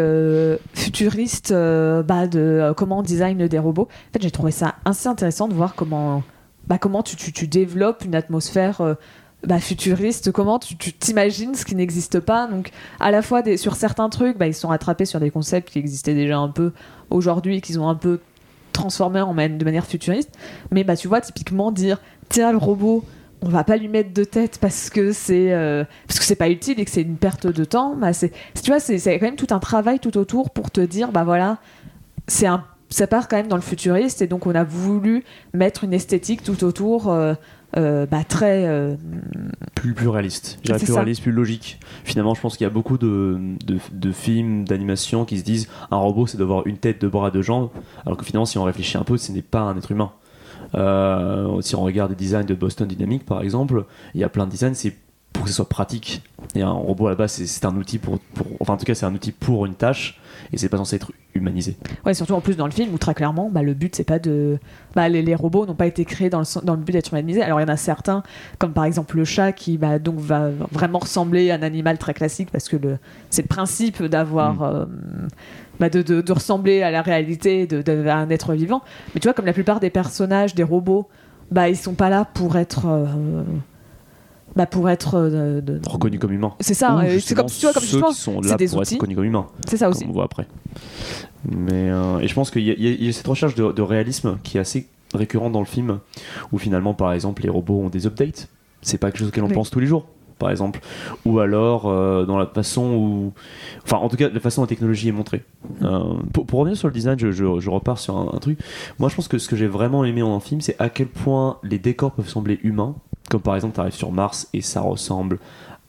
futuriste 0.73 1.51
bah, 1.51 2.27
de 2.27 2.73
comment 2.75 2.99
on 2.99 3.03
design 3.03 3.47
des 3.47 3.59
robots. 3.59 3.87
En 4.09 4.13
fait, 4.13 4.21
j'ai 4.21 4.31
trouvé 4.31 4.51
ça 4.51 4.75
assez 4.85 5.07
intéressant 5.07 5.47
de 5.47 5.53
voir 5.53 5.75
comment, 5.75 6.23
bah, 6.67 6.77
comment 6.77 7.03
tu, 7.03 7.15
tu, 7.15 7.31
tu 7.31 7.47
développes 7.47 8.05
une 8.05 8.15
atmosphère 8.15 8.81
euh, 8.81 8.93
bah, 9.45 9.59
futuriste, 9.59 10.31
comment 10.31 10.59
tu 10.59 10.75
t'imagines 10.75 11.55
ce 11.55 11.65
qui 11.65 11.75
n'existe 11.75 12.19
pas? 12.19 12.47
Donc, 12.47 12.71
à 12.99 13.11
la 13.11 13.21
fois 13.21 13.41
sur 13.57 13.75
certains 13.75 14.09
trucs, 14.09 14.37
bah, 14.37 14.47
ils 14.47 14.53
sont 14.53 14.69
rattrapés 14.69 15.05
sur 15.05 15.19
des 15.19 15.31
concepts 15.31 15.69
qui 15.69 15.79
existaient 15.79 16.15
déjà 16.15 16.37
un 16.37 16.49
peu 16.49 16.71
aujourd'hui, 17.09 17.61
qu'ils 17.61 17.79
ont 17.79 17.89
un 17.89 17.95
peu 17.95 18.19
transformés 18.71 19.21
en 19.21 19.33
de 19.33 19.65
manière 19.65 19.85
futuriste. 19.85 20.31
Mais 20.71 20.83
bah, 20.83 20.95
tu 20.95 21.07
vois, 21.07 21.21
typiquement 21.21 21.71
dire 21.71 21.99
tiens, 22.29 22.51
le 22.51 22.57
robot 22.57 23.03
on 23.45 23.49
va 23.49 23.63
pas 23.65 23.75
lui 23.75 23.89
mettre 23.89 24.13
de 24.13 24.23
tête 24.23 24.57
parce 24.59 24.89
que 24.89 25.11
c'est 25.11 25.51
euh, 25.51 25.83
parce 26.07 26.17
que 26.19 26.25
c'est 26.25 26.37
pas 26.37 26.49
utile 26.49 26.79
et 26.79 26.85
que 26.85 26.91
c'est 26.91 27.01
une 27.01 27.17
perte 27.17 27.45
de 27.45 27.65
temps 27.65 27.97
c'est 28.13 28.31
tu 28.63 28.71
vois 28.71 28.79
c'est 28.79 28.97
quand 29.19 29.25
même 29.25 29.35
tout 29.35 29.47
un 29.51 29.59
travail 29.59 29.99
tout 29.99 30.17
autour 30.17 30.49
pour 30.49 30.71
te 30.71 30.79
dire 30.79 31.11
bah 31.11 31.25
voilà 31.25 31.57
c'est 32.27 32.47
un 32.47 32.63
ça 32.93 33.07
part 33.07 33.27
quand 33.27 33.37
même 33.37 33.47
dans 33.47 33.55
le 33.55 33.61
futuriste 33.61 34.21
et 34.21 34.27
donc 34.27 34.45
on 34.45 34.53
a 34.53 34.63
voulu 34.63 35.23
mettre 35.53 35.83
une 35.83 35.93
esthétique 35.93 36.43
tout 36.43 36.63
autour 36.63 37.11
euh, 37.11 37.33
euh, 37.75 38.05
bah, 38.05 38.23
très 38.23 38.67
euh, 38.67 38.95
plus, 39.73 39.93
plus 39.93 40.07
réaliste. 40.07 40.59
Plus 40.63 40.77
ça. 40.85 40.93
réaliste, 40.93 41.23
plus 41.23 41.31
logique. 41.31 41.79
Finalement, 42.03 42.35
je 42.35 42.41
pense 42.41 42.55
qu'il 42.55 42.65
y 42.65 42.67
a 42.67 42.73
beaucoup 42.73 42.99
de, 42.99 43.39
de, 43.65 43.79
de 43.91 44.11
films, 44.11 44.65
d'animation 44.65 45.25
qui 45.25 45.39
se 45.39 45.43
disent 45.43 45.67
un 45.89 45.97
robot, 45.97 46.27
c'est 46.27 46.37
d'avoir 46.37 46.67
une 46.67 46.77
tête, 46.77 47.01
deux 47.01 47.09
bras, 47.09 47.31
deux 47.31 47.41
jambes. 47.41 47.69
Alors 48.05 48.17
que 48.17 48.25
finalement, 48.25 48.45
si 48.45 48.59
on 48.59 48.63
réfléchit 48.63 48.97
un 48.97 49.03
peu, 49.03 49.17
ce 49.17 49.31
n'est 49.31 49.41
pas 49.41 49.61
un 49.61 49.75
être 49.75 49.91
humain. 49.91 50.11
Euh, 50.75 51.61
si 51.61 51.75
on 51.75 51.81
regarde 51.81 52.11
les 52.11 52.15
designs 52.15 52.45
de 52.45 52.53
Boston 52.53 52.87
Dynamics, 52.87 53.25
par 53.25 53.41
exemple, 53.41 53.85
il 54.13 54.21
y 54.21 54.23
a 54.23 54.29
plein 54.29 54.45
de 54.45 54.51
designs, 54.51 54.75
c'est 54.75 54.95
pour 55.33 55.43
que 55.43 55.49
ce 55.49 55.55
soit 55.55 55.67
pratique. 55.69 56.21
Et 56.55 56.61
un 56.61 56.69
robot 56.71 57.07
à 57.07 57.09
la 57.11 57.15
base, 57.15 57.31
c'est- 57.33 57.65
un 57.65 57.75
outil 57.75 57.97
pour, 57.97 58.19
pour- 58.19 58.45
Enfin, 58.59 58.73
en 58.73 58.77
tout 58.77 58.85
cas, 58.85 58.93
c'est 58.95 59.05
un 59.05 59.13
outil 59.13 59.31
pour 59.31 59.65
une 59.65 59.73
tâche 59.75 60.19
et 60.51 60.57
c'est 60.57 60.69
pas 60.69 60.77
censé 60.77 60.95
être 60.97 61.11
humanisé. 61.35 61.75
ouais 62.05 62.13
surtout 62.13 62.33
en 62.33 62.41
plus 62.41 62.55
dans 62.57 62.65
le 62.67 62.71
film 62.71 62.93
où 62.93 62.99
très 62.99 63.15
clairement 63.15 63.49
bah, 63.51 63.63
le 63.63 63.73
but 63.73 63.95
c'est 63.95 64.03
pas 64.03 64.19
de 64.19 64.59
bah, 64.93 65.09
les, 65.09 65.23
les 65.23 65.33
robots 65.33 65.65
n'ont 65.65 65.73
pas 65.73 65.87
été 65.87 66.05
créés 66.05 66.29
dans 66.29 66.37
le, 66.37 66.43
sen- 66.45 66.61
dans 66.63 66.75
le 66.75 66.81
but 66.81 66.91
d'être 66.91 67.11
humanisés 67.11 67.41
alors 67.41 67.59
il 67.59 67.63
y 67.63 67.65
en 67.65 67.73
a 67.73 67.77
certains 67.77 68.21
comme 68.59 68.71
par 68.71 68.85
exemple 68.85 69.17
le 69.17 69.25
chat 69.25 69.51
qui 69.51 69.79
bah, 69.79 69.97
donc 69.97 70.17
va 70.19 70.49
vraiment 70.71 70.99
ressembler 70.99 71.49
à 71.49 71.55
un 71.55 71.63
animal 71.63 71.97
très 71.97 72.13
classique 72.13 72.49
parce 72.51 72.69
que 72.69 72.75
le 72.77 72.99
c'est 73.31 73.41
le 73.41 73.47
principe 73.47 74.03
d'avoir 74.03 74.61
euh, 74.61 74.85
bah, 75.79 75.89
de, 75.89 76.03
de- 76.03 76.21
de 76.21 76.31
ressembler 76.31 76.83
à 76.83 76.91
la 76.91 77.01
réalité 77.01 77.65
de, 77.65 77.81
de- 77.81 78.05
à 78.07 78.17
un 78.17 78.29
être 78.29 78.53
vivant 78.53 78.83
mais 79.15 79.19
tu 79.19 79.27
vois 79.27 79.33
comme 79.33 79.47
la 79.47 79.53
plupart 79.53 79.79
des 79.79 79.89
personnages 79.89 80.53
des 80.53 80.63
robots 80.63 81.07
bah 81.49 81.67
ils 81.67 81.77
sont 81.77 81.95
pas 81.95 82.09
là 82.09 82.25
pour 82.31 82.57
être 82.57 82.85
euh, 82.87 83.07
bah, 84.55 84.65
pour 84.65 84.89
être 84.89 85.15
euh, 85.15 85.61
de- 85.61 85.81
Reconnu 85.87 86.19
comme 86.19 86.31
humain. 86.31 86.53
c'est 86.59 86.73
ça 86.73 86.97
euh, 86.99 87.19
c'est 87.19 87.35
comme 87.35 87.47
tu 87.47 87.61
vois 87.61 87.73
comme 87.73 87.81
ceux 87.83 87.87
justement 87.89 88.09
qui 88.11 88.19
sont 88.21 88.41
c'est 88.43 88.49
là 88.49 88.55
des 88.57 88.67
pour 88.67 88.79
outils 88.79 88.95
être 88.95 88.99
reconnus 89.01 89.15
comme 89.17 89.25
humains. 89.25 89.47
c'est 89.67 89.77
ça 89.77 89.89
aussi 89.89 90.05
on 90.07 90.11
voit 90.11 90.25
après. 90.25 90.47
Mais 91.51 91.89
euh, 91.89 92.19
et 92.19 92.27
je 92.27 92.33
pense 92.33 92.51
qu'il 92.51 92.61
y, 92.63 92.71
y 92.71 93.05
y 93.05 93.09
a 93.09 93.11
cette 93.13 93.27
recherche 93.27 93.55
de, 93.55 93.71
de 93.71 93.81
réalisme 93.81 94.37
qui 94.43 94.57
est 94.57 94.61
assez 94.61 94.87
récurrente 95.13 95.51
dans 95.51 95.59
le 95.59 95.65
film, 95.65 95.99
où 96.51 96.57
finalement, 96.57 96.93
par 96.93 97.13
exemple, 97.13 97.43
les 97.43 97.49
robots 97.49 97.79
ont 97.81 97.89
des 97.89 98.07
updates. 98.07 98.47
C'est 98.81 98.97
pas 98.97 99.07
quelque 99.11 99.19
chose 99.19 99.27
auquel 99.27 99.43
on 99.43 99.47
Oui. 99.47 99.53
pense 99.53 99.69
tous 99.69 99.79
les 99.79 99.85
jours, 99.85 100.05
par 100.39 100.49
exemple. 100.49 100.79
Ou 101.25 101.39
alors 101.39 101.87
euh, 101.87 102.25
dans 102.25 102.37
la 102.37 102.47
façon 102.47 102.93
où, 102.95 103.33
enfin, 103.83 103.97
en 103.97 104.09
tout 104.09 104.15
cas, 104.17 104.29
la 104.29 104.39
façon 104.39 104.61
dont 104.61 104.65
la 104.65 104.69
technologie 104.69 105.09
est 105.09 105.11
montrée. 105.13 105.43
Euh, 105.83 106.13
pour, 106.33 106.45
pour 106.45 106.59
revenir 106.61 106.77
sur 106.77 106.87
le 106.87 106.93
design, 106.93 107.19
je, 107.19 107.31
je- 107.31 107.59
je 107.59 107.69
repars 107.69 107.99
sur 107.99 108.17
un, 108.17 108.31
un 108.33 108.39
truc. 108.39 108.57
Moi, 108.99 109.09
je 109.09 109.15
pense 109.15 109.27
que 109.27 109.37
ce 109.37 109.47
que 109.47 109.55
j'ai 109.55 109.67
vraiment 109.67 110.03
aimé 110.05 110.21
en 110.23 110.35
un 110.35 110.39
film, 110.39 110.61
c'est 110.61 110.75
à 110.79 110.89
quel 110.89 111.07
point 111.07 111.57
les 111.63 111.77
décors 111.79 112.11
peuvent 112.13 112.29
sembler 112.29 112.59
humains. 112.63 112.95
Comme 113.33 113.41
par 113.41 113.55
exemple, 113.55 113.73
tu 113.73 113.81
arrives 113.81 113.95
sur 113.95 114.11
Mars 114.11 114.47
et 114.53 114.61
ça 114.61 114.81
ressemble 114.81 115.39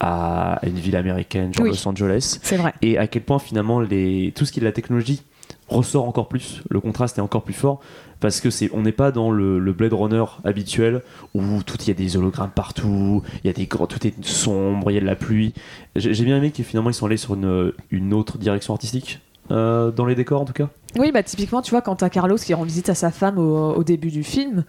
à 0.01 0.59
une 0.67 0.77
ville 0.79 0.97
américaine, 0.97 1.53
genre 1.53 1.65
Oui. 1.65 1.71
Los 1.71 1.87
Angeles 1.87 2.39
c'est 2.43 2.57
vrai 2.57 2.73
et 2.83 2.97
à 2.97 3.07
quel 3.07 3.23
point 3.23 3.39
finalement 3.39 3.81
les, 3.81 4.33
tout 4.35 4.47
ce 4.47 4.51
qui 4.53 4.59
est 4.59 4.63
de 4.63 4.67
la 4.67 4.73
technologie 4.73 5.23
ressort 5.69 6.09
encore 6.09 6.29
plus, 6.29 6.63
le 6.71 6.81
contraste 6.81 7.19
est 7.19 7.21
encore 7.21 7.43
plus 7.43 7.53
fort 7.55 7.81
parce 8.21 8.41
que 8.41 8.49
c'est 8.49 8.71
on 8.73 8.81
n'est 8.81 8.93
pas 8.93 9.13
dans 9.13 9.31
le, 9.31 9.59
le 9.59 9.73
Blade 9.75 9.93
Runner 9.93 10.25
habituel 10.45 11.03
où 11.35 11.63
tout 11.67 11.77
il 11.83 11.89
y 11.89 11.91
a 11.91 11.95
des 11.95 12.17
hologrammes 12.17 12.51
partout, 12.51 13.23
il 13.43 13.47
y 13.47 13.51
a 13.51 13.53
des 13.53 13.67
grands- 13.67 13.87
tout 13.87 14.07
est 14.07 14.25
sombre, 14.25 14.91
il 14.91 14.95
y 14.95 14.97
a 14.97 15.01
de 15.03 15.07
la 15.07 15.17
pluie. 15.17 15.53
J'ai 15.97 16.25
bien 16.25 16.39
aimé 16.39 16.51
que 16.51 16.63
finalement 16.63 16.89
ils 16.89 16.95
sont 16.95 17.05
allés 17.07 17.19
sur 17.19 17.35
une, 17.35 17.73
une 17.91 18.15
autre 18.15 18.39
direction 18.39 18.73
artistique 18.73 19.21
euh, 19.51 19.91
dans 19.91 20.07
les 20.07 20.15
décors 20.15 20.41
en 20.41 20.45
tout 20.47 20.55
cas. 20.55 20.69
Oui, 20.99 21.13
bah 21.13 21.23
typiquement, 21.23 21.61
tu 21.61 21.71
vois, 21.73 21.83
quand 21.83 21.97
t'as 21.97 22.09
Carlos 22.09 22.37
qui 22.37 22.55
rend 22.55 22.63
visite 22.63 22.89
à 22.89 22.95
sa 22.95 23.11
femme 23.11 23.37
au, 23.39 23.75
au 23.75 23.85
début 23.85 24.11
du 24.11 24.23
film, 24.23 24.65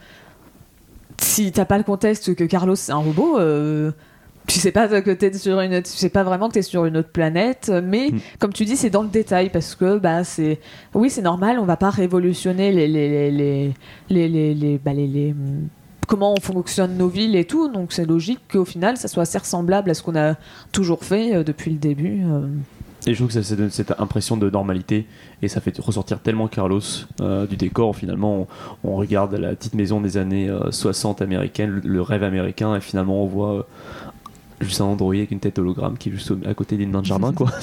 si 1.22 1.52
t'as 1.52 1.66
pas 1.66 1.78
le 1.78 1.84
contexte 1.84 2.36
que 2.36 2.44
Carlos 2.44 2.76
c'est 2.76 2.92
un 2.92 2.98
robot, 2.98 3.40
euh, 3.40 3.92
tu 4.48 4.60
sais 4.60 4.72
pas 4.72 4.88
que 5.02 5.10
t'es 5.12 5.34
sur 5.34 5.60
une, 5.60 5.82
tu 5.82 5.90
sais 5.92 6.10
pas 6.10 6.24
vraiment 6.24 6.50
que 6.50 6.54
t'es 6.54 6.62
sur 6.62 6.86
une 6.86 6.98
autre 6.98 7.10
planète, 7.10 7.72
mais 7.84 8.10
Mm. 8.12 8.20
comme 8.40 8.54
tu 8.54 8.64
dis, 8.66 8.76
c'est 8.78 8.92
dans 8.92 9.02
le 9.02 9.08
détail 9.10 9.50
parce 9.50 9.74
que 9.76 9.98
bah 9.98 10.24
c'est, 10.24 10.60
oui, 10.94 11.10
c'est 11.10 11.24
normal, 11.24 11.58
on 11.60 11.66
va 11.66 11.78
pas 11.78 11.90
révolutionner 11.90 12.72
les 12.72 12.88
les 12.88 13.32
les 13.32 13.74
les 14.10 14.28
les 14.30 14.54
les, 14.54 14.78
bah, 14.78 14.94
les- 14.94 15.08
les- 15.08 15.34
comment 16.08 16.34
on 16.34 16.40
fonctionne 16.40 16.96
nos 16.98 17.08
villes 17.08 17.36
et 17.36 17.46
tout, 17.46 17.68
donc 17.70 17.92
c'est 17.92 18.06
logique 18.06 18.40
qu'au 18.52 18.66
final, 18.66 18.98
ça 18.98 19.08
soit 19.08 19.24
assez 19.24 19.40
ressemblable 19.40 19.90
à 19.90 19.96
ce 19.96 20.04
qu'on 20.04 20.16
a 20.16 20.36
toujours 20.72 21.04
fait 21.04 21.34
euh, 21.36 21.44
depuis 21.44 21.72
le 21.72 21.78
début. 21.78 22.22
Euh. 23.06 23.10
Et 23.10 23.14
je 23.14 23.20
trouve 23.20 23.34
que 23.34 23.42
ça, 23.42 23.56
donne 23.56 23.70
cette 23.70 24.00
impression 24.00 24.38
de 24.38 24.50
normalité 24.50 25.06
et 25.42 25.48
ça 25.48 25.62
fait 25.62 25.78
ressortir 25.80 26.20
tellement 26.20 26.48
Carlos 26.48 26.82
euh, 27.22 27.46
du 27.46 27.58
décor. 27.58 27.96
Finalement, 27.96 28.48
on, 28.84 28.96
regarde 28.96 29.36
la 29.36 29.56
petite 29.56 29.76
maison 29.76 30.02
des 30.02 30.18
années 30.18 30.50
euh, 30.50 30.72
60 30.72 31.22
américaine, 31.22 31.82
le, 31.84 32.02
rêve 32.02 32.24
américain, 32.24 32.76
et 32.76 32.82
finalement 32.82 33.24
on 33.24 33.28
voit 33.28 33.54
euh, 33.54 33.64
juste 34.62 34.82
un 34.82 34.86
androïde 34.86 35.22
avec 35.22 35.32
une 35.32 35.40
tête 35.40 35.60
hologramme 35.60 35.98
qui 35.98 36.10
est 36.10 36.12
juste 36.12 36.32
à 36.46 36.54
côté 36.54 36.78
d'une 36.78 36.92
main 36.92 37.02
de 37.02 37.06
jardin. 37.06 37.34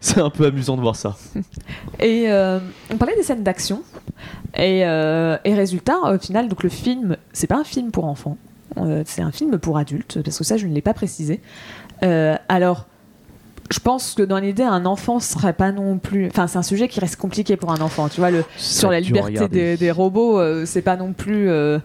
C'est 0.00 0.20
un, 0.20 0.30
peu- 0.30 0.46
amusant 0.46 0.76
de 0.76 0.82
voir 0.82 0.96
ça. 0.96 1.16
Et 2.00 2.30
euh, 2.30 2.58
on 2.90 2.96
parlait 2.96 3.16
des 3.16 3.22
scènes 3.22 3.42
d'action. 3.42 3.82
Et, 4.56 4.84
euh, 4.86 5.36
et 5.44 5.54
résultat, 5.54 5.98
au 6.02 6.18
final, 6.18 6.48
donc 6.48 6.62
le 6.62 6.68
film, 6.68 7.16
c'est 7.32 7.46
pas 7.46 7.58
un 7.58 7.64
film 7.64 7.90
pour 7.90 8.06
enfants. 8.06 8.36
Euh, 8.76 9.02
c'est 9.06 9.22
un 9.22 9.30
film 9.30 9.58
pour 9.58 9.78
adultes, 9.78 10.22
parce 10.22 10.38
que 10.38 10.44
ça, 10.44 10.56
je 10.56 10.66
ne 10.66 10.74
l'ai 10.74 10.82
pas 10.82 10.94
précisé. 10.94 11.40
Euh, 12.02 12.36
alors, 12.48 12.86
je 13.70 13.78
pense 13.80 14.14
que 14.14 14.22
dans 14.22 14.38
l'idée, 14.38 14.62
un 14.62 14.86
enfant 14.86 15.20
serait 15.20 15.52
pas 15.52 15.72
non 15.72 15.98
plus. 15.98 16.26
Enfin, 16.28 16.46
c'est 16.46 16.58
un 16.58 16.62
sujet 16.62 16.88
qui 16.88 17.00
reste 17.00 17.16
compliqué 17.16 17.56
pour 17.56 17.70
un 17.72 17.80
enfant. 17.80 18.08
Tu 18.08 18.20
vois, 18.20 18.30
le, 18.30 18.44
sur 18.56 18.90
la 18.90 19.00
liberté 19.00 19.48
des, 19.48 19.76
des 19.76 19.90
robots, 19.90 20.38
euh, 20.40 20.64
c'est 20.66 20.82
pas 20.82 20.96
non 20.96 21.12
plus. 21.12 21.48
euh, 21.50 21.78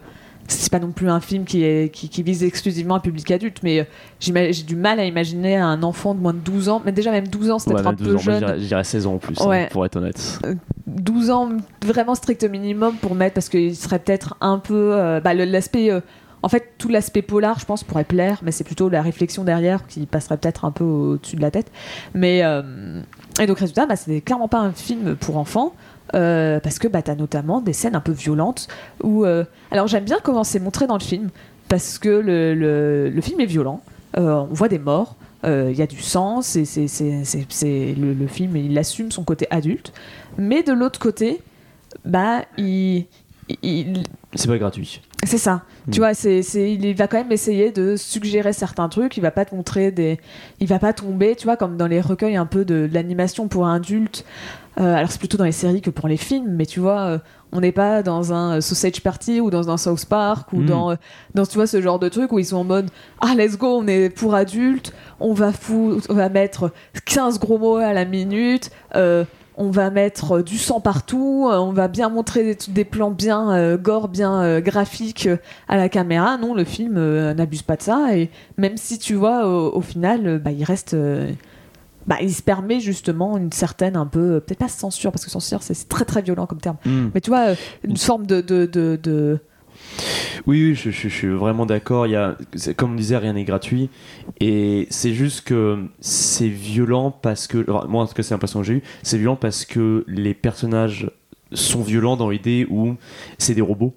c'est 0.46 0.70
pas 0.70 0.78
non 0.78 0.92
plus 0.92 1.08
un 1.08 1.20
film 1.20 1.44
qui, 1.46 1.64
est, 1.64 1.90
qui, 1.90 2.10
qui 2.10 2.22
vise 2.22 2.44
exclusivement 2.44 2.96
un 2.96 3.00
public 3.00 3.30
adulte, 3.30 3.60
mais 3.62 3.80
euh, 3.80 3.84
j'ai 4.20 4.62
du 4.62 4.76
mal 4.76 5.00
à 5.00 5.06
imaginer 5.06 5.56
un 5.56 5.82
enfant 5.82 6.14
de 6.14 6.20
moins 6.20 6.34
de 6.34 6.38
12 6.38 6.68
ans, 6.68 6.82
mais 6.84 6.92
déjà 6.92 7.10
même 7.12 7.28
12 7.28 7.50
ans, 7.50 7.58
c'est 7.58 7.70
Ouais, 7.70 7.76
peut-être 7.76 7.86
un 7.86 7.92
même 7.92 7.98
12 7.98 8.08
peu 8.08 8.16
ans, 8.16 8.38
jeune. 8.40 8.54
je 8.60 8.66
dirais 8.66 8.84
16 8.84 9.06
ans 9.06 9.14
en 9.14 9.18
plus, 9.18 9.40
hein, 9.40 9.66
pour 9.70 9.86
être 9.86 9.96
honnête. 9.96 10.38
12 10.86 11.30
ans 11.30 11.48
vraiment 11.82 12.14
strict 12.14 12.44
minimum 12.44 12.96
pour 13.00 13.14
mettre 13.14 13.32
parce 13.34 13.48
qu'il 13.48 13.74
serait 13.74 13.98
peut-être 13.98 14.36
un 14.42 14.58
peu 14.58 14.92
euh, 14.94 15.20
bah, 15.20 15.32
l'aspect 15.32 15.90
euh, 15.90 16.00
en 16.44 16.48
fait 16.50 16.74
tout 16.76 16.88
l'aspect 16.88 17.22
polar 17.22 17.58
je 17.58 17.64
pense 17.64 17.84
pourrait 17.84 18.04
plaire 18.04 18.40
mais 18.42 18.52
c'est 18.52 18.64
plutôt 18.64 18.90
la 18.90 19.00
réflexion 19.00 19.44
derrière 19.44 19.86
qui 19.86 20.04
passerait 20.04 20.36
peut-être 20.36 20.66
un 20.66 20.70
peu 20.70 20.84
au-dessus 20.84 21.36
de 21.36 21.40
la 21.40 21.50
tête 21.50 21.72
mais 22.12 22.44
euh, 22.44 23.00
et 23.40 23.46
donc 23.46 23.58
résultat 23.58 23.86
bah, 23.86 23.96
c'est 23.96 24.20
clairement 24.20 24.46
pas 24.46 24.60
un 24.60 24.72
film 24.72 25.16
pour 25.16 25.38
enfants 25.38 25.74
euh, 26.14 26.60
parce 26.60 26.78
que 26.78 26.86
bah, 26.86 27.00
t'as 27.00 27.14
notamment 27.14 27.62
des 27.62 27.72
scènes 27.72 27.96
un 27.96 28.00
peu 28.00 28.12
violentes 28.12 28.68
euh, 29.02 29.44
alors 29.70 29.86
j'aime 29.86 30.04
bien 30.04 30.18
comment 30.22 30.44
c'est 30.44 30.60
montré 30.60 30.86
dans 30.86 30.98
le 30.98 31.02
film 31.02 31.30
parce 31.70 31.98
que 31.98 32.10
le, 32.10 33.20
film 33.22 33.40
est 33.40 33.46
violent 33.46 33.80
on 34.14 34.48
voit 34.50 34.68
des 34.68 34.78
morts 34.78 35.16
il 35.44 35.72
y 35.72 35.82
a 35.82 35.86
du 35.86 36.02
sang 36.02 36.42
c'est 36.42 36.64
le, 37.96 38.26
film 38.26 38.56
il 38.56 38.76
assume 38.78 39.10
son 39.10 39.24
côté 39.24 39.46
adulte 39.50 39.94
mais 40.36 40.62
de 40.62 40.74
l'autre 40.74 41.00
côté 41.00 41.40
bah 42.04 42.42
il- 42.58 43.06
C'est 44.34 44.48
pas 44.48 44.58
gratuit. 44.58 45.00
C'est 45.26 45.38
ça. 45.38 45.62
Mm. 45.86 45.90
Tu 45.90 45.98
vois, 46.00 46.14
c'est, 46.14 46.42
c'est, 46.42 46.72
il 46.72 46.94
va 46.94 47.06
quand 47.08 47.18
même 47.18 47.32
essayer 47.32 47.70
de 47.72 47.96
suggérer 47.96 48.52
certains 48.52 48.88
trucs. 48.88 49.16
Il 49.16 49.20
va 49.20 49.30
pas 49.30 49.44
te 49.44 49.54
montrer 49.54 49.90
des, 49.90 50.18
il 50.60 50.66
va 50.66 50.78
pas 50.78 50.92
tomber, 50.92 51.36
tu 51.36 51.44
vois, 51.44 51.56
comme 51.56 51.76
dans 51.76 51.86
les 51.86 52.00
recueils 52.00 52.36
un 52.36 52.46
peu 52.46 52.64
de, 52.64 52.86
de 52.86 52.94
l'animation 52.94 53.48
pour 53.48 53.66
adultes. 53.68 54.24
Euh, 54.80 54.94
alors 54.96 55.10
c'est 55.10 55.18
plutôt 55.20 55.36
dans 55.36 55.44
les 55.44 55.52
séries 55.52 55.82
que 55.82 55.90
pour 55.90 56.08
les 56.08 56.16
films, 56.16 56.50
mais 56.56 56.66
tu 56.66 56.80
vois, 56.80 57.00
euh, 57.02 57.18
on 57.52 57.60
n'est 57.60 57.70
pas 57.70 58.02
dans 58.02 58.32
un 58.32 58.56
euh, 58.56 58.60
Sausage 58.60 59.00
Party 59.02 59.40
ou 59.40 59.48
dans 59.48 59.70
un 59.70 59.76
South 59.76 60.04
Park 60.06 60.52
ou 60.52 60.62
Mm. 60.62 60.66
dans, 60.66 60.96
dans 61.34 61.46
tu 61.46 61.54
vois 61.54 61.68
ce 61.68 61.80
genre 61.80 62.00
de 62.00 62.08
truc 62.08 62.32
où 62.32 62.40
ils 62.40 62.46
sont 62.46 62.56
en 62.56 62.64
mode 62.64 62.90
ah 63.20 63.34
let's 63.36 63.56
go, 63.56 63.68
on 63.80 63.86
est 63.86 64.10
pour 64.10 64.34
adultes, 64.34 64.92
on 65.20 65.32
va 65.32 65.52
fou, 65.52 66.00
on 66.08 66.14
va 66.14 66.28
mettre 66.28 66.72
15 67.04 67.38
gros 67.38 67.58
mots 67.58 67.76
à 67.76 67.92
la 67.92 68.04
minute. 68.04 68.70
euh, 68.96 69.24
on 69.56 69.70
va 69.70 69.90
mettre 69.90 70.38
euh, 70.38 70.42
du 70.42 70.58
sang 70.58 70.80
partout, 70.80 71.48
euh, 71.50 71.58
on 71.58 71.72
va 71.72 71.88
bien 71.88 72.08
montrer 72.08 72.42
des, 72.42 72.58
des 72.68 72.84
plans 72.84 73.10
bien 73.10 73.52
euh, 73.52 73.76
gore, 73.76 74.08
bien 74.08 74.42
euh, 74.42 74.60
graphiques 74.60 75.28
à 75.68 75.76
la 75.76 75.88
caméra. 75.88 76.36
Non, 76.38 76.54
le 76.54 76.64
film 76.64 76.94
euh, 76.96 77.34
n'abuse 77.34 77.62
pas 77.62 77.76
de 77.76 77.82
ça. 77.82 78.16
Et 78.16 78.30
même 78.58 78.76
si 78.76 78.98
tu 78.98 79.14
vois, 79.14 79.46
au, 79.48 79.76
au 79.76 79.80
final, 79.80 80.38
bah, 80.38 80.50
il 80.50 80.64
reste. 80.64 80.96
bah, 82.06 82.16
il 82.20 82.34
se 82.34 82.42
permet 82.42 82.80
justement 82.80 83.36
une 83.38 83.52
certaine, 83.52 83.96
un 83.96 84.06
peu, 84.06 84.40
peut-être 84.40 84.58
pas 84.58 84.68
censure, 84.68 85.10
parce 85.12 85.24
que 85.24 85.30
censure, 85.30 85.62
c'est 85.62 85.88
très 85.88 86.04
très 86.04 86.22
violent 86.22 86.46
comme 86.46 86.60
terme. 86.60 86.76
Hmm. 86.84 87.08
Mais 87.14 87.20
tu 87.20 87.30
vois, 87.30 87.54
une 87.82 87.96
forme 87.96 88.26
de. 88.26 88.40
de, 88.40 88.66
de, 88.66 88.98
de- 89.02 89.38
Oui, 90.46 90.74
je, 90.74 90.90
suis 90.90 91.28
vraiment 91.28 91.66
d'accord. 91.66 92.06
Il 92.06 92.36
comme 92.76 92.92
on 92.92 92.96
disait, 92.96 93.16
rien 93.16 93.32
n'est 93.32 93.44
gratuit. 93.44 93.90
Et 94.40 94.86
c'est 94.90 95.14
juste 95.14 95.42
que 95.42 95.84
c'est 96.00 96.48
violent 96.48 97.10
parce 97.10 97.46
que. 97.46 97.64
moi, 97.88 98.02
en 98.02 98.06
tout 98.06 98.14
cas, 98.14 98.22
c'est 98.22 98.34
l'impression 98.34 98.60
que 98.60 98.66
j'ai 98.66 98.74
eu. 98.74 98.82
C'est 99.02 99.18
violent 99.18 99.36
parce 99.36 99.64
que 99.64 100.04
les 100.06 100.34
personnages 100.34 101.10
sont 101.52 101.82
violents 101.82 102.16
dans 102.16 102.30
l'idée 102.30 102.66
où 102.68 102.96
c'est 103.38 103.54
des 103.54 103.62
robots. 103.62 103.94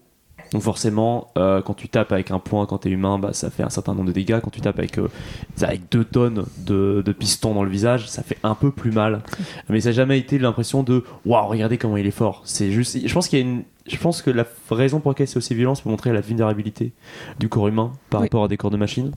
Donc 0.53 0.61
forcément, 0.61 1.27
euh, 1.37 1.61
quand 1.61 1.73
tu 1.73 1.89
tapes 1.89 2.11
avec 2.11 2.31
un 2.31 2.39
poing, 2.39 2.65
quand 2.65 2.79
t'es 2.79 2.89
humain, 2.89 3.19
bah, 3.19 3.33
ça 3.33 3.49
fait 3.49 3.63
un 3.63 3.69
certain 3.69 3.93
nombre 3.93 4.07
de 4.07 4.13
dégâts. 4.13 4.39
Quand 4.41 4.49
tu 4.49 4.61
tapes 4.61 4.79
avec, 4.79 4.97
euh, 4.97 5.09
avec 5.61 5.81
deux 5.91 6.05
tonnes 6.05 6.45
de, 6.59 7.01
de 7.05 7.11
pistons 7.11 7.53
dans 7.53 7.63
le 7.63 7.69
visage, 7.69 8.07
ça 8.09 8.23
fait 8.23 8.37
un 8.43 8.55
peu 8.55 8.71
plus 8.71 8.91
mal. 8.91 9.21
Mais 9.69 9.81
ça 9.81 9.89
n'a 9.89 9.93
jamais 9.93 10.17
été 10.19 10.39
l'impression 10.39 10.83
de 10.83 11.03
waouh, 11.25 11.47
regardez 11.47 11.77
comment 11.77 11.97
il 11.97 12.05
est 12.07 12.11
fort. 12.11 12.41
C'est 12.45 12.71
juste, 12.71 12.97
je 13.05 13.13
pense 13.13 13.27
qu'il 13.27 13.39
y 13.39 13.41
a 13.41 13.45
une, 13.45 13.63
je 13.87 13.97
pense 13.97 14.21
que 14.21 14.29
la 14.29 14.45
raison 14.69 14.99
pour 14.99 15.11
laquelle 15.11 15.27
c'est 15.27 15.37
aussi 15.37 15.55
violent, 15.55 15.73
c'est 15.75 15.81
pour 15.83 15.91
montrer 15.91 16.11
la 16.11 16.21
vulnérabilité 16.21 16.91
du 17.39 17.47
corps 17.49 17.67
humain 17.69 17.93
par 18.09 18.21
Oui. 18.21 18.25
rapport 18.27 18.43
à 18.43 18.47
des 18.47 18.57
corps 18.57 18.71
de 18.71 18.77
machine. 18.77 19.11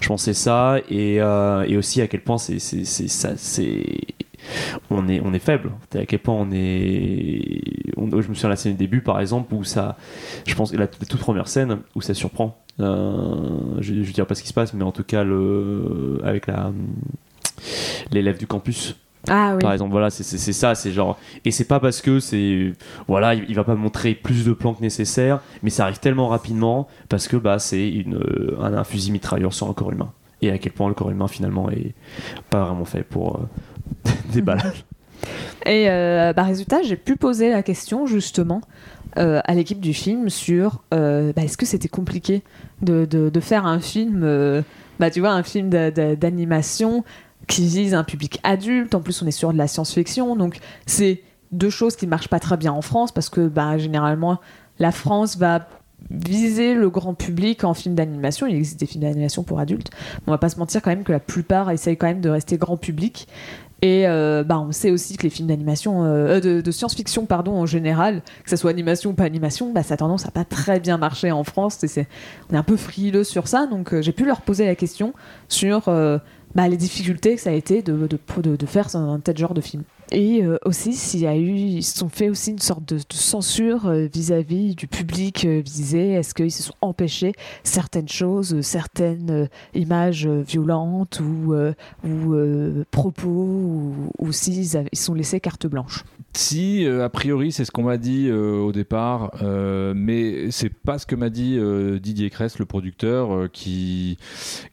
Je 0.00 0.08
pense 0.08 0.22
que 0.22 0.32
c'est 0.32 0.34
ça 0.42 0.78
et, 0.90 1.20
euh, 1.20 1.62
et 1.68 1.76
aussi 1.76 2.00
à 2.02 2.08
quel 2.08 2.22
point 2.22 2.38
c'est, 2.38 2.58
c'est, 2.58 2.84
c'est 2.84 3.08
ça, 3.08 3.30
c'est 3.36 3.84
on 4.90 5.08
est, 5.08 5.20
on 5.24 5.32
est 5.34 5.38
faible. 5.38 5.72
À 5.94 6.04
quel 6.06 6.18
point 6.20 6.34
on 6.34 6.50
est. 6.52 7.60
on- 7.96 8.10
je 8.10 8.16
me 8.28 8.34
souviens 8.34 8.48
de 8.48 8.52
la 8.52 8.56
scène 8.56 8.72
du 8.72 8.78
début, 8.78 9.00
par 9.00 9.20
exemple, 9.20 9.54
où 9.54 9.64
ça. 9.64 9.96
Je 10.46 10.54
pense 10.54 10.70
que 10.72 10.76
la, 10.76 10.84
la 10.84 11.06
toute 11.06 11.20
première 11.20 11.48
scène 11.48 11.78
où 11.94 12.00
ça 12.00 12.14
surprend. 12.14 12.58
Euh, 12.80 13.76
je 13.80 13.94
ne 13.94 14.02
dirais 14.02 14.26
pas 14.26 14.34
ce 14.34 14.42
qui 14.42 14.48
se 14.48 14.54
passe, 14.54 14.74
mais 14.74 14.84
en 14.84 14.92
tout 14.92 15.04
cas, 15.04 15.24
le, 15.24 16.20
avec 16.24 16.46
la 16.46 16.72
l'élève 18.10 18.38
du 18.38 18.46
campus 18.46 18.96
Ah 19.28 19.52
oui. 19.54 19.60
par 19.60 19.72
exemple 19.72 19.90
voilà 19.90 20.10
c'est 20.10 20.22
ça 20.52 20.74
c'est 20.74 20.92
genre 20.92 21.18
et 21.44 21.50
c'est 21.50 21.64
pas 21.64 21.80
parce 21.80 22.00
que 22.02 22.20
c'est 22.20 22.72
voilà 23.08 23.34
il, 23.34 23.44
il 23.48 23.54
va 23.54 23.64
pas 23.64 23.74
montrer 23.74 24.14
plus 24.14 24.44
de 24.44 24.52
plans 24.52 24.74
que 24.74 24.82
nécessaire 24.82 25.40
mais 25.62 25.70
ça 25.70 25.84
arrive 25.84 25.98
tellement 25.98 26.28
rapidement 26.28 26.86
parce 27.08 27.26
que 27.28 27.36
bah 27.36 27.58
c'est 27.58 27.88
une 27.88 28.20
un, 28.60 28.74
un 28.74 28.84
fusil 28.84 29.10
mitrailleur 29.10 29.54
sur 29.54 29.68
un 29.68 29.72
corps 29.72 29.90
humain 29.92 30.12
et 30.42 30.50
à 30.50 30.58
quel 30.58 30.72
point 30.72 30.86
le 30.88 30.94
corps 30.94 31.10
humain 31.10 31.28
finalement 31.28 31.70
est 31.70 31.94
pas 32.50 32.62
vraiment 32.64 32.84
fait 32.84 33.02
pour 33.02 33.36
euh, 33.36 33.48
Et 35.66 35.90
euh, 35.90 36.32
bah, 36.32 36.44
résultat, 36.44 36.82
j'ai 36.82 36.96
pu 36.96 37.16
poser 37.16 37.50
la 37.50 37.62
question 37.62 38.06
justement 38.06 38.60
euh, 39.18 39.40
à 39.44 39.54
l'équipe 39.54 39.80
du 39.80 39.94
film 39.94 40.28
sur 40.28 40.82
euh, 40.94 41.32
bah, 41.34 41.42
est-ce 41.42 41.56
que 41.56 41.66
c'était 41.66 41.88
compliqué 41.88 42.42
de, 42.82 43.30
faire 43.40 43.66
un 43.66 43.80
film, 43.80 44.22
euh, 44.22 44.62
bah, 45.00 45.10
tu 45.10 45.20
vois, 45.20 45.30
un 45.30 45.42
film 45.42 45.70
d'a- 45.70 45.90
d'a- 45.90 46.14
d'animation 46.14 47.04
qui 47.48 47.66
vise 47.66 47.94
un 47.94 48.04
public 48.04 48.40
adulte. 48.44 48.94
En 48.94 49.00
plus, 49.00 49.22
on 49.22 49.26
est 49.26 49.32
sur 49.32 49.52
de 49.52 49.58
la 49.58 49.66
science-fiction, 49.66 50.36
donc 50.36 50.58
c'est 50.86 51.22
deux 51.52 51.70
choses 51.70 51.96
qui 51.96 52.06
marchent 52.06 52.28
pas 52.28 52.40
très 52.40 52.56
bien 52.56 52.72
en 52.72 52.82
France 52.82 53.12
parce 53.12 53.28
que 53.28 53.48
bah, 53.48 53.78
généralement 53.78 54.40
la 54.78 54.92
France 54.92 55.36
va 55.36 55.68
viser 56.10 56.74
le 56.74 56.90
grand 56.90 57.14
public 57.14 57.64
en 57.64 57.74
film 57.74 57.94
d'animation. 57.94 58.46
Il 58.46 58.56
existe 58.56 58.78
des 58.78 58.86
films 58.86 59.04
d'animation 59.04 59.42
pour 59.42 59.58
adultes. 59.58 59.90
On 60.26 60.30
va 60.30 60.38
pas 60.38 60.48
se 60.48 60.58
mentir 60.58 60.82
quand 60.82 60.90
même 60.90 61.04
que 61.04 61.12
la 61.12 61.20
plupart 61.20 61.70
essayent 61.70 61.96
quand 61.96 62.06
même 62.06 62.20
de 62.20 62.28
rester 62.28 62.58
grand 62.58 62.76
public. 62.76 63.26
Et 63.82 64.06
euh, 64.06 64.42
bah, 64.42 64.58
on 64.58 64.72
sait 64.72 64.90
aussi 64.90 65.16
que 65.16 65.24
les 65.24 65.30
films 65.30 65.48
d'animation, 65.48 66.04
euh, 66.04 66.40
euh, 66.42 66.62
de, 66.62 66.70
science-fiction, 66.70 67.26
pardon, 67.26 67.52
en 67.52 67.66
général, 67.66 68.22
que 68.42 68.50
ce 68.50 68.56
soit 68.56 68.70
animation 68.70 69.10
ou 69.10 69.12
pas 69.12 69.24
animation, 69.24 69.72
bah, 69.72 69.82
ça 69.82 69.94
a 69.94 69.96
tendance 69.98 70.26
à 70.26 70.30
pas 70.30 70.44
très 70.44 70.80
bien 70.80 70.96
marcher 70.96 71.30
en 71.30 71.44
France. 71.44 71.84
Et 71.84 72.06
on 72.50 72.54
est 72.54 72.58
un 72.58 72.62
peu 72.62 72.76
frileux 72.76 73.24
sur 73.24 73.48
ça, 73.48 73.66
donc 73.66 74.00
j'ai 74.00 74.12
pu 74.12 74.24
leur 74.24 74.40
poser 74.40 74.64
la 74.64 74.74
question 74.74 75.12
sur 75.48 75.90
bah, 76.54 76.68
les 76.68 76.76
difficultés 76.76 77.34
que 77.34 77.40
ça 77.40 77.50
a 77.50 77.52
été 77.52 77.82
de, 77.82 78.08
de, 78.08 78.56
de 78.56 78.66
faire 78.66 78.94
un, 78.96 79.20
tel 79.20 79.36
genre 79.36 79.54
de 79.54 79.60
film. 79.60 79.82
Et 80.12 80.42
euh, 80.42 80.56
aussi, 80.64 80.92
s'il 80.92 81.20
y 81.20 81.26
a 81.26 81.36
eu, 81.36 81.50
ils 81.50 81.82
se 81.82 81.98
sont 81.98 82.08
fait 82.08 82.28
aussi 82.28 82.52
une 82.52 82.58
sorte 82.58 82.84
de, 82.84 82.98
censure 83.10 83.86
euh, 83.86 84.06
vis-à-vis 84.12 84.74
du 84.74 84.86
public 84.86 85.44
euh, 85.44 85.60
visé. 85.64 86.12
Est-ce 86.12 86.34
qu'ils 86.34 86.52
se 86.52 86.62
sont 86.62 86.74
empêchés 86.80 87.32
certaines 87.64 88.08
choses, 88.08 88.60
certaines 88.60 89.48
images 89.74 90.26
violentes 90.26 91.20
ou, 91.20 91.54
propos, 92.90 93.28
ou, 93.28 93.94
ou 94.18 94.32
s'ils 94.32 94.86
ils 94.92 94.98
sont 94.98 95.14
laissés 95.14 95.40
carte 95.40 95.66
blanche? 95.66 96.04
Si, 96.32 96.86
a 96.86 97.08
priori, 97.08 97.50
c'est 97.50 97.64
ce 97.64 97.70
qu'on 97.70 97.84
m'a 97.84 97.96
dit 97.96 98.30
au 98.30 98.72
départ, 98.72 99.32
mais 99.42 100.50
c'est 100.50 100.72
pas 100.72 100.98
ce 100.98 101.06
que 101.06 101.14
m'a 101.14 101.30
dit 101.30 101.58
Didier 102.00 102.30
Cress, 102.30 102.58
le 102.58 102.66
producteur, 102.66 103.50
qui, 103.50 104.18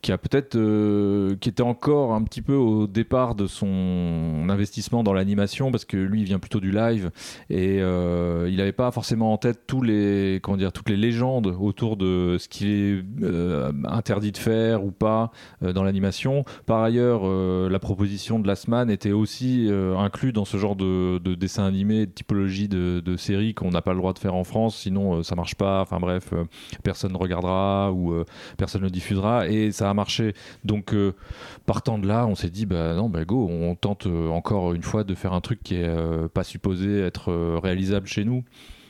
qui 0.03 0.11
a 0.11 0.17
peut-être, 0.17 0.55
euh, 0.57 1.35
qui 1.39 1.47
était 1.47 1.63
encore 1.63 2.13
un 2.13 2.21
petit 2.23 2.41
peu 2.41 2.55
au 2.55 2.87
départ 2.87 3.35
de 3.35 3.47
son 3.47 4.45
investissement 4.49 5.01
dans 5.01 5.13
l'animation, 5.13 5.71
parce 5.71 5.85
que 5.85 5.95
lui, 5.95 6.19
il 6.19 6.25
vient 6.25 6.39
plutôt 6.39 6.59
du 6.59 6.71
live 6.71 7.09
et 7.49 7.81
euh, 7.81 8.49
il 8.51 8.57
n'avait 8.57 8.73
pas 8.73 8.91
forcément 8.91 9.31
en 9.31 9.37
tête 9.37 9.61
tous 9.65 9.81
les, 9.81 10.41
comment 10.43 10.57
dire, 10.57 10.73
toutes 10.73 10.89
les 10.89 10.97
légendes 10.97 11.55
autour 11.57 11.95
de 11.95 12.35
ce 12.37 12.49
qu'il 12.49 12.67
est 12.67 13.03
euh, 13.23 13.71
interdit 13.85 14.33
de 14.33 14.37
faire 14.37 14.83
ou 14.83 14.91
pas 14.91 15.31
euh, 15.63 15.71
dans 15.71 15.85
l'animation. 15.85 16.43
Par 16.65 16.83
ailleurs, 16.83 17.21
euh, 17.23 17.69
la 17.69 17.79
proposition 17.79 18.39
de 18.39 18.47
Last 18.47 18.67
était 18.89 19.13
aussi 19.13 19.67
euh, 19.69 19.97
inclus 19.97 20.33
dans 20.33 20.45
ce 20.45 20.57
genre 20.57 20.75
de, 20.75 21.17
de 21.19 21.33
dessin 21.33 21.63
animé, 21.65 22.07
de 22.07 22.11
typologie 22.11 22.67
de, 22.67 22.99
de 22.99 23.15
série 23.15 23.53
qu'on 23.53 23.69
n'a 23.69 23.81
pas 23.81 23.93
le 23.93 23.99
droit 23.99 24.11
de 24.11 24.19
faire 24.19 24.35
en 24.35 24.43
France, 24.43 24.75
sinon 24.75 25.23
ça 25.23 25.35
marche 25.35 25.55
pas. 25.55 25.81
Enfin 25.81 25.99
bref, 26.01 26.33
personne 26.83 27.13
ne 27.13 27.17
regardera 27.17 27.93
ou 27.93 28.13
personne 28.57 28.83
ne 28.83 28.89
diffusera 28.89 29.47
et 29.47 29.71
ça 29.71 29.89
a 29.89 29.92
marché. 29.93 30.33
Donc 30.63 30.93
euh, 30.93 31.13
partant 31.65 31.99
de 31.99 32.07
là, 32.07 32.25
on 32.27 32.35
s'est 32.35 32.49
dit 32.49 32.65
bah 32.65 32.93
non, 32.93 33.09
bah 33.09 33.25
go, 33.25 33.47
on 33.49 33.75
tente 33.75 34.07
euh, 34.07 34.29
encore 34.29 34.73
une 34.73 34.83
fois 34.83 35.03
de 35.03 35.15
faire 35.15 35.33
un 35.33 35.41
truc 35.41 35.61
qui 35.63 35.75
est 35.75 35.87
euh, 35.87 36.27
pas 36.27 36.43
supposé 36.43 37.01
être 37.01 37.33
réalisable 37.61 38.07
chez 38.07 38.25
nous 38.25 38.43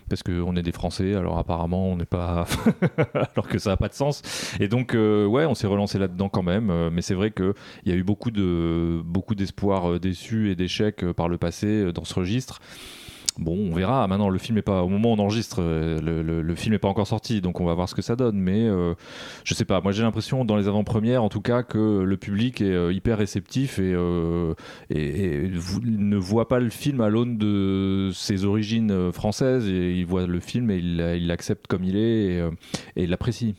parce 0.09 0.21
qu'on 0.21 0.55
est 0.55 0.61
des 0.61 0.73
Français, 0.73 1.15
alors 1.15 1.37
apparemment 1.37 1.87
on 1.87 1.95
n'est 1.95 2.05
pas. 2.05 2.45
alors 3.13 3.47
que 3.47 3.57
ça 3.57 3.71
n'a 3.71 3.77
pas 3.77 3.87
de 3.87 3.93
sens. 3.93 4.21
Et 4.59 4.67
donc, 4.67 4.91
ouais, 4.93 5.45
on 5.45 5.55
s'est 5.55 5.65
relancé 5.65 5.97
là-dedans 5.97 6.29
quand 6.29 6.43
même. 6.43 6.89
mais 6.89 7.01
c'est 7.01 7.15
vrai 7.15 7.31
qu'il 7.31 7.53
y 7.85 7.91
a 7.91 7.95
eu 7.95 8.03
beaucoup 8.03 8.29
de 8.29 9.01
beaucoup 9.03 9.33
d'espoirs 9.33 9.93
euh, 9.93 9.99
déçus 9.99 10.51
et 10.51 10.55
d'échecs 10.55 11.05
par 11.13 11.29
le 11.29 11.37
passé 11.37 11.91
dans 11.93 12.03
ce 12.03 12.13
registre. 12.13 12.59
Bon, 13.39 13.69
on 13.71 13.73
verra. 13.73 14.07
Maintenant, 14.07 14.29
le 14.29 14.37
film 14.37 14.57
est 14.59 14.63
pas 14.63 14.83
au 14.83 14.89
moment 14.89 15.11
où 15.11 15.15
on 15.15 15.19
enregistre, 15.19 15.57
euh, 15.59 15.99
le, 16.01 16.55
film 16.55 16.73
n'est 16.73 16.79
pas 16.79 16.87
encore 16.87 17.07
sorti, 17.07 17.41
donc 17.41 17.59
on 17.61 17.65
va 17.65 17.73
voir 17.73 17.89
ce 17.89 17.95
que 17.95 18.01
ça 18.01 18.15
donne. 18.15 18.37
Mais 18.37 18.67
euh, 18.67 18.93
je 19.43 19.53
sais 19.53 19.65
pas. 19.65 19.81
Moi, 19.81 19.91
j'ai 19.91 20.03
l'impression 20.03 20.45
dans 20.45 20.55
les 20.55 20.67
avant-premières, 20.67 21.23
en 21.23 21.29
tout 21.29 21.41
cas, 21.41 21.63
que 21.63 22.03
le 22.03 22.17
public 22.17 22.61
est 22.61 22.65
euh, 22.65 22.93
hyper 22.93 23.17
réceptif 23.17 23.79
et, 23.79 23.93
ne 24.93 26.17
voit 26.17 26.47
pas 26.47 26.59
le 26.59 26.69
film 26.69 27.01
à 27.01 27.09
l'aune 27.09 27.37
de 27.37 28.11
ses 28.13 28.45
origines 28.45 29.11
françaises. 29.11 29.67
Et 29.67 29.93
il 29.93 30.05
voit 30.05 30.27
le 30.27 30.39
film 30.39 30.69
et 30.69 30.77
il 30.77 31.27
l'accepte 31.27 31.67
comme 31.67 31.83
il 31.83 31.95
est 31.95 32.37
et, 32.37 32.49
et 32.95 33.07
l'apprécie. 33.07 33.55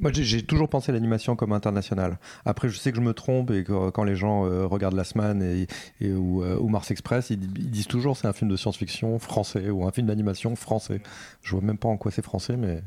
Moi, 0.00 0.10
j'ai- 0.12 0.42
toujours 0.42 0.68
pensé 0.68 0.92
l'animation 0.92 1.36
comme 1.36 1.52
internationale. 1.52 2.18
Après, 2.44 2.68
je 2.68 2.76
sais 2.78 2.90
que 2.90 2.96
je 2.96 3.02
me 3.02 3.14
trompe 3.14 3.50
et 3.50 3.64
que 3.64 3.90
quand 3.90 4.04
les 4.04 4.16
gens 4.16 4.44
euh, 4.46 4.66
regardent 4.66 4.96
Last 4.96 5.14
Man 5.16 5.42
et, 5.42 5.66
et- 6.00 6.12
ou, 6.12 6.42
euh, 6.42 6.58
ou 6.58 6.68
Mars 6.68 6.90
Express, 6.90 7.30
ils, 7.30 7.42
ils 7.42 7.70
disent 7.70 7.86
toujours 7.86 8.16
c'est 8.16 8.26
un 8.26 8.32
film 8.32 8.50
de 8.50 8.56
science-fiction 8.56 9.18
français 9.18 9.70
ou 9.70 9.86
un 9.86 9.92
film 9.92 10.06
d'animation 10.06 10.54
français. 10.56 11.00
Je 11.42 11.52
vois 11.52 11.60
même 11.62 11.78
pas 11.78 11.88
en 11.88 11.96
quoi 11.96 12.10
c'est 12.10 12.24
français, 12.24 12.56
mais 12.56 12.82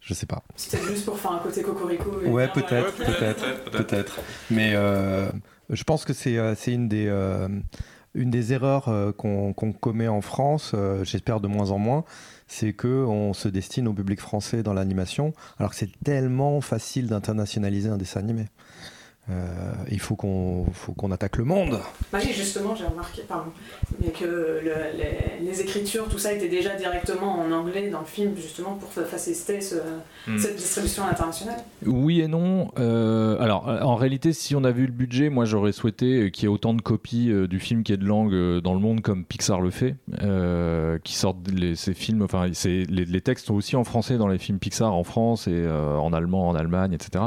je 0.00 0.12
sais 0.14 0.26
pas. 0.26 0.42
C'est 0.56 0.82
juste 0.82 1.04
pour 1.06 1.18
faire 1.18 1.32
un 1.32 1.38
côté 1.38 1.62
cocorico. 1.62 2.10
Ouais, 2.26 2.48
peut-être, 2.48 2.94
peut-être, 2.96 3.70
peut-être. 3.70 4.18
Mais 4.50 4.72
euh, 4.74 5.30
je 5.70 5.82
pense 5.84 6.04
que 6.04 6.12
c'est 6.12 6.36
euh, 6.38 6.54
c'est 6.54 6.72
une 6.72 6.88
des 6.88 7.06
euh, 7.08 7.48
une 8.14 8.30
des 8.30 8.52
erreurs 8.52 8.88
euh, 8.88 9.12
qu'on 9.12 9.52
qu'on 9.52 9.72
commet 9.72 10.08
en 10.08 10.20
France. 10.20 10.72
euh, 10.74 11.04
J'espère 11.04 11.40
de 11.40 11.48
moins 11.48 11.70
en 11.70 11.78
moins. 11.78 12.04
C'est 12.46 12.72
que 12.72 13.04
on 13.06 13.32
se 13.32 13.48
destine 13.48 13.88
au 13.88 13.94
public 13.94 14.20
français 14.20 14.62
dans 14.62 14.74
l'animation, 14.74 15.32
alors 15.58 15.70
que 15.70 15.76
c'est 15.76 15.90
tellement 16.04 16.60
facile 16.60 17.06
d'internationaliser 17.08 17.88
un 17.88 17.96
dessin 17.96 18.20
animé. 18.20 18.46
Euh, 19.30 19.72
il 19.90 20.00
faut 20.00 20.16
qu'on 20.16 20.66
faut 20.74 20.92
qu'on 20.92 21.10
attaque 21.10 21.38
le 21.38 21.44
monde. 21.44 21.80
Bah 22.12 22.18
oui, 22.22 22.30
justement, 22.34 22.74
j'ai 22.74 22.84
remarqué 22.84 23.22
pardon, 23.26 23.50
mais 24.00 24.08
que 24.10 24.24
le- 24.26 24.98
les, 24.98 25.42
les 25.46 25.60
écritures, 25.62 26.08
tout 26.10 26.18
ça 26.18 26.32
était 26.34 26.50
déjà 26.50 26.74
directement 26.76 27.38
en 27.40 27.50
anglais 27.50 27.88
dans 27.88 28.00
le 28.00 28.04
film, 28.06 28.32
justement 28.36 28.74
pour 28.74 28.92
fa- 28.92 29.04
faciliter 29.04 29.62
ce- 29.62 29.76
Hmm. 30.26 30.38
cette 30.38 30.56
distribution 30.56 31.04
internationale. 31.06 31.56
Oui 31.86 32.20
et 32.20 32.28
non. 32.28 32.70
Euh, 32.78 33.38
alors, 33.40 33.68
euh, 33.68 33.80
en 33.80 33.94
réalité, 33.94 34.32
si 34.34 34.54
on 34.54 34.62
avait 34.64 34.82
eu 34.82 34.86
le 34.86 34.92
budget, 34.92 35.30
moi 35.30 35.44
j'aurais 35.46 35.72
souhaité 35.72 36.24
euh, 36.24 36.28
qu'il 36.30 36.44
y 36.44 36.46
ait 36.46 36.54
autant 36.54 36.74
de 36.74 36.82
copies 36.82 37.30
euh, 37.30 37.46
du 37.46 37.60
film 37.60 37.82
qui 37.82 37.92
est 37.94 37.96
de 37.98 38.04
langue 38.06 38.34
euh, 38.34 38.60
dans 38.60 38.74
le 38.74 38.80
monde 38.80 39.00
comme 39.00 39.24
Pixar 39.24 39.60
le 39.62 39.70
fait, 39.70 39.96
euh, 40.22 40.98
qui 41.02 41.14
sortent 41.14 41.48
les, 41.50 41.76
ces 41.76 41.94
films. 41.94 42.20
Enfin, 42.22 42.48
c'est- 42.52 42.84
les, 42.90 43.04
les 43.06 43.20
textes 43.22 43.46
sont 43.46 43.54
aussi 43.54 43.74
en 43.76 43.84
français 43.84 44.18
dans 44.18 44.28
les 44.28 44.38
films 44.38 44.58
Pixar 44.58 44.92
en 44.94 45.04
France 45.04 45.46
et 45.48 45.52
euh, 45.54 45.96
en 45.96 46.12
allemand 46.12 46.48
en 46.48 46.54
Allemagne, 46.54 46.92
etc. 46.92 47.24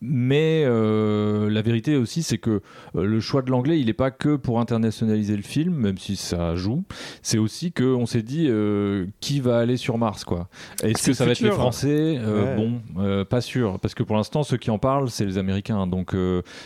Mais 0.00 0.64
euh, 0.66 1.48
la 1.50 1.62
vérité 1.62 1.96
aussi, 1.96 2.22
c'est 2.22 2.38
que 2.38 2.60
euh, 2.96 3.04
le 3.04 3.20
choix 3.20 3.42
de 3.42 3.50
l'anglais, 3.50 3.80
il 3.80 3.86
n'est 3.86 3.92
pas 3.92 4.10
que 4.10 4.36
pour 4.36 4.60
internationaliser 4.60 5.36
le 5.36 5.42
film, 5.42 5.74
même 5.74 5.98
si 5.98 6.16
ça 6.16 6.54
joue. 6.56 6.84
C'est 7.22 7.38
aussi 7.38 7.72
qu'on 7.72 8.06
s'est 8.06 8.22
dit 8.22 8.46
euh, 8.48 9.06
qui 9.20 9.40
va 9.40 9.58
aller 9.58 9.76
sur 9.76 9.98
Mars, 9.98 10.24
quoi. 10.24 10.48
Est-ce 10.82 11.06
que 11.06 11.12
ça 11.12 11.24
va 11.24 11.32
être 11.32 11.40
les 11.40 11.50
Français? 11.50 12.18
Ouais. 12.18 12.56
Bon, 12.56 13.24
pas 13.24 13.40
sûr, 13.40 13.78
parce 13.80 13.94
que 13.94 14.02
pour 14.02 14.16
l'instant, 14.16 14.42
ceux 14.42 14.56
qui 14.56 14.70
en 14.70 14.78
parlent, 14.78 15.10
c'est 15.10 15.24
les 15.24 15.38
Américains. 15.38 15.86
Donc, 15.86 16.14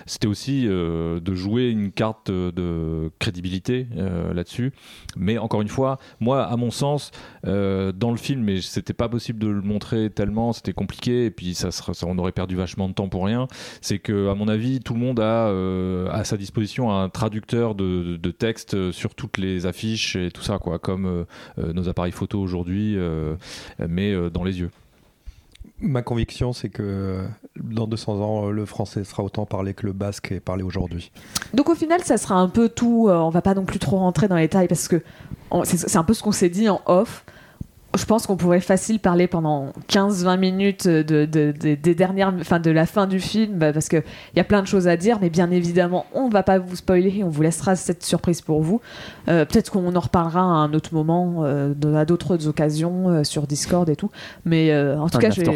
c'était 0.06 0.26
aussi 0.26 0.64
de 0.66 1.34
jouer 1.34 1.70
une 1.70 1.92
carte 1.92 2.30
de 2.30 3.10
crédibilité 3.18 3.86
là-dessus. 4.34 4.72
Mais 5.16 5.38
encore 5.38 5.62
une 5.62 5.68
fois, 5.68 5.98
moi, 6.20 6.44
à 6.44 6.57
mon 6.57 6.70
sens, 6.70 7.11
dans 7.44 8.11
le 8.11 8.16
film, 8.16 8.42
mais 8.42 8.61
c'était 8.61 8.92
pas 8.92 9.09
possible 9.09 9.38
de 9.38 9.48
le 9.48 9.62
montrer 9.62 10.11
tellement, 10.11 10.53
c'était 10.53 10.72
compliqué, 10.72 11.26
et 11.26 11.30
puis 11.30 11.55
ça, 11.55 11.70
ça- 11.70 11.92
on 12.07 12.18
aurait 12.18 12.32
perdu 12.32 12.57
vachement 12.57 12.67
de 12.76 12.92
temps 12.94 13.08
pour 13.08 13.24
rien. 13.24 13.48
C'est 13.80 13.98
que, 13.98 14.28
à 14.28 14.34
mon 14.34 14.48
avis, 14.48 14.80
tout 14.80 14.94
le 14.94 15.00
monde 15.00 15.20
a 15.20 15.48
euh, 15.48 16.08
à 16.10 16.24
sa 16.24 16.36
disposition 16.36 16.90
un 16.96 17.08
traducteur 17.08 17.74
de, 17.74 18.16
de 18.16 18.30
texte 18.30 18.92
sur 18.92 19.14
toutes 19.14 19.38
les 19.38 19.66
affiches 19.66 20.16
et 20.16 20.30
tout 20.30 20.42
ça, 20.42 20.58
quoi, 20.58 20.78
comme 20.78 21.06
euh, 21.06 21.24
euh, 21.58 21.72
nos 21.72 21.88
appareils 21.88 22.12
photo 22.12 22.40
aujourd'hui, 22.40 22.94
euh, 22.96 23.34
mais 23.88 24.12
euh, 24.12 24.30
dans 24.30 24.44
les 24.44 24.60
yeux. 24.60 24.70
Ma 25.80 26.02
conviction, 26.02 26.52
c'est 26.52 26.70
que 26.70 27.24
dans 27.56 27.86
200 27.86 28.20
ans, 28.20 28.50
le 28.50 28.64
français 28.66 29.04
sera 29.04 29.22
autant 29.22 29.46
parlé 29.46 29.74
que 29.74 29.86
le 29.86 29.92
basque 29.92 30.32
est 30.32 30.40
parlé 30.40 30.64
aujourd'hui. 30.64 31.12
Donc 31.54 31.68
au 31.68 31.76
final, 31.76 32.00
ça 32.02 32.16
sera 32.16 32.34
un 32.34 32.48
peu 32.48 32.68
tout. 32.68 33.06
euh, 33.08 33.16
on 33.18 33.30
va 33.30 33.42
pas 33.42 33.54
non 33.54 33.64
plus 33.64 33.78
trop 33.78 33.98
rentrer 33.98 34.26
dans 34.26 34.34
les 34.34 34.42
détails 34.42 34.66
parce 34.66 34.88
que 34.88 35.02
c'est 35.64 35.96
un 35.96 36.02
peu 36.02 36.14
ce 36.14 36.22
qu'on 36.24 36.32
s'est 36.32 36.48
dit 36.50 36.68
en 36.68 36.80
off. 36.86 37.24
Je 37.97 38.05
pense 38.05 38.26
qu'on 38.26 38.36
pourrait 38.36 38.61
facile 38.61 39.01
parler 39.01 39.26
pendant 39.26 39.72
15-20 39.89 40.39
minutes 40.39 40.86
de, 40.86 41.03
de- 41.24 41.53
de- 41.59 41.74
des 41.74 41.95
dernières, 41.95 42.32
enfin 42.39 42.61
de 42.61 42.70
la 42.70 42.84
fin 42.84 43.07
du 43.07 43.18
film, 43.18 43.55
bah, 43.59 43.72
parce 43.72 43.89
qu'il 43.89 44.03
y 44.36 44.41
a 44.41 44.45
plein 44.45 44.61
de 44.61 44.66
choses 44.66 44.86
à 44.86 44.97
dire, 44.99 45.18
mais 45.22 45.30
bien 45.30 45.51
évidemment, 45.51 46.05
on 46.12 46.28
va 46.28 46.43
pas 46.43 46.59
vous 46.59 46.76
spoiler, 46.76 47.22
on 47.24 47.28
vous 47.30 47.41
laissera 47.43 47.76
cette 47.76 48.05
surprise 48.05 48.43
pour 48.43 48.61
vous. 48.61 48.80
Euh, 49.28 49.47
Peut-être 49.47 49.70
qu'on 49.72 49.97
en 49.97 50.01
reparlera 50.01 50.41
à 50.41 50.45
un 50.45 50.74
autre 50.74 50.93
moment, 50.93 51.45
euh, 51.45 51.72
à 51.97 52.05
d'autres 52.05 52.47
occasions, 52.47 53.09
euh, 53.09 53.24
sur 53.24 53.47
Discord 53.47 53.89
et 53.89 53.97
tout. 53.97 54.11
Mais 54.45 54.70
en 54.78 55.09
tout 55.09 55.16
Un 55.16 55.20
cas, 55.20 55.30
je 55.30 55.41
vais, 55.41 55.47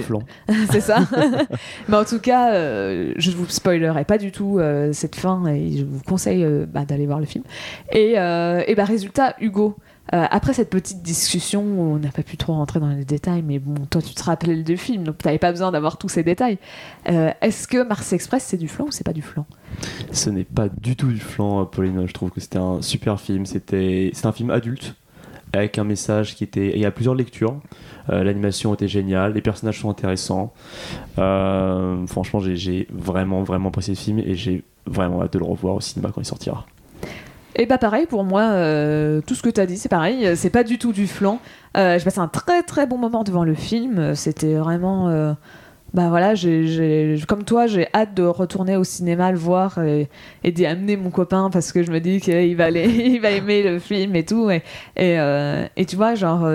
c'est 0.70 0.80
ça. 0.80 1.01
Mais 1.89 1.97
en 1.99 2.05
tout 2.05 2.18
cas, 2.18 2.55
je 2.55 3.30
vous 3.37 3.47
spoilerai 3.47 4.05
pas 4.05 4.16
du 4.18 4.33
tout 4.33 4.59
cette 4.93 5.16
fin 5.16 5.47
et 5.47 5.76
je 5.78 5.85
vous 5.85 6.01
conseille 6.09 6.47
bah, 6.72 6.85
d'aller 6.87 7.07
voir 7.07 7.20
le 7.20 7.26
film. 7.26 7.45
Et, 7.93 8.12
et 8.14 8.74
bah, 8.74 8.85
résultat, 8.85 9.35
Hugo, 9.41 9.76
euh, 10.14 10.24
après 10.30 10.52
cette 10.52 10.70
petite 10.70 11.02
discussion 11.02 11.62
on 11.62 11.98
n'a 11.98 12.10
pas 12.10 12.22
pu 12.22 12.36
trop 12.36 12.52
rentrer 12.52 12.80
dans 12.80 12.88
les 12.88 13.04
détails, 13.04 13.42
mais 13.42 13.58
bon, 13.58 13.74
toi 13.90 14.02
tu 14.02 14.14
te 14.14 14.22
rappelles 14.22 14.64
du 14.64 14.76
film, 14.76 15.04
donc 15.04 15.18
tu 15.18 15.26
n'avais 15.26 15.38
pas 15.38 15.50
besoin 15.50 15.72
d'avoir 15.72 15.96
tous 15.96 16.08
ces 16.08 16.22
détails. 16.22 16.58
Euh, 17.08 17.30
Est-ce 17.40 17.66
que 17.66 17.82
Mars 17.82 18.12
Express 18.12 18.44
c'est 18.44 18.56
du 18.56 18.68
flan 18.68 18.86
ou 18.86 18.90
c'est 18.90 19.04
pas 19.04 19.12
du 19.12 19.22
flan? 19.22 19.46
Ce 20.10 20.30
n'est 20.30 20.44
pas 20.44 20.68
du 20.68 20.96
tout 20.96 21.08
du 21.08 21.20
flan, 21.20 21.64
Pauline. 21.66 22.06
Je 22.06 22.12
trouve 22.12 22.30
que 22.30 22.40
c'était 22.40 22.58
un 22.58 22.82
super 22.82 23.20
film. 23.20 23.46
C'était 23.46 24.12
un 24.24 24.32
film 24.32 24.50
adulte 24.50 24.94
avec 25.52 25.78
un 25.78 25.84
message 25.84 26.34
qui 26.34 26.44
était. 26.44 26.72
Il 26.74 26.80
y 26.80 26.84
a 26.86 26.90
plusieurs 26.90 27.14
lectures. 27.14 27.60
Euh, 28.10 28.22
L'animation 28.22 28.74
était 28.74 28.88
géniale, 28.88 29.32
les 29.32 29.42
personnages 29.42 29.80
sont 29.80 29.90
intéressants. 29.90 30.52
Franchement, 31.16 32.40
j'ai 32.40 32.86
vraiment, 32.92 33.42
vraiment 33.42 33.68
apprécié 33.68 33.94
le 33.94 33.98
film 33.98 34.18
et 34.18 34.34
j'ai 34.34 34.64
vraiment 34.86 35.22
hâte 35.22 35.32
de 35.32 35.38
le 35.38 35.44
revoir 35.44 35.76
au 35.76 35.80
cinéma 35.80 36.10
quand 36.12 36.20
il 36.20 36.26
sortira. 36.26 36.66
Et 37.57 37.66
bah 37.66 37.78
pareil 37.78 38.07
pour 38.07 38.24
moi, 38.24 38.42
euh, 38.42 39.20
tout 39.26 39.34
ce 39.34 39.42
que 39.42 39.50
tu 39.50 39.61
as 39.61 39.66
dit, 39.66 39.76
c'est 39.76 39.88
pareil, 39.90 40.26
euh, 40.26 40.34
c'est 40.36 40.50
pas 40.50 40.64
du 40.64 40.78
tout 40.78 40.92
du 40.92 41.07
flan. 41.07 41.38
Euh, 41.76 41.98
j'ai 41.98 42.05
passé 42.05 42.18
un 42.18 42.28
très 42.28 42.62
très 42.62 42.86
bon 42.86 42.96
moment 42.98 43.24
devant 43.24 43.44
le 43.44 43.55
film, 43.55 43.98
euh, 43.98 44.14
c'était 44.14 44.55
vraiment... 44.55 45.09
bah 45.92 46.09
voilà, 46.09 46.32
comme 47.28 47.44
toi, 47.44 47.66
j'ai 47.66 47.86
hâte 47.94 48.14
de 48.14 48.22
retourner 48.22 48.76
au 48.76 48.84
cinéma 48.84 49.30
le 49.30 49.36
voir 49.38 49.78
et, 49.82 50.09
d'y 50.44 50.64
amener 50.64 50.96
mon 50.96 51.11
copain 51.11 51.50
parce 51.53 51.72
que 51.72 51.82
je 51.82 51.90
me 51.92 52.00
dis 52.00 52.20
qu'il 52.20 52.57
va, 52.57 52.64
aller- 52.64 52.88
il 52.88 53.20
va 53.20 53.30
aimer 53.30 53.62
le 53.62 53.78
film 53.78 54.16
et 54.16 54.24
tout. 54.24 54.50
Et, 54.50 54.62
et, 54.96 55.18
et 55.76 55.84
tu 55.84 55.96
vois, 55.96 56.14
genre, 56.14 56.50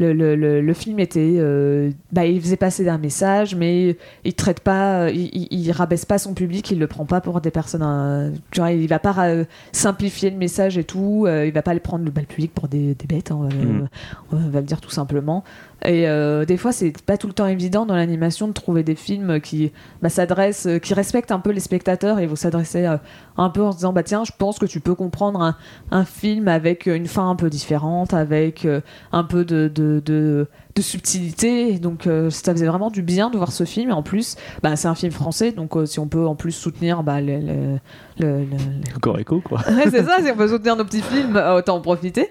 le, 0.00 0.12
le, 0.12 0.34
le, 0.34 0.60
le 0.60 0.72
film 0.74 0.98
était. 0.98 1.34
euh, 1.38 1.90
bah, 2.12 2.26
il 2.26 2.40
faisait 2.40 2.56
passer 2.56 2.88
un 2.88 2.98
message, 2.98 3.54
mais 3.54 3.96
il 4.24 4.34
traite 4.34 4.60
pas, 4.60 5.10
il, 5.10 5.26
il, 5.32 5.48
il 5.50 5.70
rabaisse 5.72 6.04
pas 6.04 6.18
son 6.18 6.34
public, 6.34 6.70
il 6.70 6.78
le 6.78 6.86
prend 6.86 7.04
pas 7.04 7.20
pour 7.20 7.40
des 7.40 7.50
personnes. 7.50 7.82
euh, 7.84 8.30
tu 8.50 8.60
vois, 8.60 8.72
il 8.72 8.88
va 8.88 8.98
pas 8.98 9.12
ra- 9.12 9.44
simplifier 9.72 10.30
le 10.30 10.36
message 10.36 10.78
et 10.78 10.84
tout, 10.84 11.24
euh, 11.26 11.46
il 11.46 11.52
va 11.52 11.62
pas 11.62 11.74
le 11.74 11.80
prendre 11.80 12.04
le, 12.04 12.10
bah, 12.10 12.20
le 12.22 12.26
public 12.26 12.52
pour 12.54 12.68
des, 12.68 12.94
des 12.94 13.06
bêtes, 13.06 13.30
hein, 13.30 13.48
euh, 13.52 13.64
Mhm. 13.64 13.88
on 14.32 14.36
va 14.36 14.60
le 14.60 14.66
dire 14.66 14.80
tout 14.80 14.90
simplement. 14.90 15.44
Et 15.86 16.06
euh, 16.08 16.44
des 16.44 16.58
fois, 16.58 16.72
c'est 16.72 16.92
pas 17.02 17.16
tout 17.16 17.26
le 17.26 17.32
temps 17.32 17.46
évident 17.46 17.86
dans 17.86 17.96
l'animation 17.96 18.46
de 18.48 18.52
trouver 18.52 18.82
des 18.82 18.94
films 18.94 19.40
qui 19.40 19.72
bah, 20.02 20.10
s'adressent, 20.10 20.66
euh, 20.66 20.78
qui 20.78 20.92
respectent 20.92 21.32
un 21.32 21.38
peu 21.40 21.50
les 21.52 21.60
spectateurs 21.60 22.18
et 22.18 22.26
vous 22.26 22.36
s'adresser 22.36 22.84
euh, 22.84 22.98
un 23.38 23.48
peu 23.48 23.62
en 23.62 23.72
se 23.72 23.78
disant 23.78 23.92
bah 23.94 24.02
tiens, 24.02 24.22
je 24.24 24.32
pense 24.36 24.58
que 24.58 24.66
tu 24.66 24.80
peux 24.80 24.94
comprendre 24.94 25.40
un, 25.40 25.56
un 25.90 26.04
film 26.04 26.48
avec 26.48 26.84
une 26.84 27.06
fin 27.06 27.30
un 27.30 27.34
peu 27.34 27.48
différente, 27.48 28.12
avec 28.12 28.66
euh, 28.66 28.82
un 29.12 29.24
peu 29.24 29.46
de, 29.46 29.70
de, 29.74 30.02
de, 30.04 30.48
de 30.76 30.82
subtilité. 30.82 31.72
Et 31.72 31.78
Donc 31.78 32.06
ça 32.28 32.52
faisait 32.52 32.66
vraiment 32.66 32.90
du 32.90 33.00
bien 33.00 33.30
de 33.30 33.38
voir 33.38 33.50
ce 33.52 33.64
film. 33.64 33.88
Et 33.88 33.94
en 33.94 34.02
plus, 34.02 34.36
bah, 34.62 34.76
c'est 34.76 34.88
un 34.88 34.94
film 34.94 35.12
français, 35.12 35.52
donc 35.52 35.74
si 35.86 35.98
on 35.98 36.08
peut 36.08 36.26
en 36.26 36.34
plus 36.34 36.52
soutenir 36.52 37.02
bah, 37.02 37.22
le, 37.22 37.38
le- 37.38 37.78
le- 38.18 38.44
le- 38.44 38.44
le- 38.44 38.98
Corico, 39.00 39.40
quoi. 39.40 39.60
Ouais, 39.70 39.88
c'est 39.90 40.04
ça, 40.04 40.16
si 40.22 40.30
on 40.30 40.36
peut 40.36 40.48
soutenir 40.48 40.76
nos 40.76 40.84
petits 40.84 41.00
films, 41.02 41.36
autant 41.56 41.76
en 41.76 41.80
profiter. 41.80 42.28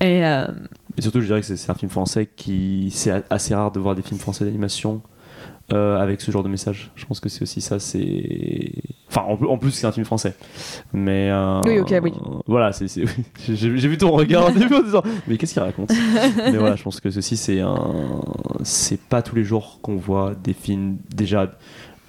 Et 0.00 0.22
Et 0.96 1.02
surtout, 1.02 1.20
je 1.20 1.26
dirais 1.26 1.40
que 1.40 1.46
c'est 1.46 1.70
un 1.70 1.74
film 1.74 1.90
français 1.90 2.28
qui. 2.36 2.90
C'est 2.92 3.24
assez 3.30 3.54
rare 3.54 3.72
de 3.72 3.80
voir 3.80 3.94
des 3.94 4.02
films 4.02 4.20
français 4.20 4.44
d'animation 4.44 5.02
euh, 5.72 5.98
avec 5.98 6.20
ce 6.20 6.30
genre 6.30 6.42
de 6.42 6.48
message. 6.48 6.90
Je 6.94 7.04
pense 7.06 7.20
que 7.20 7.28
c'est 7.28 7.42
aussi 7.42 7.60
ça. 7.60 7.78
C'est. 7.80 8.70
Enfin, 9.08 9.22
en, 9.28 9.36
plus- 9.36 9.48
en 9.48 9.58
plus, 9.58 9.70
c'est 9.72 9.86
un 9.86 9.92
film 9.92 10.04
français. 10.06 10.34
Mais. 10.92 11.30
euh, 11.30 11.60
Oui, 11.66 11.78
ok, 11.80 11.94
oui. 12.02 12.12
Voilà, 12.46 12.72
c'est. 12.72 12.86
j'ai 13.48 13.68
vu 13.88 13.98
ton 13.98 14.10
regard 14.12 14.46
au 14.48 14.50
début 14.58 14.74
en 14.74 14.82
disant 14.82 15.02
Mais 15.26 15.36
qu'est-ce 15.36 15.54
qu'il 15.54 15.62
raconte? 15.62 15.90
Mais 16.36 16.56
voilà, 16.58 16.76
je 16.76 16.82
pense 16.82 17.00
que 17.00 17.10
ceci, 17.10 17.36
c'est 17.36 17.60
un. 17.60 18.20
C'est 18.62 19.00
pas 19.00 19.22
tous 19.22 19.34
les 19.34 19.44
jours 19.44 19.80
qu'on 19.82 19.96
voit 19.96 20.34
des 20.34 20.52
films 20.54 20.98
déjà. 21.14 21.50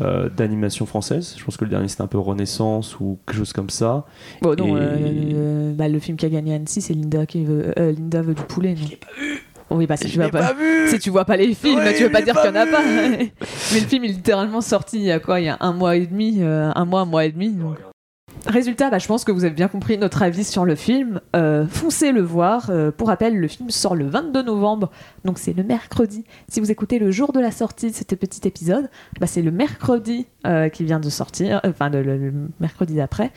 Euh, 0.02 0.30
d'animation 0.30 0.86
française, 0.86 1.36
je 1.38 1.44
pense 1.46 1.58
que 1.58 1.64
le 1.64 1.70
dernier 1.72 1.88
c'était 1.88 2.02
un 2.02 2.08
peu 2.08 2.18
Renaissance 2.20 3.00
ou 3.00 3.18
quelque 3.26 3.38
chose 3.38 3.54
comme 3.54 3.70
ça. 3.70 4.06
bon, 4.42 4.56
non, 4.58 4.68
Et- 4.78 4.80
euh, 4.82 5.32
euh, 5.36 5.74
bah, 5.74 5.88
le 5.88 6.00
film 6.00 6.18
qui 6.18 6.26
a 6.26 6.30
gagné 6.30 6.54
Annecy, 6.56 6.82
c'est 6.82 6.94
Linda 6.94 7.26
qui 7.26 7.46
veut, 7.46 7.74
euh, 7.80 7.92
Linda 7.92 8.22
veut 8.22 8.34
du 8.34 8.42
poulet. 8.44 8.76
Je 8.76 8.90
l'ai 8.90 8.96
pas 8.98 9.08
vu. 9.20 9.42
Oui, 9.72 9.88
bah 9.88 9.98
si 9.98 10.08
tu 10.08 10.20
vois 10.20 10.30
pas, 10.30 10.54
si 10.88 11.00
tu 11.00 11.10
vois 11.10 11.26
pas 11.26 11.38
les 11.38 11.54
films, 11.56 11.78
Ouais, 11.80 11.94
tu 11.96 12.04
veux 12.04 12.10
je 12.10 12.14
pas 12.14 12.20
l'ai 12.20 12.26
dire 12.26 12.36
qu'il 12.40 12.46
y 12.50 12.54
en 12.54 12.56
a 12.56 12.66
vu. 12.66 12.72
pas. 12.72 12.82
Mais 13.74 13.80
le 13.80 13.88
film 13.88 14.04
il 14.04 14.12
est 14.12 14.14
littéralement 14.14 14.62
sorti 14.62 14.98
il 14.98 15.04
y 15.06 15.12
a 15.12 15.20
quoi? 15.20 15.40
Il 15.40 15.46
y 15.46 15.50
a 15.50 15.58
un 15.60 15.74
mois 15.74 15.96
et 15.96 16.06
demi, 16.06 16.38
euh, 16.42 16.72
un 16.76 16.86
mois, 16.86 17.02
un 17.02 17.06
mois 17.06 17.26
et 17.26 17.32
demi. 17.32 17.50
donc. 17.50 17.78
Résultat, 18.48 18.90
bah, 18.90 19.00
je 19.00 19.08
pense 19.08 19.24
que 19.24 19.32
vous 19.32 19.44
avez 19.44 19.54
bien 19.56 19.68
compris 19.68 19.98
notre 19.98 20.22
avis 20.22 20.44
sur 20.44 20.66
le 20.66 20.76
film. 20.76 21.20
Euh, 21.36 21.66
foncez 21.68 22.12
le 22.12 22.22
voir. 22.22 22.70
Euh, 22.70 22.92
pour 22.92 23.08
rappel, 23.08 23.36
le 23.38 23.48
film 23.48 23.70
sort 23.72 23.96
le 23.96 24.06
22 24.08 24.44
novembre, 24.44 24.92
donc 25.24 25.40
c'est 25.40 25.54
le 25.54 25.64
mercredi. 25.64 26.24
Si 26.48 26.60
vous 26.60 26.70
écoutez 26.70 27.00
le 27.00 27.10
jour 27.12 27.32
de 27.34 27.40
la 27.40 27.52
sortie 27.52 27.90
de 27.90 27.96
ce 27.96 28.04
petit 28.04 28.48
épisode, 28.48 28.90
bah, 29.20 29.26
c'est 29.28 29.42
le 29.42 29.52
mercredi 29.52 30.28
euh, 30.46 30.70
qui 30.70 30.84
vient 30.84 31.00
de 31.00 31.10
sortir, 31.10 31.60
enfin 31.66 31.90
le, 31.90 32.04
le- 32.04 32.34
mercredi 32.60 32.96
d'après. 32.96 33.32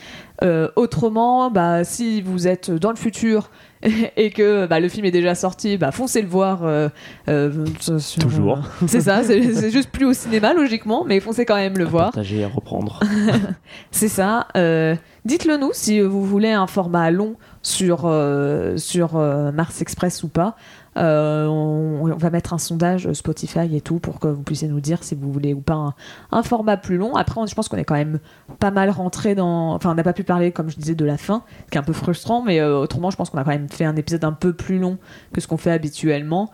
Autrement, 0.77 1.51
bah, 1.51 1.85
si 1.85 2.23
vous 2.23 2.47
êtes 2.47 2.71
dans 2.71 2.91
le 2.91 2.97
futur 2.97 3.51
et 4.17 4.31
que 4.31 4.67
bah, 4.67 4.81
le 4.81 4.89
film 4.89 5.05
est 5.07 5.11
déjà 5.11 5.35
sorti, 5.35 5.77
bah, 5.77 5.93
foncez 5.93 6.23
le 6.23 6.29
voir. 6.29 6.65
euh, 6.65 6.89
euh, 7.29 7.65
sur- 7.81 8.23
Toujours. 8.23 8.59
c'est 8.87 9.01
ça, 9.01 9.23
c'est 9.23 9.71
juste 9.71 9.91
plus 9.91 10.05
au 10.07 10.13
cinéma 10.13 10.55
logiquement, 10.55 11.05
mais 11.07 11.21
foncez 11.21 11.45
quand 11.45 11.57
même 11.57 11.79
le 11.79 11.85
voir. 11.85 12.07
Partager 12.07 12.39
et 12.39 12.45
à 12.45 12.49
reprendre. 12.49 13.01
C'est 13.91 14.09
ça. 14.09 14.49
Euh, 14.57 14.95
Dites-le 15.25 15.57
nous 15.59 15.71
si 15.73 16.01
vous 16.01 16.25
voulez 16.25 16.53
un 16.53 16.67
format 16.67 17.11
long 17.11 17.35
sur, 17.69 18.03
euh, 18.05 18.77
sur 18.77 19.17
euh, 19.17 19.53
Mars 19.53 19.81
Express 19.83 20.23
ou 20.23 20.29
pas. 20.29 20.57
Euh, 20.97 21.47
on, 21.47 22.17
va 22.17 22.31
mettre 22.31 22.55
un 22.55 22.59
sondage 22.59 23.13
Spotify 23.13 23.77
et 23.77 23.81
tout 23.81 24.01
pour 24.01 24.19
que 24.19 24.27
vous 24.27 24.43
puissiez 24.43 24.67
nous 24.67 24.81
dire 24.81 25.05
si 25.05 25.15
vous 25.15 25.31
voulez 25.31 25.55
ou 25.55 25.61
pas 25.61 25.95
un, 26.33 26.43
format 26.43 26.77
plus 26.77 26.97
long. 26.97 27.15
Après, 27.15 27.41
je 27.47 27.55
pense 27.55 27.69
qu'on 27.69 27.77
est 27.77 27.85
quand 27.85 27.95
même 27.95 28.19
pas 28.59 28.73
mal 28.73 28.91
rentré 28.91 29.35
dans. 29.35 29.75
Enfin, 29.75 29.93
on 29.93 29.95
n'a 29.95 30.03
pas 30.03 30.15
pu 30.15 30.25
parler, 30.25 30.51
comme 30.51 30.71
je 30.71 30.77
disais, 30.77 30.97
de 30.97 31.05
la 31.05 31.19
fin, 31.19 31.45
ce 31.67 31.71
qui 31.71 31.79
est 31.79 31.81
un 31.81 31.85
peu 31.85 31.93
frustrant, 31.93 32.43
mais 32.43 32.61
autrement, 32.63 33.11
je 33.11 33.17
pense 33.17 33.31
qu'on 33.31 33.39
a 33.39 33.45
quand 33.45 33.51
même 33.51 33.69
fait 33.69 33.85
un 33.85 33.95
épisode 33.95 34.25
un 34.25 34.33
peu 34.33 34.53
plus 34.53 34.79
long 34.79 34.99
que 35.33 35.41
ce 35.41 35.47
qu'on 35.47 35.59
fait 35.59 35.71
habituellement. 35.71 36.51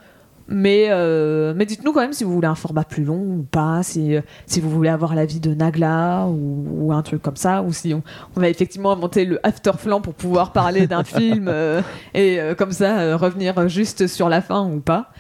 Mais, 0.47 0.89
euh, 0.91 1.55
mais 1.57 1.65
dites-nous 1.65 1.93
quand 1.93 2.01
même 2.01 2.13
si 2.13 2.23
vous 2.23 2.33
voulez 2.33 2.47
un 2.47 2.55
format 2.55 2.85
plus 2.85 3.05
long 3.05 3.17
ou 3.19 3.47
pas, 3.51 3.83
si, 3.83 4.15
euh, 4.15 4.21
si 4.47 4.61
vous 4.61 4.69
voulez 4.69 4.91
avoir 4.91 5.15
l'avis 5.15 5.41
de 5.41 5.55
Nagla 5.55 6.27
ou, 6.27 6.67
ou 6.89 6.93
un 6.93 7.01
truc 7.03 7.23
comme 7.23 7.37
ça, 7.37 7.63
ou 7.63 7.73
si 7.73 7.95
on, 7.95 8.03
on 8.37 8.41
va 8.41 8.49
effectivement 8.51 8.93
inventer 8.93 9.25
le 9.25 9.41
afterflan 9.47 10.01
pour 10.03 10.13
pouvoir 10.15 10.53
parler 10.53 10.87
d'un 10.87 11.03
film 11.05 11.47
euh, 11.49 11.81
et 12.13 12.39
euh, 12.41 12.55
comme 12.55 12.73
ça 12.73 13.17
revenir 13.17 13.69
juste 13.69 14.07
sur 14.07 14.29
la 14.29 14.43
fin 14.43 14.67
ou 14.71 14.81
pas. 14.81 15.11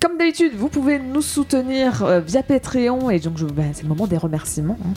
Comme 0.00 0.16
d'habitude, 0.16 0.52
vous 0.56 0.68
pouvez 0.68 1.00
nous 1.00 1.22
soutenir 1.22 2.04
euh, 2.04 2.20
via 2.20 2.44
Patreon 2.44 3.10
et 3.10 3.18
donc 3.18 3.40
bah, 3.52 3.64
c'est 3.72 3.82
le 3.82 3.88
moment 3.88 4.06
des 4.06 4.16
remerciements 4.16 4.78
hein, 4.84 4.92